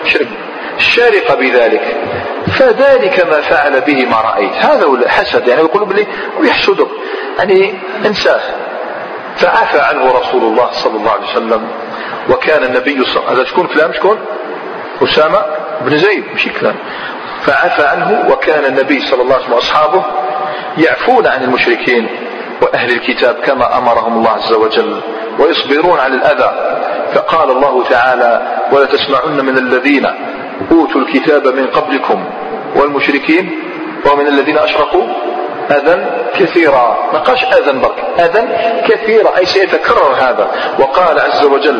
شرق 0.05 0.27
شارق 0.77 1.39
بذلك. 1.39 1.95
فذلك 2.59 3.25
ما 3.25 3.41
فعل 3.41 3.81
به 3.81 4.05
ما 4.05 4.21
رأيت. 4.21 4.53
هذا 4.53 4.85
هو 4.85 4.95
الحسد. 4.95 5.47
يعني 5.47 5.61
يقول 5.61 5.95
لي 5.95 6.07
ويحسدك 6.39 6.87
يعني 7.37 7.73
انساه 8.05 8.39
فعفى 9.37 9.79
عنه 9.79 10.11
رسول 10.11 10.43
الله 10.43 10.69
صلى 10.71 10.97
الله 10.97 11.11
عليه 11.11 11.31
وسلم. 11.31 11.67
وكان 12.29 12.63
النبي 12.63 13.05
صلى 13.05 13.15
الله 13.15 13.29
عليه 13.29 13.41
وسلم 13.41 13.45
شكون 13.45 13.67
كلام 13.67 13.93
شكون؟ 13.93 14.19
أسامة 15.03 15.45
بن 15.81 15.97
زيد. 15.97 16.23
مش 16.35 16.47
كلام 16.59 16.75
فعفى 17.41 17.83
عنه 17.83 18.25
وكان 18.31 18.65
النبي 18.65 19.01
صلى 19.01 19.21
الله 19.21 19.33
عليه 19.33 19.43
وسلم 19.43 19.55
وأصحابه 19.55 20.03
يعفون 20.77 21.27
عن 21.27 21.43
المشركين 21.43 22.09
وأهل 22.61 22.91
الكتاب 22.91 23.35
كما 23.35 23.77
أمرهم 23.77 24.17
الله 24.17 24.29
عز 24.29 24.53
وجل 24.53 25.01
ويصبرون 25.39 25.99
على 25.99 26.13
الأذى. 26.13 26.81
فقال 27.13 27.51
الله 27.51 27.83
تعالى 27.89 28.41
ولا 28.71 28.85
تسمعن 28.85 29.45
من 29.45 29.57
الذين 29.57 30.07
أوتوا 30.71 31.01
الكتاب 31.01 31.47
من 31.47 31.67
قبلكم 31.67 32.25
والمشركين 32.75 33.59
ومن 34.11 34.27
الذين 34.27 34.57
أشركوا 34.57 35.03
أذى 35.71 36.05
كثيرا. 36.39 37.09
ما 37.13 37.19
قالش 37.19 37.43
أذى 37.43 37.79
برك. 37.79 38.03
أذى 38.19 38.47
كثيرا. 38.87 39.37
أي 39.37 39.45
سيتكرر 39.45 40.13
هذا. 40.13 40.51
وقال 40.79 41.19
عز 41.19 41.45
وجل 41.45 41.79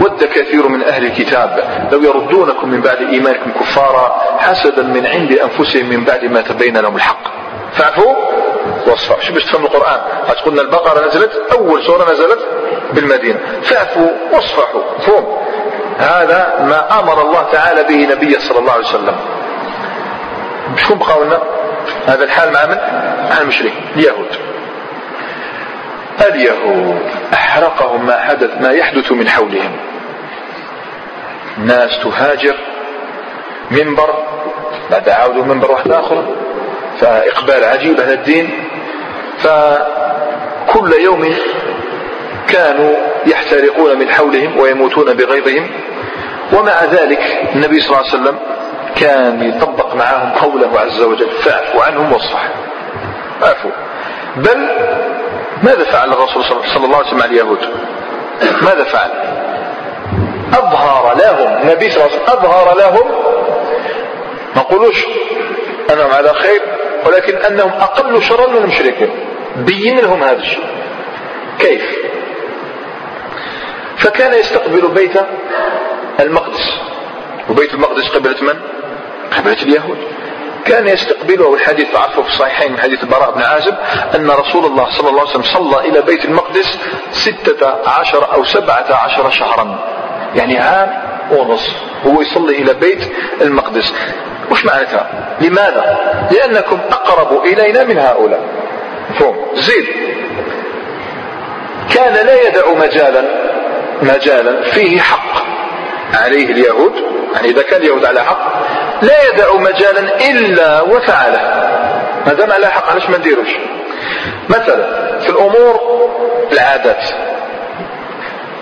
ود 0.00 0.24
كثير 0.24 0.68
من 0.68 0.84
أهل 0.84 1.06
الكتاب. 1.06 1.64
لو 1.92 2.02
يردونكم 2.02 2.68
من 2.68 2.80
بعد 2.80 2.96
إيمانكم 2.96 3.50
كفارا 3.50 4.22
حسدا 4.38 4.82
من 4.82 5.06
عند 5.06 5.32
أنفسهم 5.32 5.86
من 5.86 6.04
بعد 6.04 6.24
ما 6.24 6.40
تبين 6.40 6.76
لهم 6.76 6.96
الحق. 6.96 7.22
فاعفوا 7.72 8.14
واصفحوا 8.86 9.20
شو 9.20 9.32
باش 9.32 9.44
تفهم 9.44 9.64
القرآن؟ 9.64 10.00
قلنا 10.46 10.62
البقرة 10.62 11.06
نزلت 11.06 11.42
أول 11.52 11.82
سورة 11.82 12.12
نزلت 12.12 12.38
بالمدينة. 12.92 13.38
فاعفوا 13.62 14.08
واصفحوا. 14.32 14.82
فهم. 15.00 15.24
هذا 15.98 16.54
ما 16.60 17.00
أمر 17.00 17.22
الله 17.22 17.42
تعالى 17.52 17.82
به 17.82 18.14
نبيه 18.14 18.38
صلى 18.38 18.58
الله 18.58 18.72
عليه 18.72 18.88
وسلم. 18.88 19.16
شكون 20.76 20.98
بقاو 20.98 21.24
لنا؟ 21.24 21.38
هذا 22.06 22.24
الحال 22.24 22.52
مع 22.52 22.66
من؟ 22.66 22.76
مع 23.30 23.40
المشركين 23.40 23.72
اليهود. 23.96 24.28
اليهود 26.20 27.02
أحرقهم 27.34 28.06
ما 28.06 28.20
حدث 28.20 28.50
ما 28.60 28.70
يحدث 28.70 29.12
من 29.12 29.28
حولهم. 29.28 29.76
ناس 31.58 31.98
تهاجر 32.02 32.56
منبر 33.70 34.14
بعد 34.90 35.08
عاودوا 35.08 35.44
منبر 35.44 35.70
واحد 35.70 35.92
آخر 35.92 36.24
فإقبال 37.00 37.64
عجيب 37.64 38.00
على 38.00 38.12
الدين. 38.12 38.50
فكل 39.38 40.92
يوم 40.92 41.34
كانوا 42.48 42.94
يحترقون 43.26 43.98
من 43.98 44.10
حولهم 44.10 44.58
ويموتون 44.60 45.14
بغيظهم. 45.14 45.70
ومع 46.52 46.84
ذلك 46.84 47.48
النبي 47.54 47.80
صلى 47.80 47.88
الله 47.96 48.10
عليه 48.10 48.22
وسلم 48.22 48.38
كان 48.96 49.42
يطبق 49.42 49.94
معهم 49.94 50.32
قوله 50.32 50.80
عز 50.80 51.02
وجل 51.02 51.30
فاعفوا 51.30 51.82
عنهم 51.84 52.12
واصفح. 52.12 52.48
اعفوا 53.44 53.70
بل 54.36 54.68
ماذا 55.62 55.84
فعل 55.84 56.12
الرسول 56.12 56.44
صلى 56.44 56.84
الله 56.84 56.96
عليه 56.96 57.06
وسلم؟ 57.06 57.18
مع 57.18 57.24
اليهود. 57.24 57.58
ماذا 58.62 58.84
فعل؟ 58.84 59.10
أظهر 60.52 61.16
لهم 61.16 61.62
النبي 61.62 61.90
صلى 61.90 62.04
الله 62.04 62.12
عليه 62.14 62.22
وسلم 62.22 62.38
أظهر 62.38 62.78
لهم. 62.78 63.08
ما 64.56 64.62
نقولوش 64.62 65.06
أنهم 65.92 66.10
على 66.10 66.34
خير 66.34 66.60
ولكن 67.06 67.36
أنهم 67.36 67.70
أقل 67.70 68.22
شرا 68.22 68.46
من 68.50 68.56
المشركين. 68.56 69.10
بين 69.56 69.98
لهم 69.98 70.22
هذا 70.22 70.40
الشيء. 70.40 70.64
كيف؟ 71.58 71.96
فكان 74.06 74.34
يستقبل 74.34 74.88
بيت 74.88 75.12
المقدس. 76.20 76.72
وبيت 77.50 77.74
المقدس 77.74 78.08
قبلة 78.08 78.36
من؟ 78.42 78.60
قبلة 79.36 79.62
اليهود. 79.62 79.98
كان 80.64 80.88
يستقبله 80.88 81.46
والحديث 81.46 81.92
تعرفه 81.92 82.22
في 82.22 82.28
الصحيحين 82.28 82.72
من 82.72 82.78
حديث 82.78 83.02
البراء 83.02 83.32
بن 83.32 83.42
عازب 83.42 83.74
أن 84.14 84.30
رسول 84.30 84.64
الله 84.64 84.90
صلى 84.90 85.08
الله 85.08 85.20
عليه 85.20 85.30
وسلم 85.30 85.42
صلى 85.42 85.88
إلى 85.88 86.02
بيت 86.02 86.24
المقدس 86.24 86.78
ستة 87.12 87.88
عشر 87.88 88.32
أو 88.34 88.44
سبعة 88.44 88.86
عشر 88.90 89.30
شهرا. 89.30 89.78
يعني 90.34 90.58
عام 90.58 90.90
ونصف 91.32 91.72
هو 92.06 92.22
يصلي 92.22 92.62
إلى 92.62 92.74
بيت 92.74 93.12
المقدس. 93.40 93.94
وش 94.50 94.64
معناتها؟ 94.64 95.36
لماذا؟ 95.40 95.98
لأنكم 96.30 96.78
أقرب 96.90 97.44
إلينا 97.44 97.84
من 97.84 97.98
هؤلاء. 97.98 98.40
مفهوم؟ 99.10 99.36
زيد 99.54 99.86
كان 101.94 102.26
لا 102.26 102.48
يدع 102.48 102.72
مجالا. 102.72 103.55
مجالا 104.02 104.70
فيه 104.70 105.00
حق 105.00 105.44
عليه 106.14 106.46
اليهود 106.52 106.92
يعني 107.34 107.48
إذا 107.48 107.62
كان 107.62 107.80
اليهود 107.80 108.04
على 108.04 108.24
حق 108.24 108.52
لا 109.02 109.28
يدع 109.28 109.54
مجالا 109.56 110.30
إلا 110.30 110.82
وفعله. 110.82 111.40
ما 112.26 112.32
دام 112.32 112.52
على 112.52 112.66
حق 112.66 112.90
علاش 112.90 113.10
ما 113.10 113.18
نديروش؟ 113.18 113.48
مثلا 114.48 115.18
في 115.18 115.28
الأمور 115.28 115.80
العادات 116.52 117.04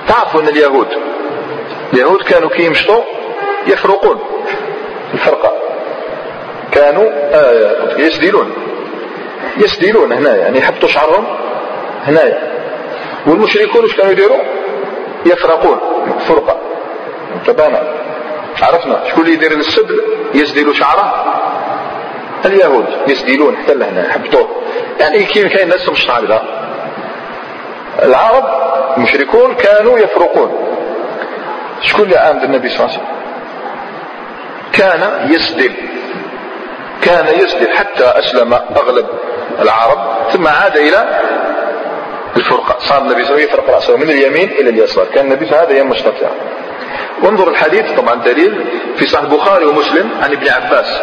تعرفوا 0.08 0.40
أن 0.40 0.48
اليهود 0.48 0.88
اليهود 1.92 2.22
كانوا 2.22 2.48
كي 2.48 2.62
يمشطوا 2.62 3.02
يفرقون 3.66 4.20
الفرقة. 5.14 5.52
كانوا 6.72 7.10
آه 7.32 7.98
يسدلون. 7.98 8.52
يسدلون 9.56 10.12
هنا 10.12 10.36
يعني 10.36 10.58
يحطوا 10.58 10.88
شعرهم 10.88 11.26
هنايا. 12.06 12.38
والمشركون 13.26 13.82
إيش 13.82 13.96
كانوا 13.96 14.12
يديروا؟ 14.12 14.38
يفرقون. 15.26 15.80
فرقة. 16.28 16.56
تبانا. 17.46 17.82
عرفنا. 18.62 19.00
شكون 19.08 19.24
اللي 19.24 19.34
يدير 19.34 19.52
السدل 19.52 20.00
يسدل 20.34 20.74
شعره. 20.74 21.24
اليهود 22.44 22.86
يسدلون 23.08 23.56
حتى 23.56 23.74
لهنا. 23.74 24.08
يحبطوه 24.08 24.48
يعني 25.00 25.24
كاين 25.24 25.48
كاين 25.48 25.68
ناس 25.68 25.88
مش 25.88 26.10
عارفة 26.10 26.42
العرب 28.02 28.44
المشركون 28.96 29.54
كانوا 29.54 29.98
يفرقون. 29.98 30.76
شكون 31.80 32.04
اللي 32.04 32.16
عند 32.16 32.42
النبي 32.42 32.68
صلى 32.68 32.78
الله 32.80 32.90
عليه 32.90 32.98
وسلم؟ 32.98 33.14
كان 34.72 35.30
يسدل. 35.30 35.72
كان 37.02 37.26
يسدل 37.40 37.76
حتى 37.76 38.04
أسلم 38.04 38.54
أغلب 38.54 39.06
العرب. 39.60 39.98
ثم 40.32 40.48
عاد 40.48 40.76
إلى 40.76 41.20
الفرقة 42.36 42.76
صار 42.78 43.02
النبي 43.02 43.24
صلى 43.24 43.34
الله 43.34 43.42
عليه 43.42 43.44
وسلم 43.44 43.60
يفرق 43.60 43.74
رأسه 43.74 43.96
من 43.96 44.10
اليمين 44.10 44.48
إلى 44.48 44.70
اليسار. 44.70 45.06
كان 45.14 45.26
النبي 45.26 45.46
هذا 45.46 45.78
يم 45.78 45.94
وانظر 47.22 47.48
الحديث 47.48 47.92
طبعا 47.96 48.14
دليل 48.14 48.64
في 48.96 49.06
صحيح 49.06 49.24
البخاري 49.24 49.66
ومسلم 49.66 50.10
عن 50.22 50.32
ابن 50.32 50.48
عباس 50.48 51.02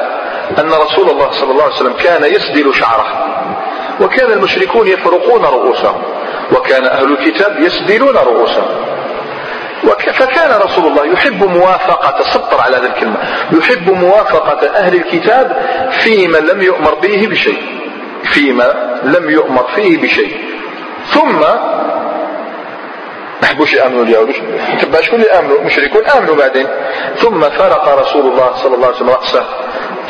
أن 0.59 0.69
رسول 0.69 1.09
الله 1.09 1.32
صلى 1.32 1.51
الله 1.51 1.63
عليه 1.63 1.75
وسلم 1.75 1.93
كان 1.93 2.23
يسدل 2.23 2.73
شعره. 2.73 3.07
وكان 4.01 4.32
المشركون 4.32 4.88
يفرقون 4.88 5.45
رؤوسهم. 5.45 6.01
وكان 6.51 6.86
أهل 6.86 7.11
الكتاب 7.11 7.59
يسدلون 7.59 8.15
رؤوسهم. 8.15 8.67
فكان 10.13 10.61
رسول 10.61 10.86
الله 10.86 11.05
يحب 11.05 11.43
موافقة 11.43 12.23
سطر 12.23 12.61
على 12.61 12.77
هذه 12.77 12.86
الكلمة. 12.86 13.17
يحب 13.51 13.89
موافقة 13.89 14.67
أهل 14.67 14.95
الكتاب 14.95 15.69
فيما 15.91 16.38
لم 16.38 16.61
يؤمر 16.61 16.93
به 16.93 17.27
بشيء. 17.27 17.61
فيما 18.23 18.99
لم 19.03 19.29
يؤمر 19.29 19.67
فيه 19.75 19.97
بشيء. 19.97 20.51
ثم 21.14 21.39
ما 23.41 23.47
حبوش 23.47 23.74
يأمنوا 23.74 24.03
اليهود 24.03 24.34
تبع 24.82 25.01
شكون 25.01 25.20
اللي 25.20 25.32
امنوا 25.32 25.57
المشركون 25.57 26.05
آمنوا 26.05 26.36
بعدين. 26.36 26.68
ثم 27.16 27.41
فرق 27.41 27.99
رسول 27.99 28.32
الله 28.32 28.55
صلى 28.55 28.76
الله 28.76 28.88
عليه 28.88 28.95
وسلم 28.95 29.09
رأسه. 29.09 29.45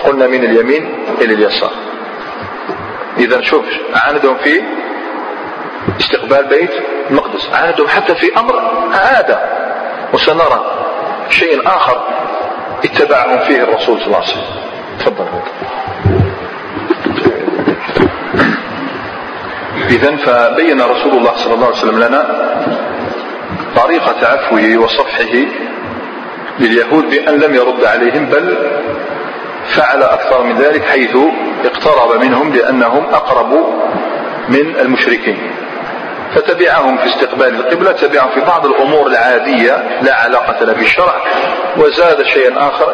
قلنا 0.04 0.28
من 0.28 0.44
اليمين 0.44 1.06
إلى 1.22 1.34
اليسار. 1.34 1.72
إذا 3.18 3.42
شوف 3.42 3.66
عاندهم 3.96 4.38
في 4.38 4.64
استقبال 6.00 6.46
بيت 6.46 6.72
المقدس. 7.10 7.50
عاندهم 7.54 7.88
حتى 7.88 8.16
في 8.16 8.40
أمر 8.40 8.60
عادة. 8.94 9.40
وسنرى 10.14 10.66
شيء 11.30 11.68
آخر 11.68 12.04
اتبعهم 12.86 13.40
فيه 13.40 13.64
الرسول 13.64 14.00
صلى 14.00 14.06
الله 14.06 14.18
عليه 14.18 14.28
وسلم. 14.28 14.44
تفضل. 15.00 15.26
إذا 19.90 20.16
فبين 20.16 20.82
رسول 20.82 21.12
الله 21.18 21.32
صلى 21.36 21.54
الله 21.54 21.66
عليه 21.66 21.78
وسلم 21.78 22.00
لنا 22.00 22.52
طريقة 23.76 24.28
عفوه 24.28 24.78
وصفحه 24.78 25.46
لليهود 26.60 27.10
بأن 27.10 27.40
لم 27.40 27.56
يرد 27.56 27.86
عليهم 27.86 28.26
بل 28.26 28.58
فعل 29.76 30.04
أكثر 30.04 30.44
من 30.44 30.58
ذلك 30.58 30.84
حيث 30.86 31.18
اقترب 31.66 32.22
منهم 32.22 32.54
لأنهم 32.54 33.06
أقرب 33.14 33.54
من 34.50 34.76
المشركين. 34.80 35.38
فتبعهم 36.36 36.98
في 36.98 37.06
استقبال 37.06 37.56
القبلة 37.56 37.92
تبعهم 37.92 38.30
في 38.30 38.40
بعض 38.40 38.66
الأمور 38.66 39.08
العادية 39.08 40.00
لا 40.02 40.16
علاقة 40.16 40.66
لها 40.66 40.74
بالشرع 40.74 41.14
وزاد 41.78 42.24
شيئا 42.24 42.68
آخر 42.68 42.94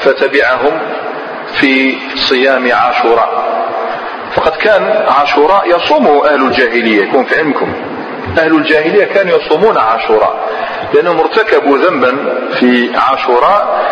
فتبعهم 0.00 0.80
في 1.60 1.96
صيام 2.14 2.72
عاشوراء. 2.72 3.61
فقد 4.34 4.56
كان 4.56 5.04
عاشوراء 5.08 5.76
يصومه 5.76 6.26
أهل 6.28 6.46
الجاهلية 6.46 7.02
يكون 7.02 7.24
في 7.24 7.38
علمكم. 7.38 7.72
أهل 8.38 8.54
الجاهلية 8.56 9.04
كانوا 9.04 9.38
يصومون 9.38 9.78
عاشوراء 9.78 10.48
لأنهم 10.94 11.20
ارتكبوا 11.20 11.78
ذنبا 11.78 12.38
في 12.60 12.90
عاشوراء 12.96 13.82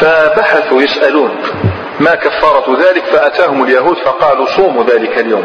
فبحثوا 0.00 0.82
يسألون 0.82 1.30
ما 2.00 2.14
كفارة 2.14 2.78
ذلك 2.78 3.04
فأتاهم 3.04 3.64
اليهود 3.64 3.96
فقالوا 3.96 4.46
صوموا 4.56 4.84
ذلك 4.84 5.18
اليوم. 5.18 5.44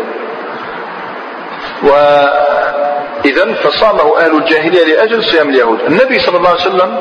وإذا 1.83 3.53
فصامه 3.53 4.19
أهل 4.19 4.37
الجاهلية 4.37 4.85
لأجل 4.85 5.23
صيام 5.23 5.49
اليهود. 5.49 5.79
النبي 5.81 6.19
صلى 6.19 6.37
الله 6.37 6.49
عليه 6.49 6.61
وسلم 6.61 6.97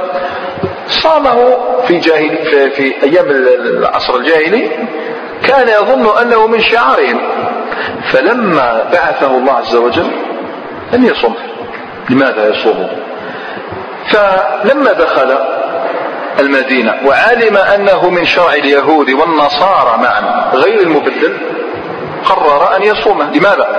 صامه 0.88 1.58
في, 1.86 1.98
جاهل 1.98 2.38
في, 2.50 2.70
في 2.70 3.02
أيام 3.02 3.26
العصر 3.30 4.16
الجاهلي 4.16 4.70
كان 5.46 5.68
يظن 5.68 6.18
أنه 6.20 6.46
من 6.46 6.60
شعارهم. 6.60 7.20
فلما 8.12 8.88
بعثه 8.92 9.26
الله 9.26 9.52
عز 9.52 9.76
وجل 9.76 10.10
لم 10.92 11.04
يصم. 11.04 11.34
لماذا 12.10 12.48
يصوم؟ 12.48 12.88
فلما 14.10 14.92
دخل 14.92 15.38
المدينة 16.38 16.94
وعلم 17.06 17.56
أنه 17.56 18.10
من 18.10 18.24
شرع 18.24 18.52
اليهود 18.52 19.10
والنصارى 19.10 19.98
معا 19.98 20.50
غير 20.54 20.80
المبدل 20.80 21.36
قرر 22.24 22.76
أن 22.76 22.82
يصومه. 22.82 23.30
لماذا؟ 23.30 23.78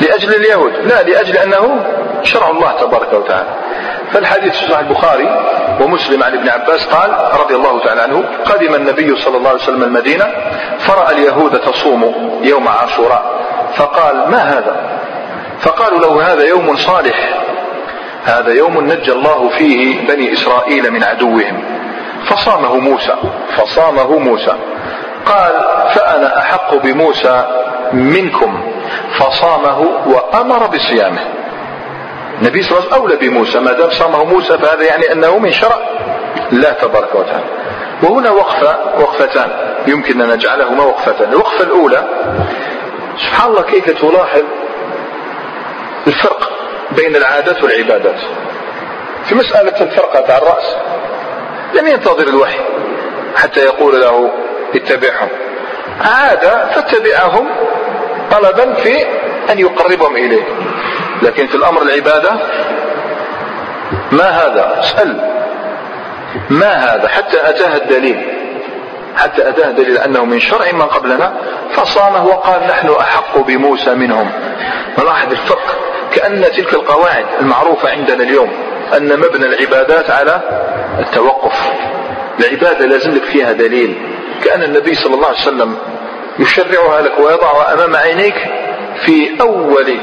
لأجل 0.00 0.34
اليهود. 0.34 0.72
لا 0.84 1.02
لأجل 1.02 1.36
أنه 1.36 1.84
شرع 2.22 2.50
الله 2.50 2.72
تبارك 2.72 3.12
وتعالى. 3.12 3.48
فالحديث 4.12 4.52
في 4.52 4.72
صحيح 4.72 4.78
البخاري 4.78 5.28
ومسلم 5.80 6.22
عن 6.22 6.32
ابن 6.32 6.48
عباس 6.48 6.86
قال 6.86 7.40
رضي 7.40 7.54
الله 7.54 7.84
تعالى 7.84 8.02
عنه 8.02 8.24
قدم 8.44 8.74
النبي 8.74 9.16
صلى 9.16 9.36
الله 9.36 9.48
عليه 9.48 9.62
وسلم 9.62 9.82
المدينة 9.82 10.24
فرأى 10.78 11.14
اليهود 11.14 11.60
تصوم 11.60 12.14
يوم 12.42 12.68
عاشوراء 12.68 13.24
فقال 13.76 14.30
ما 14.30 14.38
هذا؟ 14.38 14.76
فقالوا 15.60 15.98
له 16.00 16.32
هذا 16.32 16.44
يوم 16.44 16.76
صالح 16.76 17.46
هذا 18.24 18.52
يوم 18.52 18.80
نجى 18.80 19.12
الله 19.12 19.48
فيه 19.58 20.06
بني 20.06 20.32
إسرائيل 20.32 20.90
من 20.90 21.04
عدوهم 21.04 21.64
فصامه 22.26 22.76
موسى 22.76 23.14
فصامه 23.56 24.18
موسى 24.18 24.52
قال 25.26 25.52
فأنا 25.94 26.38
أحق 26.38 26.74
بموسى 26.74 27.44
منكم 27.92 28.72
فصامه 29.18 29.88
وأمر 30.06 30.66
بصيامه. 30.66 31.20
النبي 32.40 32.62
صلى 32.62 32.70
الله 32.70 32.80
عليه 32.80 32.92
وسلم 32.92 33.02
أولى 33.02 33.16
بموسى 33.16 33.58
ما 33.58 33.72
دام 33.72 33.90
صامه 33.90 34.24
موسى 34.24 34.58
فهذا 34.58 34.82
يعني 34.82 35.12
أنه 35.12 35.38
من 35.38 35.52
شرع 35.52 35.78
الله 36.52 36.70
تبارك 36.70 37.14
وتعالى. 37.14 37.44
وهنا 38.02 38.30
وقفة 38.30 38.76
وقفتان 38.98 39.50
يمكن 39.86 40.20
أن 40.20 40.28
نجعلهما 40.28 40.84
وقفتان. 40.84 41.28
الوقفة 41.28 41.64
الأولى 41.64 42.04
سبحان 43.16 43.50
الله 43.50 43.62
كيف 43.62 43.90
تلاحظ 43.90 44.42
الفرق 46.06 46.50
بين 46.90 47.16
العادات 47.16 47.62
والعبادات. 47.62 48.20
في 49.24 49.34
مسألة 49.34 49.80
الفرقة 49.80 50.34
على 50.34 50.42
الرأس 50.42 50.76
لم 51.74 51.86
ينتظر 51.86 52.28
الوحي 52.28 52.60
حتى 53.36 53.60
يقول 53.60 54.00
له 54.00 54.30
اتبعهم. 54.74 55.28
عاد 56.00 56.70
فاتبعهم 56.74 57.48
طلبا 58.30 58.72
في 58.72 59.06
أن 59.50 59.58
يقربهم 59.58 60.16
إليه. 60.16 60.42
لكن 61.22 61.46
في 61.46 61.54
الأمر 61.54 61.82
العبادة 61.82 62.30
ما 64.12 64.28
هذا؟ 64.28 64.80
اسأل. 64.80 65.30
ما 66.50 66.74
هذا؟ 66.74 67.08
حتى 67.08 67.48
أتاه 67.48 67.76
الدليل. 67.76 68.26
حتى 69.16 69.48
أتاه 69.48 69.68
الدليل 69.68 69.98
أنه 69.98 70.24
من 70.24 70.40
شرع 70.40 70.72
من 70.72 70.82
قبلنا 70.82 71.32
فصامه 71.72 72.26
وقال 72.26 72.60
نحن 72.66 72.88
أحق 73.00 73.38
بموسى 73.38 73.94
منهم. 73.94 74.30
نلاحظ 74.98 75.30
الفرق 75.30 75.76
كأن 76.12 76.42
تلك 76.42 76.74
القواعد 76.74 77.26
المعروفة 77.40 77.90
عندنا 77.90 78.22
اليوم 78.22 78.52
أن 78.96 79.18
مبنى 79.18 79.46
العبادات 79.46 80.10
على 80.10 80.40
التوقف. 80.98 81.72
العبادة 82.40 82.86
لازم 82.86 83.14
لك 83.14 83.24
فيها 83.24 83.52
دليل. 83.52 83.94
كأن 84.44 84.62
النبي 84.62 84.94
صلى 84.94 85.14
الله 85.14 85.26
عليه 85.26 85.38
وسلم 85.38 85.76
يشرعها 86.38 87.02
لك 87.02 87.18
ويضعها 87.18 87.74
أمام 87.74 87.96
عينيك 87.96 88.34
في 89.04 89.40
أول 89.40 89.98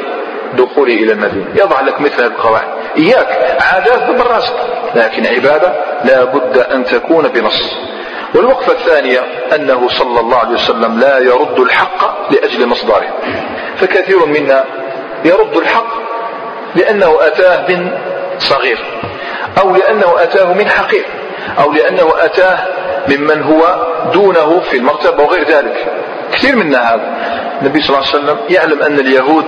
دخوله 0.54 0.94
إلى 0.94 1.12
المدينة. 1.12 1.46
يضع 1.56 1.82
لك 1.82 2.02
مثل 2.02 2.22
هذه 2.22 2.32
القواعد. 2.32 2.68
إياك 2.98 3.58
عادات 3.62 4.10
بالراسك 4.10 4.56
لكن 4.96 5.26
عبادة 5.26 5.74
لا 6.06 6.24
بد 6.24 6.58
أن 6.58 6.86
تكون 6.86 7.28
بنص. 7.28 7.76
والوقفة 8.36 8.72
الثانية 8.72 9.20
أنه 9.56 9.88
صلى 9.90 10.20
الله 10.20 10.38
عليه 10.38 10.54
وسلم 10.54 11.00
لا 11.00 11.20
يرد 11.20 11.60
الحق 11.60 12.32
لأجل 12.32 12.68
مصدره. 12.68 13.08
فكثير 13.78 14.26
منا 14.26 14.64
يرد 15.26 15.58
الحق 15.58 15.94
لأنه 16.76 17.18
أتاه 17.22 17.68
من 17.70 17.92
صغير 18.40 18.80
أو 19.62 19.76
لأنه 19.76 20.14
أتاه 20.18 20.54
من 20.54 20.70
حقير 20.70 21.06
أو 21.60 21.72
لأنه 21.72 22.14
أتاه 22.18 22.58
ممن 23.08 23.44
هو 23.44 23.88
دونه 24.14 24.60
في 24.60 24.78
المرتبة 24.78 25.24
وغير 25.24 25.48
ذلك. 25.48 25.88
كثير 26.32 26.56
منا 26.56 26.94
هذا. 26.94 27.14
النبي 27.64 27.82
صلى 27.82 27.98
الله 27.98 28.08
عليه 28.10 28.18
وسلم 28.20 28.38
يعلم 28.50 28.82
أن 28.82 29.00
اليهود 29.00 29.46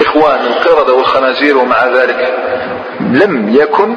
إخوان 0.00 0.40
القردة 0.46 0.92
والخنازير 0.92 1.58
ومع 1.58 1.86
ذلك 1.86 2.34
لم 3.00 3.48
يكن 3.54 3.96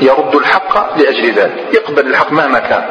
يرد 0.00 0.34
الحق 0.34 0.98
لأجل 0.98 1.32
ذلك 1.32 1.74
يقبل 1.74 2.06
الحق 2.06 2.32
مهما 2.32 2.58
كان. 2.58 2.84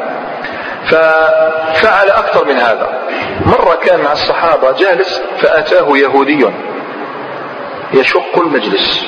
ففعل 0.86 2.08
أكثر 2.08 2.44
من 2.44 2.56
هذا. 2.56 3.02
مرة 3.46 3.74
كان 3.74 4.00
مع 4.00 4.12
الصحابة 4.12 4.72
جالس 4.72 5.22
فأتاه 5.40 5.96
يهودي 5.96 6.46
يشق 7.92 8.38
المجلس. 8.38 9.06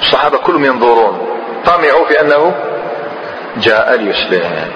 الصحابة 0.00 0.38
كلهم 0.38 0.64
ينظرون. 0.64 1.28
طمعوا 1.66 2.06
في 2.08 2.20
أنه 2.20 2.54
جاء 3.56 3.94
ليسلم 3.94 4.70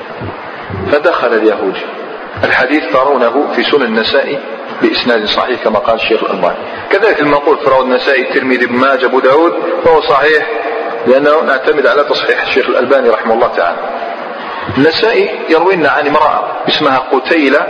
فدخل 0.92 1.34
اليهودي. 1.34 1.97
الحديث 2.45 2.93
ترونه 2.93 3.53
في 3.57 3.62
سنن 3.62 3.82
النسائي 3.82 4.39
بإسناد 4.82 5.24
صحيح 5.24 5.64
كما 5.64 5.78
قال 5.78 5.97
الشيخ 5.97 6.24
الألباني. 6.24 6.57
كذلك 6.91 7.20
المنقول 7.20 7.59
في 7.59 7.68
النسائي 7.82 8.22
الترمذي 8.22 8.64
ابن 8.64 8.76
ماجه 8.76 9.07
أبو 9.07 9.20
داود 9.20 9.53
فهو 9.84 10.01
صحيح 10.01 10.47
لأنه 11.07 11.41
نعتمد 11.41 11.86
على 11.86 12.05
تصحيح 12.05 12.43
الشيخ 12.43 12.68
الألباني 12.68 13.09
رحمه 13.09 13.34
الله 13.34 13.49
تعالى. 13.57 13.78
النسائي 14.78 15.30
يروي 15.49 15.76
لنا 15.76 15.91
عن 15.91 16.07
امرأة 16.07 16.53
اسمها 16.68 16.99
قتيلة 16.99 17.66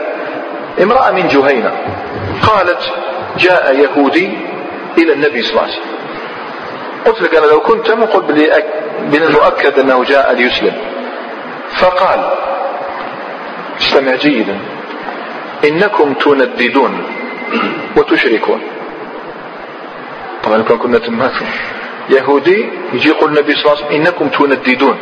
امرأة 0.83 1.11
من 1.11 1.29
جهينة 1.29 1.73
قالت 2.43 2.81
جاء 3.39 3.75
يهودي 3.75 4.39
إلى 4.99 5.13
النبي 5.13 5.43
صلى 5.43 5.51
الله 5.51 5.63
عليه 5.63 5.73
وسلم. 5.73 5.99
قلت 7.05 7.23
لك 7.23 7.35
أنا 7.35 7.47
لو 7.47 7.61
كنت 7.61 7.91
قلت 7.91 8.31
من 9.13 9.23
المؤكد 9.23 9.79
أنه 9.79 10.05
جاء 10.05 10.33
ليسلم. 10.33 10.73
فقال 11.81 12.31
استمع 13.89 14.15
جيدا 14.15 14.59
إنكم 15.65 16.13
تنددون 16.13 17.03
وتشركون. 17.97 18.61
طبعا 20.45 20.63
كان 20.63 20.79
كنا 20.79 20.99
تماتوا. 20.99 21.47
يهودي 22.11 22.69
يجي 22.93 23.09
يقول 23.09 23.31
النبي 23.31 23.55
صلى 23.55 23.65
الله 23.65 23.77
عليه 23.77 23.87
وسلم 23.87 24.01
إنكم 24.01 24.29
تنددون. 24.29 24.99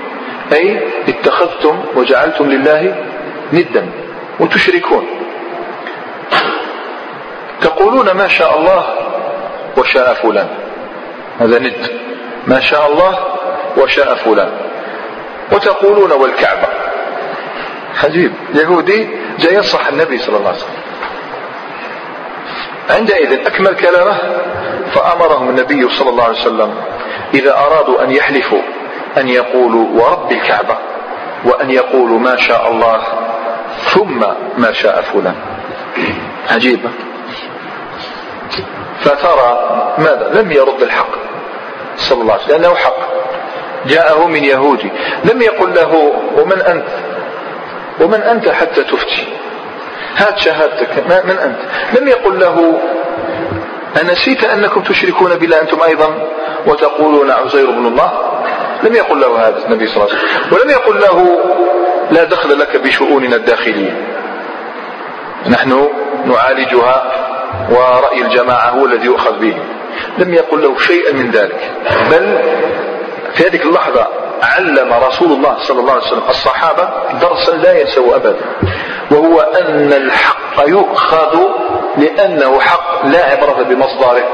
أي 0.53 0.81
اتخذتم 1.09 1.85
وجعلتم 1.97 2.51
لله 2.51 3.05
ندا 3.53 3.89
وتشركون. 4.41 5.07
تقولون 7.61 8.11
ما 8.11 8.29
شاء 8.29 8.59
الله 8.59 8.85
وشاء 9.77 10.15
فلان. 10.15 10.49
هذا 11.41 11.59
ند. 11.59 11.91
ما 12.47 12.61
شاء 12.61 12.93
الله 12.93 13.19
وشاء 13.77 14.15
فلان. 14.15 14.51
وتقولون 15.53 16.13
والكعبة. 16.13 16.69
عجيب. 18.05 18.33
يهودي 18.55 19.09
جاي 19.39 19.55
ينصح 19.55 19.87
النبي 19.87 20.19
صلى 20.19 20.37
الله 20.37 20.49
عليه 20.49 20.59
وسلم. 20.59 20.77
عندئذ 22.91 23.47
أكمل 23.47 23.75
كلامه 23.75 24.19
فأمرهم 24.95 25.49
النبي 25.49 25.89
صلى 25.89 26.11
الله 26.11 26.25
عليه 26.25 26.39
وسلم 26.39 26.75
إذا 27.35 27.59
أرادوا 27.59 28.03
أن 28.05 28.11
يحلفوا 28.11 28.63
أن 29.19 29.29
يقولوا 29.29 29.87
ورب 29.95 30.33
الكعبة 30.33 30.79
وأن 31.45 31.71
يقولوا 31.71 32.19
ما 32.19 32.37
شاء 32.37 32.71
الله 32.71 33.03
ثم 33.85 34.25
ما 34.59 34.73
شاء 34.73 35.03
فلان. 35.03 35.35
عجيبة 36.51 36.91
فترى 39.01 39.95
ماذا؟ 39.99 40.31
لم 40.35 40.53
يرد 40.53 40.83
الحق 40.83 41.11
صلى 41.97 42.21
الله 42.23 42.33
عليه 42.33 42.45
وسلم 42.45 42.63
لأنه 42.63 42.75
حق. 42.75 42.97
جاءه 43.87 44.27
من 44.27 44.45
يهودي. 44.45 44.91
لم 45.25 45.43
يقل 45.43 45.75
له 45.75 46.13
ومن 46.37 46.61
أنت؟ 46.61 46.87
ومن 48.01 48.23
أنت 48.23 48.49
حتى 48.49 48.85
تفتي. 48.85 49.27
هات 50.17 50.39
شهادتك. 50.39 51.25
من 51.25 51.39
أنت؟ 51.39 51.59
لم 52.01 52.09
يقل 52.09 52.41
له 52.41 52.81
أنسيت 54.03 54.45
أنكم 54.45 54.81
تشركون 54.83 55.35
بالله 55.35 55.61
أنتم 55.61 55.83
أيضا؟ 55.83 56.29
وتقولون 56.67 57.31
عزير 57.31 57.71
بن 57.71 57.87
الله. 57.87 58.13
لم 58.83 58.95
يقل 58.95 59.21
له 59.21 59.49
هذا 59.49 59.67
النبي 59.67 59.87
صلى 59.87 59.97
الله 59.97 60.15
عليه 60.15 60.25
وسلم. 60.25 60.53
ولم 60.53 60.71
يقل 60.71 61.01
له 61.01 61.39
لا 62.11 62.25
دخل 62.25 62.59
لك 62.59 62.77
بشؤوننا 62.77 63.37
الداخلية. 63.37 63.93
نحن 65.49 65.89
نعالجها 66.27 67.13
ورأي 67.71 68.23
الجماعة 68.23 68.69
هو 68.69 68.87
الذي 68.87 69.07
يؤخذ 69.07 69.39
به. 69.39 69.57
لم 70.19 70.35
يقل 70.35 70.63
له 70.63 70.79
شيئا 70.79 71.13
من 71.13 71.31
ذلك. 71.31 71.71
بل 72.11 72.39
في 73.35 73.49
هذه 73.49 73.63
اللحظة 73.63 74.07
علم 74.43 74.93
رسول 74.93 75.33
الله 75.33 75.57
صلى 75.59 75.81
الله 75.81 75.93
عليه 75.93 76.03
وسلم. 76.03 76.23
الصحابة 76.29 76.89
درسا 77.21 77.51
لا 77.51 77.81
ينسوا 77.81 78.17
أبدا. 78.17 78.37
وهو 79.11 79.41
أن 79.41 79.93
الحق 79.93 80.69
يؤخذ 80.69 81.39
لأنه 81.97 82.61
حق 82.61 83.07
لا 83.07 83.25
عبرة 83.25 83.63
بمصدره. 83.63 84.25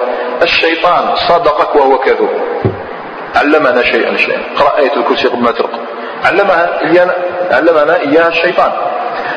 الشيطان 0.43 1.17
صدقك 1.17 1.77
وهو 1.77 1.99
كذوب 1.99 2.31
علمنا 3.37 3.83
شيئا 3.83 4.17
شيئا. 4.17 4.41
قرأ 4.59 4.79
آية 4.79 4.97
الكرسي 4.97 5.29
قبل 5.29 5.43
ما 5.43 5.51
ترقى 5.51 5.79
علمها 6.25 6.81
علمنا 7.51 8.01
إياها 8.01 8.29
الشيطان. 8.29 8.73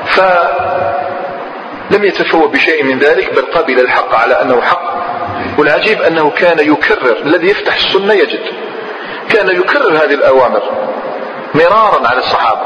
فلم 0.06 2.04
يتفوه 2.04 2.48
بشيء 2.48 2.84
من 2.84 3.00
ذلك 3.00 3.34
بل 3.34 3.46
قبل 3.46 3.80
الحق 3.80 4.16
على 4.16 4.42
أنه 4.42 4.62
حق. 4.62 4.96
والعجيب 5.58 6.02
أنه 6.02 6.30
كان 6.30 6.60
يكرر 6.60 7.18
الذي 7.26 7.50
يفتح 7.50 7.76
السنة 7.76 8.14
يجد. 8.14 8.42
كان 9.30 9.48
يكرر 9.48 9.92
هذه 9.92 10.14
الأوامر 10.14 10.62
مرارا 11.56 12.08
على 12.08 12.20
الصحابة. 12.20 12.62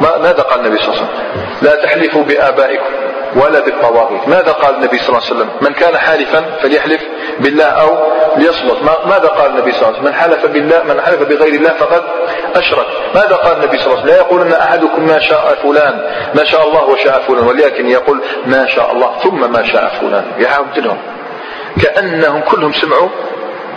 ماذا 0.00 0.42
قال 0.42 0.60
النبي 0.60 0.78
صلى 0.78 0.88
الله 0.88 0.98
عليه 1.00 1.06
وسلم؟ 1.06 1.18
لا 1.62 1.84
تحلفوا 1.84 2.22
بآبائكم 2.22 2.84
ولا 3.36 3.60
بالطواغيت. 3.60 4.28
ماذا 4.28 4.52
قال 4.52 4.74
النبي 4.74 4.98
صلى 4.98 5.08
الله 5.08 5.20
عليه 5.26 5.34
وسلم؟ 5.36 5.50
من 5.60 5.72
كان 5.72 5.98
حالفا 5.98 6.44
فليحلف 6.62 7.02
بالله 7.40 7.64
أو 7.64 7.98
ليصمت. 8.36 8.82
ماذا 9.06 9.28
قال 9.28 9.50
النبي 9.50 9.72
صلى 9.72 9.82
الله 9.82 9.98
عليه 9.98 9.98
وسلم؟ 9.98 10.04
من 10.04 10.14
حلف 10.14 10.46
بالله 10.46 10.82
من 10.82 11.00
حلف 11.00 11.22
بغير 11.22 11.54
الله 11.54 11.70
فقد 11.70 12.02
أشرك. 12.54 12.86
ماذا 13.14 13.36
قال 13.36 13.56
النبي 13.56 13.78
صلى 13.78 13.86
الله 13.86 14.02
عليه 14.02 14.04
وسلم؟ 14.04 14.06
لا 14.06 14.16
يقول 14.16 14.40
أن 14.40 14.52
أحدكم 14.52 15.06
ما 15.06 15.18
شاء 15.18 15.58
فلان 15.62 16.06
ما 16.34 16.44
شاء 16.44 16.68
الله 16.68 16.84
وشاء 16.84 17.22
فلان 17.28 17.46
ولكن 17.46 17.86
يقول 17.86 18.20
ما 18.46 18.66
شاء 18.66 18.92
الله 18.92 19.18
ثم 19.22 19.52
ما 19.52 19.62
شاء 19.62 19.92
فلان. 20.00 20.24
يعاود 20.38 20.78
لهم 20.78 20.98
كأنهم 21.82 22.40
كلهم 22.40 22.72
سمعوا 22.72 23.08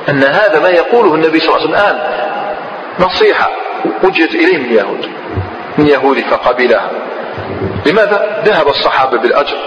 أن 0.10 0.24
هذا 0.24 0.60
ما 0.60 0.70
يقوله 0.70 1.16
النبي 1.16 1.39
صلى 1.39 1.55
الله 1.55 1.60
عليه 1.60 1.70
وسلم. 1.70 1.76
الآن 1.76 1.97
نصيحة 2.99 3.49
وجهت 4.03 4.36
إليه 4.36 4.58
من 4.58 4.66
اليهود 4.66 5.10
من 5.78 5.88
يهود 5.88 6.20
فقبلها. 6.20 6.91
لماذا؟ 7.86 8.43
ذهب 8.45 8.68
الصحابة 8.68 9.18
بالأجر. 9.18 9.58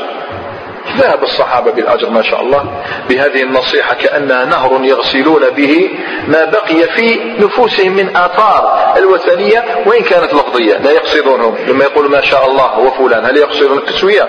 ذهب 0.99 1.23
الصحابة 1.23 1.71
بالأجر 1.71 2.11
ما 2.11 2.23
شاء 2.23 2.41
الله 2.41 2.83
بهذه 3.09 3.43
النصيحة 3.43 3.95
كأنها 3.95 4.45
نهر 4.45 4.85
يغسلون 4.85 5.51
به 5.51 5.91
ما 6.29 6.45
بقي 6.45 6.83
في 6.97 7.21
نفوسهم 7.39 7.93
من 7.93 8.17
آثار 8.17 8.95
الوثنية 8.97 9.65
وإن 9.87 10.03
كانت 10.03 10.35
لفظية. 10.35 10.77
لا 10.77 10.91
يقصدونهم. 10.91 11.55
لما 11.69 11.85
يقول 11.85 12.11
ما 12.11 12.21
شاء 12.21 12.51
الله 12.51 12.79
وفلان 12.79 13.25
هل 13.25 13.37
يقصدون 13.37 13.79
التسوية؟ 13.79 14.29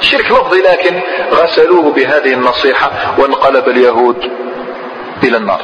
شرك 0.00 0.30
لفظي 0.32 0.60
لكن 0.60 1.00
غسلوه 1.32 1.92
بهذه 1.92 2.32
النصيحة 2.32 2.90
وانقلب 3.18 3.68
اليهود. 3.68 4.30
إلى 5.24 5.36
النار. 5.36 5.62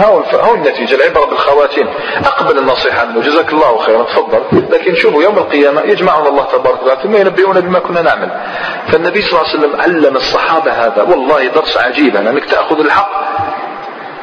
هو 0.00 0.18
هو 0.18 0.54
النتيجة؟ 0.54 0.94
العبرة 0.94 1.26
بالخواتيم 1.26 1.88
أقبل 2.24 2.58
النصيحة 2.58 3.00
عنه 3.00 3.20
جزاك 3.20 3.52
الله 3.52 3.78
خيرا. 3.78 4.02
تفضل. 4.02 4.42
لكن 4.70 4.94
شوفوا 4.94 5.22
يوم 5.22 5.38
القيامة 5.38 5.80
يجمعنا 5.80 6.28
الله 6.28 6.44
تبارك 6.44 6.82
وتعالى 6.82 7.02
ثم 7.02 7.16
ينبئون 7.16 7.60
بما 7.60 7.78
كنا 7.78 8.02
نعمل. 8.02 8.30
فالنبي 8.88 9.22
صلى 9.22 9.40
الله 9.40 9.50
عليه 9.50 9.58
وسلم 9.58 9.80
علم 9.80 10.16
الصحابة 10.16 10.72
هذا. 10.72 11.02
والله 11.02 11.46
درس 11.46 11.76
عجيب. 11.76 12.16
أنك 12.16 12.44
تأخذ 12.44 12.80
الحق 12.80 13.10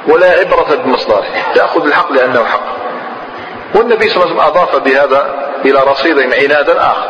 ولا 0.07 0.31
عبرة 0.31 0.75
بمصدره. 0.85 1.25
تأخذ 1.55 1.85
الحق 1.85 2.11
لأنه 2.11 2.43
حق. 2.43 2.65
والنبي 3.75 4.09
صلى 4.09 4.23
الله 4.23 4.41
عليه 4.41 4.51
وسلم 4.51 4.61
أضاف 4.61 4.75
بهذا 4.75 5.49
إلى 5.65 5.79
رصيد 5.87 6.19
عنادا 6.19 6.81
آخر. 6.81 7.09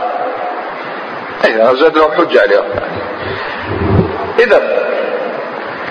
أي 1.45 1.75
زاد 1.75 1.97
لهم 1.97 2.11
حجة 2.11 2.41
عليهم. 2.41 2.65
إذا 4.39 4.87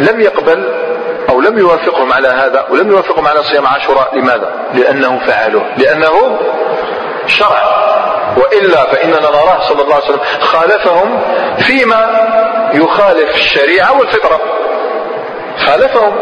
لم 0.00 0.20
يقبل 0.20 0.91
أو 1.32 1.40
لم 1.40 1.58
يوافقهم 1.58 2.12
على 2.12 2.28
هذا 2.28 2.66
ولم 2.70 2.90
يوافقهم 2.90 3.26
على 3.26 3.42
صيام 3.42 3.66
عاشوراء 3.66 4.16
لماذا؟ 4.18 4.52
لأنه 4.74 5.20
فعلوه 5.26 5.64
لأنه 5.76 6.38
شرع. 7.26 7.82
وإلا 8.36 8.84
فإننا 8.92 9.20
نراه 9.20 9.60
صلى 9.68 9.82
الله 9.82 9.94
عليه 9.94 10.04
وسلم 10.04 10.20
خالفهم 10.40 11.20
فيما 11.58 12.28
يخالف 12.74 13.34
الشريعة 13.34 13.98
والفطرة. 13.98 14.40
خالفهم. 15.66 16.14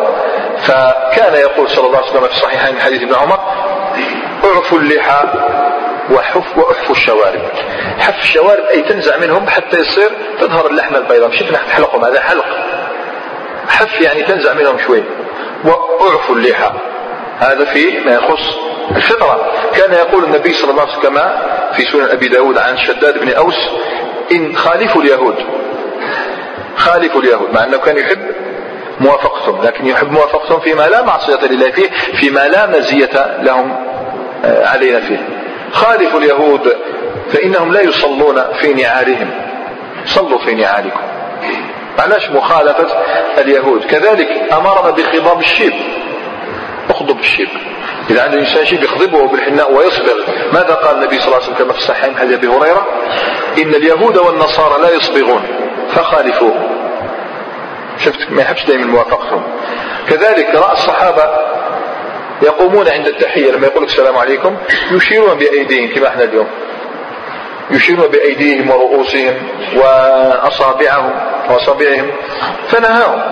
فكان 0.58 1.34
يقول 1.34 1.70
صلى 1.70 1.86
الله 1.86 1.98
عليه 1.98 2.11
وسلم 2.11 2.26
في 2.26 2.32
الصحيحين 2.32 2.74
من 2.74 2.80
حديث 2.80 3.02
ابن 3.02 3.14
عمر 3.14 3.38
أعفوا 4.44 4.78
اللحى 4.78 5.24
وحف 6.11 6.58
وأحفوا 6.58 6.94
الشوارب. 6.94 7.42
حف 7.98 8.22
الشوارب 8.22 8.64
أي 8.64 8.82
تنزع 8.82 9.16
منهم 9.16 9.48
حتى 9.48 9.76
يصير 9.76 10.11
تظهر 10.40 10.66
اللحمه 10.66 10.98
البيضاء. 10.98 11.28
مش 11.28 11.38
تحلقهم 11.68 12.04
هذا 12.04 12.20
حلق 12.20 12.44
حف 13.71 14.01
يعني 14.01 14.23
تنزع 14.23 14.55
منهم 14.55 14.79
شوي. 14.87 15.03
واعفوا 15.64 16.35
اللحى. 16.37 16.73
هذا 17.39 17.64
في 17.64 18.01
ما 18.01 18.12
يخص 18.12 18.57
الفطرة. 18.97 19.53
كان 19.77 19.93
يقول 19.93 20.25
النبي 20.25 20.53
صلى 20.53 20.71
الله 20.71 20.83
عليه 20.83 20.93
وسلم 20.93 21.03
كما 21.03 21.43
في 21.77 21.83
سنن 21.83 22.09
أبي 22.11 22.29
داود 22.29 22.59
عن 22.59 22.79
شداد 22.79 23.18
بن 23.18 23.33
أوس 23.33 23.57
إن 24.33 24.57
خالفوا 24.57 25.03
اليهود. 25.03 25.35
خالفوا 26.77 27.21
اليهود 27.21 27.55
مع 27.55 27.64
أنه 27.64 27.79
كان 27.79 27.99
يحب 27.99 28.18
موافقتهم 29.01 29.64
لكن 29.64 29.87
يحب 29.87 30.12
موافقتهم 30.12 30.61
فيما 30.61 30.89
لا 30.89 31.03
معصية 31.03 31.47
لله 31.47 31.71
فيه 31.71 31.91
فيما 32.21 32.49
لا 32.49 32.66
مزية 32.66 33.39
لهم 33.43 33.77
آه، 34.45 34.66
علينا 34.68 35.01
فيه. 35.01 35.18
خالفوا 35.73 36.21
اليهود 36.21 36.77
فإنهم 37.33 37.73
لا 37.73 37.81
يصلون 37.81 38.43
في 38.61 38.75
نعالهم. 38.75 39.31
صلوا 40.07 40.39
في 40.39 40.55
نعالكم. 40.55 41.01
علاش 41.99 42.30
مخالفة 42.30 42.86
اليهود. 43.38 43.84
كذلك 43.84 44.28
أمرنا 44.53 44.91
بخضاب 44.91 45.41
الشيب. 45.41 45.72
أخضب 46.91 47.18
الشيب. 47.20 47.49
إذا 48.11 48.22
عند 48.22 48.34
الإنسان 48.34 48.66
شيب 48.66 48.82
يخضبه 48.82 49.28
بالحناء 49.28 49.72
ويصبغ. 49.72 50.14
ماذا 50.53 50.74
قال 50.74 50.97
النبي 50.97 51.18
صلى 51.18 51.26
الله 51.26 51.36
عليه 51.36 51.47
وسلم 51.47 51.57
كما 51.57 51.72
في 51.72 51.78
الصحيحين 51.78 52.16
حديث 52.18 52.38
أبي 52.38 52.47
هريرة؟ 52.47 52.86
إن 53.59 53.74
اليهود 53.74 54.16
والنصارى 54.16 54.82
لا 54.82 54.95
يصبغون 54.95 55.43
فخالفوه. 55.88 56.55
شفت؟ 57.99 58.30
ما 58.30 58.43
يحبش 58.43 58.64
دائما 58.64 58.84
موافقتهم. 58.86 59.43
كذلك 60.09 60.55
رأى 60.55 60.72
الصحابة 60.72 61.24
يقومون 62.43 62.88
عند 62.88 63.07
التحية 63.07 63.51
لما 63.51 63.66
يقول 63.66 63.84
السلام 63.84 64.16
عليكم 64.16 64.57
يشيرون 64.91 65.38
بأيديهم 65.38 65.95
كما 65.95 66.09
إحنا 66.09 66.24
اليوم. 66.24 66.47
يشيرون 67.71 68.09
بأيديهم 68.09 68.71
ورؤوسهم 68.71 69.35
وأصابعهم 69.77 71.12
وأصابعهم 71.51 72.11
فنهاهم. 72.68 73.23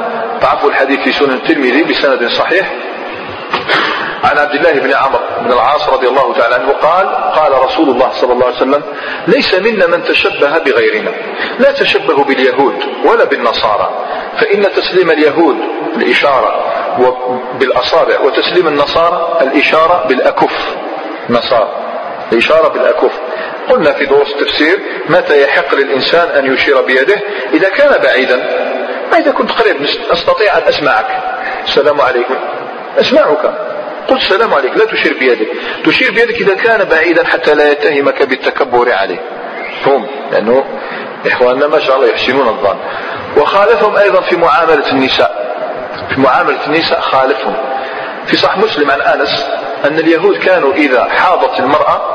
تعرفوا 0.41 0.71
الحديث 0.71 1.01
في 1.01 1.13
سنن 1.13 1.31
الترمذي 1.31 1.83
بسند 1.83 2.29
صحيح. 2.29 2.73
عن 4.25 4.39
عبد 4.39 4.55
الله 4.55 4.73
بن 4.73 4.95
عمرو 4.95 5.21
بن 5.41 5.53
العاص 5.53 5.89
رضي 5.89 6.09
الله 6.09 6.35
تعالى 6.35 6.55
عنه 6.55 6.73
قال 6.73 7.07
قال 7.35 7.65
رسول 7.65 7.89
الله 7.89 8.11
صلى 8.13 8.33
الله 8.33 8.47
عليه 8.47 8.57
وسلم 8.57 8.83
ليس 9.27 9.55
منا 9.55 9.87
من 9.87 10.05
تشبه 10.05 10.59
بغيرنا 10.59 11.11
لا 11.59 11.73
تشبهوا 11.73 12.25
باليهود 12.25 12.75
ولا 13.05 13.25
بالنصارى 13.25 13.91
فإن 14.41 14.63
تسليم 14.63 15.11
اليهود 15.11 15.57
الإشارة 15.97 16.65
بالأصابع 17.61 18.21
وتسليم 18.21 18.69
النصارى 18.69 19.39
الإشارة 19.43 20.07
بالأكف 20.09 20.77
نصارى 21.31 21.69
الإشارة 22.33 22.69
بالأكف. 22.69 23.13
قلنا 23.71 23.93
في 23.93 24.07
دروس 24.07 24.29
التفسير 24.31 24.79
متى 25.09 25.43
يحق 25.43 25.75
للإنسان 25.75 26.29
أن 26.29 26.55
يشير 26.55 26.81
بيده؟ 26.81 27.21
إذا 27.53 27.69
كان 27.69 28.03
بعيدا. 28.03 28.37
ما 29.13 29.19
إذا 29.19 29.31
كنت 29.31 29.53
قريب 29.53 29.77
أستطيع 30.11 30.59
أن 30.59 30.63
أسمعك. 30.63 31.07
السلام 31.65 32.01
عليكم. 32.01 32.35
أسمعك. 33.01 33.55
قل 34.09 34.17
السلام 34.17 34.55
عليك. 34.55 34.77
لا 34.77 34.85
تشير 34.85 35.19
بيدك. 35.19 35.49
تشير 35.85 36.11
بيدك 36.11 36.41
إذا 36.41 36.55
كان 36.55 36.85
بعيدا 36.85 37.27
حتى 37.27 37.55
لا 37.55 37.73
يتهمك 37.73 38.23
بالتكبر 38.23 38.93
عليه. 38.93 39.21
هم 39.87 40.07
لأنه 40.33 40.65
إخواننا 41.27 41.67
ما 41.67 41.79
شاء 41.81 41.97
الله 41.97 42.09
يحسنون 42.09 42.49
الظن. 42.49 42.77
وخالفهم 43.37 43.97
أيضا 43.97 44.21
في 44.21 44.37
معاملة 44.37 44.91
النساء. 44.93 45.55
في 46.15 46.21
معاملة 46.21 46.67
النساء 46.67 47.01
خالفهم. 47.01 47.57
في 48.27 48.37
صح 48.37 48.59
مسلم 48.59 48.91
عن 48.91 49.01
أنس 49.01 49.47
أن 49.85 49.99
اليهود 49.99 50.39
كانوا 50.39 50.75
إذا 50.75 51.05
حاضت 51.05 51.61
المرأة 51.61 52.15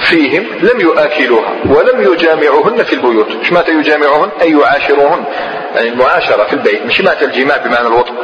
فيهم 0.00 0.46
لم 0.62 0.80
يؤكلوها 0.80 1.50
ولم 1.66 2.12
يجامعوهن 2.12 2.82
في 2.82 2.92
البيوت. 2.92 3.36
مش 3.36 3.52
مات 3.52 3.68
يجامعوهن؟ 3.68 4.28
أي 4.42 4.50
يعاشروهن. 4.50 5.24
يعني 5.74 5.88
المعاشرة 5.88 6.44
في 6.44 6.52
البيت 6.52 6.86
مش 6.86 7.00
مات 7.00 7.22
الجماع 7.22 7.56
بمعنى 7.56 7.86
الوطن. 7.86 8.14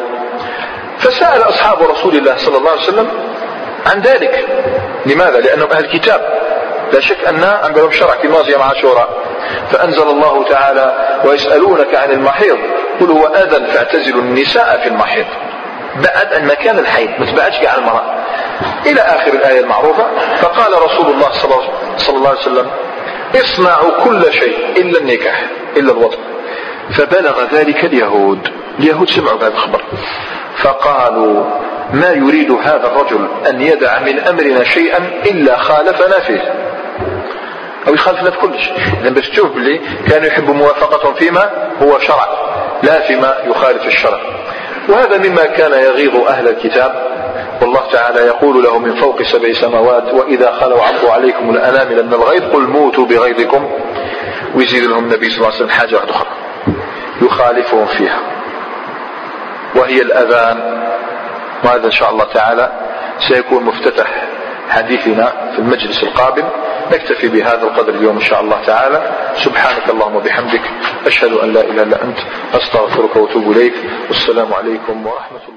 فسأل 0.98 1.42
أصحاب 1.42 1.82
رسول 1.82 2.16
الله 2.16 2.36
صلى 2.36 2.58
الله 2.58 2.70
عليه 2.70 2.80
وسلم 2.80 3.08
عن 3.86 4.00
ذلك. 4.00 4.46
لماذا؟ 5.06 5.40
لأنهم 5.40 5.70
أهل 5.72 5.86
كتاب. 5.86 6.36
لا 6.92 7.00
شك 7.00 7.24
أن 7.28 7.44
عندهم 7.44 7.90
شرع 7.90 8.14
في 8.22 8.28
ماضي 8.28 8.56
مع 8.56 8.64
عاشوراء 8.64 9.08
فأنزل 9.70 10.02
الله 10.02 10.44
تعالى 10.44 11.18
ويسألونك 11.24 11.94
عن 11.94 12.10
المحيض 12.10 12.58
قل 13.00 13.10
هو 13.10 13.26
أذن 13.26 13.66
فاعتزلوا 13.66 14.22
النساء 14.22 14.80
في 14.82 14.88
المحيض. 14.88 15.26
بعد 16.02 16.32
أن 16.32 16.46
مكان 16.46 16.78
الحيض 16.78 17.10
ما 17.18 17.26
تبعدش 17.26 17.56
على 17.56 17.78
المرأة. 17.78 18.24
إلى 18.86 19.00
آخر 19.00 19.32
الآية 19.32 19.60
المعروفة 19.60 20.06
فقال 20.40 20.82
رسول 20.82 21.06
الله 21.06 21.30
صلى 21.96 22.16
الله 22.16 22.28
عليه 22.28 22.38
وسلم 22.38 22.70
اصنعوا 23.34 24.04
كل 24.04 24.32
شيء 24.32 24.56
إلا 24.76 24.98
النكاح 25.00 25.42
إلا 25.76 25.92
الوطن 25.92 26.18
فبلغ 26.90 27.44
ذلك 27.52 27.84
اليهود. 27.84 28.48
اليهود 28.78 29.10
سمعوا 29.10 29.38
بهذا 29.38 29.52
الخبر. 29.52 29.82
فقالوا 30.56 31.44
ما 31.92 32.10
يريد 32.10 32.50
هذا 32.50 32.86
الرجل 32.86 33.28
أن 33.48 33.60
يدع 33.60 33.98
من 33.98 34.18
أمرنا 34.18 34.64
شيئا 34.64 34.98
إلا 35.26 35.56
خالفنا 35.58 36.18
فيه. 36.18 36.54
أو 37.88 37.94
يخالفنا 37.94 38.30
في 38.30 38.38
كل 38.38 38.58
شيء. 38.58 38.74
إذا 39.02 39.10
بس 39.10 39.30
تشوف 39.30 39.52
باللي 39.52 39.80
كانوا 40.08 40.26
يحبوا 40.26 40.54
موافقتهم 40.54 41.14
فيما 41.14 41.50
هو 41.82 41.98
شرع 41.98 42.26
لا 42.82 43.00
فيما 43.00 43.34
يخالف 43.46 43.86
الشرع. 43.86 44.20
وهذا 44.88 45.18
مما 45.18 45.44
كان 45.44 45.72
يغيظ 45.72 46.16
أهل 46.16 46.48
الكتاب. 46.48 47.06
والله 47.62 47.90
تعالى 47.92 48.20
يقول 48.20 48.64
له 48.64 48.78
من 48.78 48.94
فوق 48.94 49.22
سبع 49.22 49.52
سماوات 49.52 50.14
وإذا 50.14 50.52
خلوا 50.52 50.82
عضوا 50.82 51.12
عليكم 51.12 51.50
الأنامل 51.50 52.06
من 52.06 52.14
الغيظ 52.14 52.42
قل 52.52 52.62
موتوا 52.62 53.06
بغيظكم. 53.06 53.70
ويزيد 54.54 54.84
لهم 54.84 55.04
النبي 55.04 55.30
صلى 55.30 55.36
الله 55.36 55.46
عليه 55.46 55.56
وسلم 55.56 55.70
حاجة 55.70 56.10
أخرى. 56.10 56.28
يخالفهم 57.22 57.86
فيها. 57.86 58.18
وهي 59.74 60.02
الأذان. 60.02 60.86
وهذا 61.64 61.86
إن 61.86 61.90
شاء 61.90 62.10
الله 62.10 62.24
تعالى 62.24 62.72
سيكون 63.28 63.64
مفتتح. 63.64 64.35
حديثنا 64.68 65.52
في 65.52 65.58
المجلس 65.58 66.02
القابل. 66.02 66.44
نكتفي 66.92 67.28
بهذا 67.28 67.62
القدر 67.62 67.94
اليوم 67.94 68.14
إن 68.14 68.24
شاء 68.24 68.40
الله 68.40 68.62
تعالى. 68.66 69.10
سبحانك 69.34 69.88
اللهم 69.88 70.16
وبحمدك 70.16 70.62
أشهد 71.06 71.32
أن 71.32 71.52
لا 71.52 71.60
إله 71.60 71.82
إلا 71.82 72.04
أنت 72.04 72.18
أستغفرك 72.54 73.16
وأتوب 73.16 73.50
إليك. 73.50 73.74
والسلام 74.08 74.54
عليكم 74.54 75.06
ورحمة 75.06 75.40
الله. 75.48 75.55